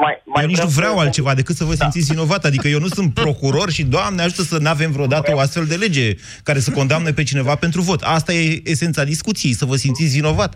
Mai, 0.05 0.23
mai 0.25 0.43
eu 0.43 0.49
nici 0.49 0.61
nu 0.61 0.69
vreau 0.69 0.95
să... 0.95 1.01
altceva 1.01 1.35
decât 1.35 1.57
să 1.57 1.65
vă 1.65 1.75
da. 1.75 1.77
simțiți 1.83 2.11
vinovat. 2.13 2.45
Adică 2.45 2.69
eu 2.69 2.79
nu 2.79 2.87
sunt 2.87 3.15
procuror 3.15 3.71
și, 3.71 3.85
Doamne, 3.85 4.23
ajută 4.23 4.43
să 4.43 4.59
nu 4.59 4.69
avem 4.69 4.91
vreodată 4.93 5.35
o 5.35 5.39
astfel 5.39 5.67
de 5.67 5.75
lege 5.85 6.15
care 6.43 6.59
să 6.59 6.71
condamne 6.71 7.13
pe 7.13 7.23
cineva 7.23 7.55
pentru 7.55 7.81
vot. 7.81 8.01
Asta 8.03 8.33
e 8.33 8.61
esența 8.65 9.05
discuției, 9.05 9.53
să 9.61 9.65
vă 9.65 9.77
simțiți 9.77 10.15
vinovat. 10.15 10.53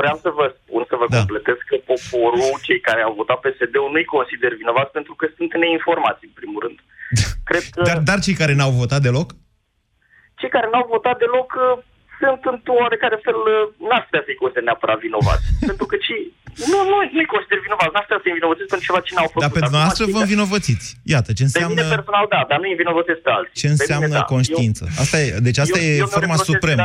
Vreau 0.00 0.16
să 0.24 0.30
vă 0.38 0.46
spun, 0.58 0.82
să 0.88 0.96
vă 1.00 1.06
da. 1.08 1.16
completez 1.16 1.58
că 1.68 1.76
poporul, 1.92 2.50
cei 2.66 2.80
care 2.88 3.00
au 3.02 3.14
votat 3.20 3.38
PSD-ul, 3.44 3.90
nu-i 3.92 4.12
consider 4.16 4.50
vinovați 4.62 4.92
pentru 4.98 5.14
că 5.18 5.26
sunt 5.36 5.50
neinformați, 5.62 6.24
în 6.28 6.34
primul 6.40 6.60
rând. 6.64 6.78
Cred 7.48 7.64
că... 7.74 7.82
dar, 7.88 7.98
dar 8.10 8.18
cei 8.26 8.40
care 8.42 8.54
n-au 8.54 8.70
votat 8.82 9.00
deloc? 9.06 9.28
Cei 10.40 10.48
care 10.56 10.68
n-au 10.72 10.86
votat 10.94 11.16
deloc 11.18 11.50
sunt 12.20 12.40
într-un 12.52 12.78
oarecare 12.84 13.18
fel, 13.26 13.38
uh, 13.54 13.64
n-aș 13.88 14.04
putea 14.06 14.22
să-i 14.24 14.40
consider 14.42 14.64
neapărat 14.68 14.98
vinovați. 15.06 15.46
pentru 15.70 15.86
că 15.90 15.96
ci, 16.06 16.16
nu, 16.72 16.78
nu, 16.90 16.96
nu-i 17.14 17.28
consider 17.34 17.58
vinovați, 17.66 17.92
n-aș 17.94 18.04
putea 18.06 18.20
să-i 18.22 18.32
învinovățiți 18.34 18.70
pentru 18.72 18.86
ceva 18.88 19.00
ce 19.06 19.12
n-au 19.16 19.28
făcut. 19.32 19.42
Dar 19.44 19.52
pe 19.56 19.62
dumneavoastră 19.68 20.02
vă 20.14 20.20
învinovățiți. 20.24 20.86
Iată, 21.14 21.28
ce 21.38 21.44
înseamnă... 21.48 21.74
Pe 21.74 21.80
mine 21.80 21.94
personal, 21.96 22.24
da, 22.34 22.40
dar 22.50 22.58
nu-i 22.62 22.72
învinovățesc 22.76 23.20
pe 23.26 23.32
alții. 23.38 23.56
Ce 23.62 23.68
înseamnă 23.74 24.08
mine, 24.10 24.22
da. 24.22 24.32
conștiință? 24.34 24.82
Asta 25.02 25.16
e, 25.24 25.26
deci 25.48 25.58
asta 25.64 25.78
eu, 25.78 25.84
e 25.90 26.02
eu 26.02 26.08
forma 26.16 26.36
supremă. 26.50 26.84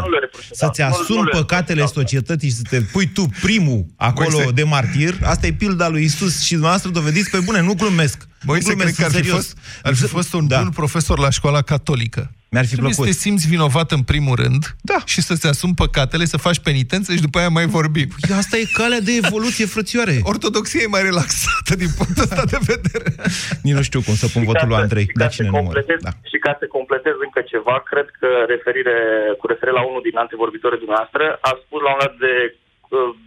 Să-ți 0.62 0.80
da. 0.84 0.88
asumi 0.92 1.28
păcatele 1.40 1.84
da. 1.86 1.94
societății 2.00 2.50
și 2.52 2.58
să 2.62 2.66
te 2.72 2.80
pui 2.94 3.08
tu 3.18 3.24
primul 3.46 3.82
acolo 4.10 4.38
de 4.60 4.64
martir, 4.76 5.14
asta 5.34 5.44
e 5.48 5.54
pilda 5.64 5.88
lui 5.94 6.04
Isus 6.10 6.34
și 6.48 6.52
dumneavoastră 6.52 6.90
dovediți 7.00 7.30
pe 7.36 7.40
bune, 7.48 7.60
nu 7.70 7.74
glumesc. 7.82 8.18
Băi, 8.46 8.62
să 8.62 8.74
cred 8.74 8.94
că 8.96 9.04
ar 9.04 9.12
fi, 9.12 9.24
fost, 9.24 9.58
ar 9.84 9.94
fi 9.96 10.08
fost 10.08 10.34
un 10.34 10.48
da. 10.48 10.60
bun 10.60 10.70
profesor 10.70 11.20
la 11.20 11.30
școala 11.30 11.62
catolică. 11.62 12.32
Mi-ar 12.54 12.66
fi 12.66 12.76
plăcut. 12.76 12.96
să 12.96 13.04
te 13.04 13.12
simți 13.12 13.48
vinovat 13.48 13.92
în 13.92 14.02
primul 14.02 14.36
rând 14.36 14.76
da. 14.82 15.02
și 15.06 15.22
să-ți 15.22 15.48
asumi 15.48 15.74
păcatele, 15.74 16.26
să 16.26 16.38
faci 16.38 16.60
penitență 16.60 17.14
și 17.14 17.22
după 17.22 17.38
aia 17.38 17.50
mai 17.50 17.66
vorbim. 17.66 18.08
Păi 18.22 18.36
asta 18.36 18.58
e 18.58 18.64
calea 18.74 19.00
de 19.00 19.12
evoluție, 19.24 19.63
frățioare. 19.76 20.16
Ortodoxia 20.32 20.82
e 20.84 20.96
mai 20.96 21.04
relaxată 21.10 21.72
din 21.82 21.92
punctul 21.98 22.24
ăsta 22.28 22.44
de 22.54 22.60
vedere. 22.72 23.10
Nici 23.66 23.78
nu 23.80 23.84
știu 23.90 24.02
cum 24.08 24.16
să 24.22 24.28
pun 24.34 24.44
votul 24.50 24.68
lui 24.72 24.82
Andrei. 24.84 25.08
Și 25.10 25.18
ca, 25.22 25.28
cine 25.36 25.50
completez, 25.60 26.00
da. 26.08 26.14
și 26.32 26.38
ca 26.46 26.52
să 26.60 26.66
completez 26.78 27.16
încă 27.26 27.42
ceva, 27.54 27.76
cred 27.92 28.08
că 28.20 28.30
referire, 28.54 28.98
cu 29.40 29.46
referire 29.52 29.78
la 29.80 29.88
unul 29.90 30.04
din 30.08 30.18
antevorbitorii 30.24 30.84
dumneavoastră, 30.84 31.24
a 31.50 31.52
spus 31.64 31.80
la 31.86 31.92
un 31.94 32.00
dat 32.04 32.16
de, 32.26 32.34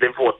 de 0.02 0.08
vot. 0.18 0.38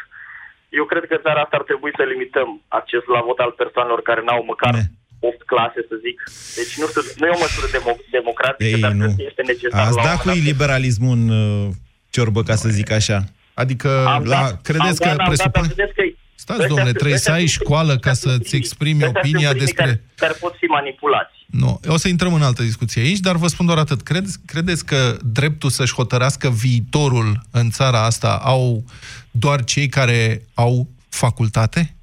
Eu 0.79 0.85
cred 0.91 1.05
că 1.11 1.17
țara 1.25 1.41
asta 1.43 1.57
ar 1.59 1.65
trebui 1.71 1.93
să 1.99 2.03
limităm 2.13 2.49
accesul 2.79 3.13
la 3.17 3.27
vot 3.29 3.39
al 3.45 3.53
persoanelor 3.63 4.01
care 4.09 4.23
n-au 4.27 4.43
măcar 4.53 4.73
ne 4.79 4.85
8 5.21 5.43
clase, 5.53 5.81
să 5.91 5.95
zic. 6.07 6.17
Deci 6.59 6.73
nu, 6.81 6.87
știu, 6.91 7.03
nu 7.21 7.27
e 7.27 7.39
o 7.39 7.43
măsură 7.47 7.67
demo- 7.77 8.05
democratică, 8.19 8.75
Ei, 8.75 8.85
dar 8.85 8.93
nu. 9.01 9.09
este 9.29 9.43
necesar. 9.53 9.87
Ați 9.87 9.97
dat 10.09 10.19
cu 10.23 10.29
liberalismul 10.51 11.15
în 11.19 11.29
uh, 11.29 11.69
ciorbă, 12.15 12.41
ca 12.43 12.55
să 12.55 12.69
zic 12.69 12.91
așa. 12.91 13.19
Adică, 13.57 14.05
am 14.07 14.25
la, 14.25 14.41
dat, 14.41 14.63
credeți 14.63 15.03
am 15.03 15.11
că 15.11 15.17
dat, 15.17 15.27
presupune... 15.27 15.67
Dat, 15.77 15.93
că 15.95 16.03
Stați, 16.35 16.67
domnule, 16.67 16.93
trebuie 16.93 17.19
să 17.19 17.31
ai 17.31 17.47
școală 17.47 17.99
ca 17.99 18.13
să-ți 18.13 18.57
exprimi 18.57 19.05
opinia 19.05 19.53
despre... 19.53 19.85
Care, 19.85 20.05
care 20.15 20.33
pot 20.33 20.55
fi 20.59 20.65
manipulați. 20.65 21.35
Nu, 21.47 21.81
o 21.87 21.97
să 21.97 22.09
intrăm 22.09 22.35
în 22.35 22.43
altă 22.43 22.63
discuție 22.63 23.03
aici, 23.03 23.19
dar 23.19 23.37
vă 23.37 23.47
spun 23.47 23.67
doar 23.67 23.79
atât. 23.79 24.03
Credeți, 24.03 24.39
credeți 24.47 24.85
că 24.85 25.17
dreptul 25.25 25.71
să-și 25.71 25.95
hotărească 25.95 26.51
viitorul 26.51 27.41
în 27.51 27.71
țara 27.71 28.05
asta 28.05 28.41
au 28.43 28.85
doar 29.31 29.65
cei 29.65 29.89
care 29.89 30.43
au 30.55 30.89
facultate? 31.09 31.96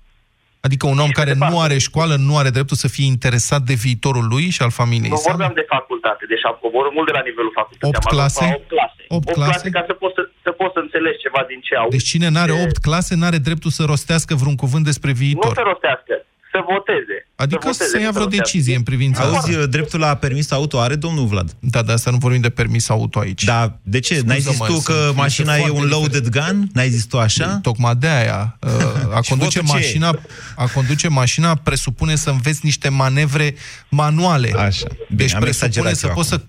Adică 0.67 0.85
un 0.87 0.99
om 1.05 1.11
care 1.19 1.33
nu 1.33 1.59
are 1.65 1.77
școală 1.77 2.15
nu 2.29 2.37
are 2.37 2.49
dreptul 2.49 2.77
să 2.83 2.87
fie 2.95 3.05
interesat 3.15 3.61
de 3.61 3.73
viitorul 3.73 4.25
lui 4.33 4.45
și 4.55 4.61
al 4.61 4.71
familiei 4.71 5.09
Nu 5.09 5.23
vorbeam 5.27 5.55
de 5.61 5.65
facultate, 5.75 6.23
deci 6.33 6.45
am 6.49 6.57
coborât 6.61 6.93
mult 6.97 7.07
de 7.09 7.15
la 7.19 7.23
nivelul 7.29 7.51
facultății. 7.59 7.95
8 7.95 8.07
clase? 8.13 8.45
8 8.55 8.67
clase. 8.73 9.01
8, 9.07 9.27
8 9.29 9.35
clase 9.37 9.69
ca 9.69 9.83
să 9.89 9.93
poți 9.93 10.13
să, 10.17 10.21
să, 10.45 10.51
poți 10.51 10.73
să 10.75 10.79
înțelegi 10.85 11.19
ceva 11.25 11.41
din 11.51 11.59
ce 11.67 11.73
au. 11.75 11.87
Deci 11.95 12.07
cine 12.11 12.27
nu 12.33 12.39
are 12.45 12.51
8 12.51 12.77
clase 12.87 13.15
nu 13.15 13.25
are 13.25 13.39
dreptul 13.47 13.71
să 13.77 13.83
rostească 13.91 14.31
vreun 14.41 14.55
cuvânt 14.63 14.85
despre 14.91 15.11
viitor. 15.11 15.45
Nu 15.45 15.59
să 15.61 15.65
rostească 15.71 16.13
să 16.53 16.59
voteze. 16.73 17.17
Adică 17.35 17.59
să, 17.61 17.67
voteze, 17.67 17.89
să 17.89 17.99
ia 17.99 18.11
vreo 18.11 18.25
decizie 18.25 18.75
în 18.75 18.81
privința 18.81 19.23
Auzi, 19.23 19.37
asta. 19.37 19.65
dreptul 19.65 19.99
la 19.99 20.15
permis 20.15 20.51
auto 20.51 20.79
are 20.79 20.95
domnul 20.95 21.25
Vlad? 21.25 21.55
Da, 21.59 21.81
dar 21.81 21.95
asta 21.95 22.11
nu 22.11 22.17
vorbim 22.17 22.41
de 22.41 22.49
permis 22.49 22.89
auto 22.89 23.19
aici. 23.19 23.43
Da, 23.43 23.77
de 23.81 23.99
ce? 23.99 24.21
N-ai 24.25 24.39
zis 24.39 24.57
tu 24.57 24.79
că 24.79 25.11
mașina 25.15 25.55
e 25.55 25.69
un 25.69 25.85
loaded 25.85 26.27
gun? 26.29 26.69
N-ai 26.73 26.89
zis 26.89 27.05
tu 27.05 27.19
așa? 27.19 27.59
Tocmai 27.61 27.95
de 27.95 28.07
aia. 28.07 28.57
Uh, 28.59 29.15
a 29.15 29.19
conduce 29.29 29.61
mașina, 29.61 30.19
a 30.55 30.67
conduce 30.67 31.07
mașina 31.07 31.55
presupune 31.55 32.15
să 32.15 32.29
înveți 32.29 32.59
niște 32.63 32.89
manevre 32.89 33.55
manuale. 33.89 34.51
Așa. 34.57 34.87
Bine, 34.89 35.07
deci 35.07 35.35
presupune 35.35 35.93
să 35.93 36.07
poți 36.07 36.29
să 36.29 36.35
uh, 36.35 36.41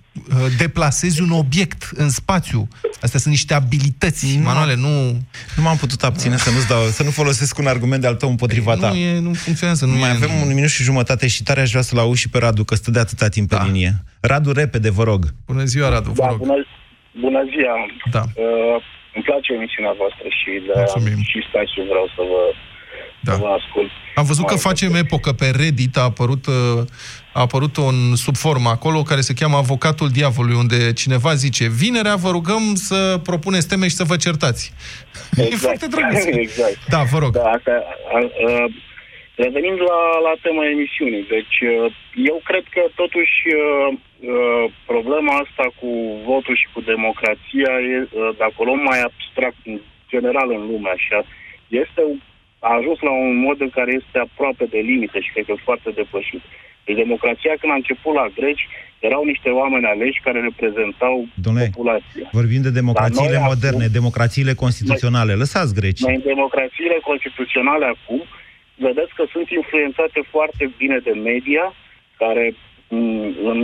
deplasezi 0.58 1.22
un 1.22 1.30
obiect 1.30 1.90
în 1.94 2.10
spațiu. 2.10 2.68
Astea 3.00 3.20
sunt 3.20 3.34
niște 3.34 3.54
abilități 3.54 4.36
nu, 4.36 4.42
manuale, 4.42 4.74
nu... 4.74 4.88
Nu 5.56 5.62
m-am 5.62 5.76
putut 5.76 6.02
abține 6.02 6.36
să, 6.36 6.50
nu 6.50 6.56
dau, 6.68 6.82
să 6.82 7.02
nu 7.02 7.10
folosesc 7.10 7.58
un 7.58 7.66
argument 7.66 8.00
de 8.00 8.06
al 8.06 8.14
tău 8.14 8.28
împotriva 8.28 8.74
ta. 8.76 8.88
Nu, 8.88 8.96
e, 8.96 9.20
nu 9.20 9.32
funcționează. 9.32 9.86
Nu 9.86 9.96
Mai 9.96 10.10
e, 10.10 10.12
avem 10.12 10.30
nu... 10.30 10.40
un 10.42 10.54
minut 10.54 10.70
și 10.70 10.82
jumătate 10.82 11.26
și 11.26 11.42
tare 11.42 11.60
aș 11.60 11.70
vrea 11.70 11.82
să-l 11.82 11.98
auzi 11.98 12.20
și 12.20 12.28
pe 12.28 12.38
Radu, 12.38 12.64
că 12.64 12.74
stă 12.74 12.90
de 12.90 12.98
atâta 12.98 13.28
timp 13.28 13.48
da. 13.48 13.56
pe 13.56 13.64
linie. 13.66 13.92
Radu, 14.20 14.52
repede, 14.52 14.90
vă 14.90 15.04
rog. 15.10 15.22
Bună 15.46 15.64
ziua, 15.64 15.88
Radu, 15.88 16.10
vă 16.10 16.22
da, 16.22 16.28
rog. 16.28 16.38
Bună, 16.38 16.58
bună 17.20 17.40
ziua. 17.52 17.74
Da. 18.16 18.22
Uh, 18.44 18.76
îmi 19.14 19.24
place 19.28 19.48
emisiunea 19.58 19.94
voastră 20.02 20.26
și 20.38 20.50
de 20.66 20.74
și 21.30 21.38
stai 21.48 21.66
și 21.72 21.80
vreau 21.92 22.06
să 22.16 22.22
vă, 22.30 22.42
da. 23.24 23.32
să 23.32 23.38
vă 23.38 23.46
ascult. 23.46 23.90
Am 24.14 24.24
văzut 24.24 24.46
că 24.46 24.54
facem 24.54 24.94
epocă 24.94 25.32
pe 25.32 25.50
Reddit, 25.56 25.96
a 25.96 26.02
apărut, 26.02 26.46
uh, 26.46 26.54
a 27.32 27.40
apărut 27.40 27.76
un 27.76 28.14
subform 28.14 28.66
acolo 28.66 29.02
care 29.02 29.20
se 29.20 29.34
cheamă 29.34 29.56
Avocatul 29.56 30.08
Diavolului, 30.08 30.56
unde 30.56 30.92
cineva 30.92 31.34
zice, 31.34 31.68
vinerea 31.68 32.14
vă 32.14 32.30
rugăm 32.30 32.74
să 32.74 33.20
propuneți 33.22 33.68
teme 33.68 33.88
și 33.88 33.94
să 33.94 34.04
vă 34.04 34.16
certați. 34.16 34.72
Exact. 35.30 35.52
e 35.52 35.56
foarte 35.56 35.86
drăguț. 35.86 36.24
Exact. 36.46 36.78
Da, 36.88 37.02
vă 37.12 37.18
rog. 37.18 37.32
Da, 37.32 37.42
asta, 37.42 37.72
a, 38.12 38.18
a, 38.18 38.66
Revenind 39.36 39.78
la, 39.90 40.00
la 40.26 40.34
tema 40.42 40.64
emisiunii, 40.66 41.24
deci 41.36 41.58
uh, 41.60 41.92
eu 42.30 42.40
cred 42.44 42.64
că 42.74 42.82
totuși 42.94 43.38
uh, 43.62 43.88
uh, 44.32 44.64
problema 44.86 45.34
asta 45.44 45.66
cu 45.80 45.90
votul 46.30 46.56
și 46.56 46.68
cu 46.72 46.80
democrația, 46.80 47.72
e, 47.92 47.96
dacă 48.42 48.54
o 48.56 48.64
luăm 48.64 48.82
mai 48.90 49.00
abstract, 49.08 49.60
în 49.64 49.80
general 50.08 50.48
în 50.56 50.62
lume 50.70 50.90
așa, 50.98 51.20
este, 51.68 52.02
a 52.68 52.70
ajuns 52.80 52.98
la 53.08 53.12
un 53.26 53.36
mod 53.46 53.58
în 53.66 53.70
care 53.78 53.92
este 54.00 54.18
aproape 54.18 54.64
de 54.74 54.80
limite 54.90 55.18
și 55.20 55.32
cred 55.32 55.44
că 55.50 55.54
foarte 55.66 55.90
depășit. 56.00 56.42
Deci 56.84 57.00
democrația 57.04 57.54
când 57.60 57.72
a 57.72 57.80
început 57.82 58.14
la 58.20 58.26
greci, 58.38 58.64
erau 59.08 59.22
niște 59.32 59.48
oameni 59.60 59.86
aleși 59.86 60.24
care 60.26 60.38
reprezentau 60.40 61.14
Dom'le, 61.46 61.66
populația. 61.70 62.26
vorbim 62.40 62.62
de 62.62 62.70
democrațiile 62.80 63.38
moderne, 63.50 63.84
acum, 63.84 63.98
democrațiile 63.98 64.54
constituționale. 64.64 65.32
Lăsați 65.42 65.74
greci. 65.78 66.00
Noi 66.00 66.14
în 66.20 66.30
democrațiile 66.34 66.98
constituționale 67.10 67.86
acum, 67.94 68.20
vedeți 68.86 69.12
că 69.16 69.24
sunt 69.34 69.48
influențate 69.60 70.20
foarte 70.34 70.64
bine 70.80 70.98
de 71.08 71.14
media, 71.30 71.64
care 72.22 72.44
mm, 72.88 73.34
în, 73.50 73.58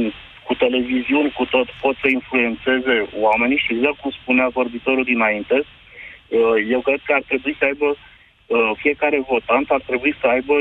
cu 0.47 0.55
televiziuni, 0.55 1.31
cu 1.39 1.45
tot, 1.55 1.69
pot 1.85 1.97
să 2.03 2.09
influențeze 2.09 2.95
oamenii 3.27 3.63
și 3.65 3.73
exact 3.75 3.99
cum 4.03 4.11
spunea 4.11 4.49
vorbitorul 4.61 5.05
dinainte, 5.05 5.57
uh, 5.65 6.57
eu 6.75 6.81
cred 6.81 7.01
că 7.07 7.13
ar 7.19 7.23
trebui 7.31 7.55
să 7.59 7.65
aibă, 7.65 7.89
uh, 7.91 8.10
fiecare 8.77 9.21
votant 9.29 9.71
ar 9.71 9.81
trebui 9.87 10.15
să 10.21 10.27
aibă 10.27 10.61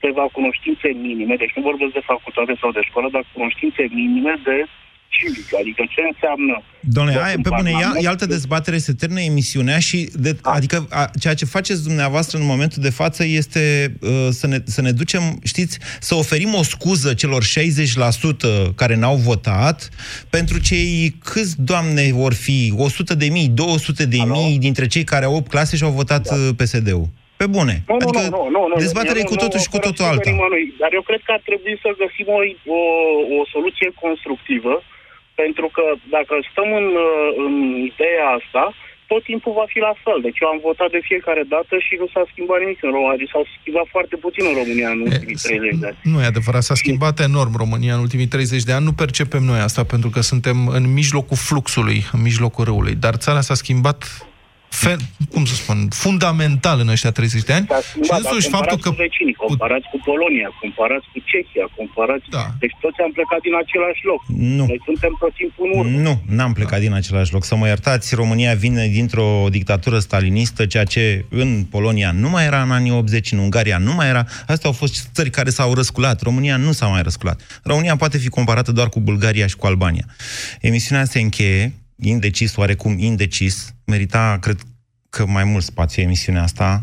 câteva 0.00 0.26
cunoștințe 0.32 0.88
minime, 0.88 1.36
deci 1.36 1.56
nu 1.56 1.62
vorbesc 1.62 1.92
de 1.92 2.08
facultate 2.10 2.54
sau 2.60 2.70
de 2.72 2.82
școală, 2.82 3.08
dar 3.10 3.24
cunoștințe 3.32 3.86
minime 3.90 4.34
de 4.44 4.66
civic, 5.08 5.54
adică 5.60 5.82
ce 5.88 6.00
înseamnă... 6.12 6.62
Doamne, 6.80 7.16
ai, 7.16 7.34
pe 7.36 7.48
bune, 7.56 7.70
e, 7.70 8.04
e 8.04 8.08
altă 8.08 8.26
dezbatere, 8.26 8.78
se 8.78 8.92
termină 8.92 9.20
emisiunea 9.20 9.78
și, 9.78 10.08
de, 10.14 10.32
da. 10.32 10.50
adică, 10.50 10.86
a, 10.90 11.10
ceea 11.20 11.34
ce 11.34 11.44
faceți 11.44 11.82
dumneavoastră 11.82 12.38
în 12.38 12.44
momentul 12.44 12.82
de 12.82 12.90
față 12.90 13.24
este 13.24 13.94
uh, 14.00 14.28
să, 14.30 14.46
ne, 14.46 14.58
să 14.64 14.80
ne 14.80 14.92
ducem, 14.92 15.22
știți, 15.44 15.78
să 16.00 16.14
oferim 16.14 16.54
o 16.54 16.62
scuză 16.62 17.14
celor 17.14 17.42
60% 17.44 18.74
care 18.74 18.96
n-au 18.96 19.16
votat, 19.16 19.88
pentru 20.30 20.60
cei 20.60 21.14
câți, 21.24 21.62
Doamne, 21.62 22.12
vor 22.12 22.34
fi 22.34 22.72
100 22.76 23.14
de 23.14 23.26
mii, 23.26 23.48
200 23.48 24.06
de 24.06 24.16
Alo? 24.20 24.34
mii 24.34 24.58
dintre 24.58 24.86
cei 24.86 25.04
care 25.04 25.24
au 25.24 25.34
8 25.34 25.48
clase 25.48 25.76
și 25.76 25.84
au 25.84 25.90
votat 25.90 26.28
da. 26.28 26.34
Uh, 26.34 26.48
PSD-ul. 26.56 27.08
Pe 27.42 27.46
bune. 27.56 27.74
Nu, 27.88 27.94
adică 27.94 28.20
nu, 28.20 28.28
nu, 28.28 28.42
nu, 28.54 28.62
nu, 28.70 28.76
dezbaterea 28.84 29.22
e 29.22 29.32
cu 29.32 29.40
totul 29.44 29.60
și 29.64 29.72
cu 29.74 29.80
totul 29.86 30.04
alta. 30.12 30.30
Dar 30.82 30.90
eu 30.98 31.04
cred 31.08 31.20
că 31.26 31.32
ar 31.36 31.42
trebui 31.48 31.74
să 31.84 31.88
găsim 32.02 32.28
o, 32.38 32.40
o, 32.78 32.80
o 33.38 33.40
soluție 33.54 33.88
constructivă 34.04 34.74
pentru 35.42 35.66
că 35.76 35.84
dacă 36.16 36.34
stăm 36.50 36.68
în, 36.80 36.88
uh, 37.08 37.28
în 37.44 37.54
ideea 37.90 38.28
asta, 38.38 38.64
tot 39.10 39.22
timpul 39.30 39.52
va 39.60 39.66
fi 39.72 39.78
la 39.88 39.94
fel. 40.04 40.18
Deci 40.26 40.40
eu 40.42 40.48
am 40.48 40.60
votat 40.68 40.90
de 40.96 41.00
fiecare 41.08 41.44
dată 41.54 41.74
și 41.86 41.94
nu 42.00 42.06
s-a 42.12 42.22
schimbat 42.30 42.58
nimic 42.60 42.78
în 42.86 42.92
România. 42.96 43.20
Deci 43.20 43.34
s-au 43.34 43.44
schimbat 43.58 43.86
foarte 43.94 44.16
puțin 44.24 44.44
în 44.50 44.56
România 44.60 44.88
în 44.96 45.00
ultimii 45.08 45.38
30 45.46 45.78
de 45.82 45.86
ani. 45.90 45.98
Nu 46.12 46.18
e 46.20 46.32
adevărat, 46.32 46.62
s-a 46.68 46.80
schimbat 46.82 47.16
enorm 47.28 47.54
România 47.62 47.94
în 47.94 48.04
ultimii 48.06 48.32
30 48.34 48.62
de 48.68 48.72
ani. 48.72 48.88
Nu 48.88 48.94
percepem 49.02 49.42
noi 49.50 49.60
asta 49.68 49.82
pentru 49.94 50.08
că 50.14 50.20
suntem 50.30 50.56
în 50.78 50.84
mijlocul 51.00 51.38
fluxului, 51.48 51.98
în 52.14 52.20
mijlocul 52.28 52.64
râului. 52.64 52.94
Dar 53.04 53.14
țara 53.24 53.40
s-a 53.40 53.54
schimbat 53.62 54.27
fe, 54.68 54.96
cum 55.32 55.44
să 55.44 55.54
spun, 55.54 55.78
fundamental 55.90 56.80
în 56.80 56.88
ăștia 56.88 57.10
30 57.10 57.42
de 57.42 57.52
ani. 57.52 57.66
Da, 57.66 57.80
și 58.06 58.10
însuși 58.18 58.48
faptul 58.48 58.78
că... 58.78 58.88
Cu 58.88 58.94
vecinii, 59.06 59.34
comparați 59.34 59.86
cu 59.92 59.98
Polonia, 60.04 60.48
comparați 60.60 61.06
cu 61.12 61.18
Cehia, 61.30 61.66
comparați... 61.76 62.26
Da. 62.30 62.44
Deci 62.62 62.74
toți 62.80 62.98
am 63.04 63.12
plecat 63.18 63.40
din 63.40 63.54
același 63.62 64.02
loc. 64.10 64.20
Nu. 64.58 64.64
Noi 64.66 64.80
suntem 64.84 65.12
tot 65.22 65.32
timpul 65.40 65.64
în 65.72 65.78
urmă. 65.78 65.98
Nu, 66.06 66.14
n-am 66.36 66.52
plecat 66.52 66.78
da. 66.78 66.84
din 66.86 66.94
același 67.00 67.32
loc. 67.32 67.44
Să 67.44 67.54
mă 67.56 67.66
iertați, 67.66 68.14
România 68.14 68.54
vine 68.54 68.86
dintr-o 68.86 69.46
dictatură 69.50 69.98
stalinistă, 69.98 70.66
ceea 70.66 70.84
ce 70.84 71.24
în 71.28 71.64
Polonia 71.74 72.10
nu 72.12 72.28
mai 72.28 72.44
era 72.44 72.60
în 72.62 72.70
anii 72.70 72.92
80, 72.92 73.32
în 73.32 73.38
Ungaria 73.38 73.78
nu 73.78 73.94
mai 73.94 74.08
era. 74.08 74.24
Astea 74.46 74.68
au 74.70 74.76
fost 74.82 74.94
țări 75.12 75.30
care 75.30 75.50
s-au 75.50 75.74
răsculat. 75.74 76.22
România 76.22 76.56
nu 76.56 76.72
s-a 76.72 76.86
mai 76.86 77.02
răsculat. 77.02 77.60
România 77.62 77.96
poate 77.96 78.18
fi 78.18 78.28
comparată 78.28 78.72
doar 78.72 78.88
cu 78.88 79.00
Bulgaria 79.00 79.46
și 79.46 79.56
cu 79.56 79.66
Albania. 79.66 80.06
Emisiunea 80.60 81.04
se 81.04 81.20
încheie 81.20 81.72
indecis, 82.00 82.56
oarecum 82.56 82.98
indecis, 82.98 83.74
merita, 83.84 84.38
cred 84.40 84.60
că 85.10 85.26
mai 85.26 85.44
mult 85.44 85.64
spațiu 85.64 86.02
emisiunea 86.02 86.42
asta, 86.42 86.76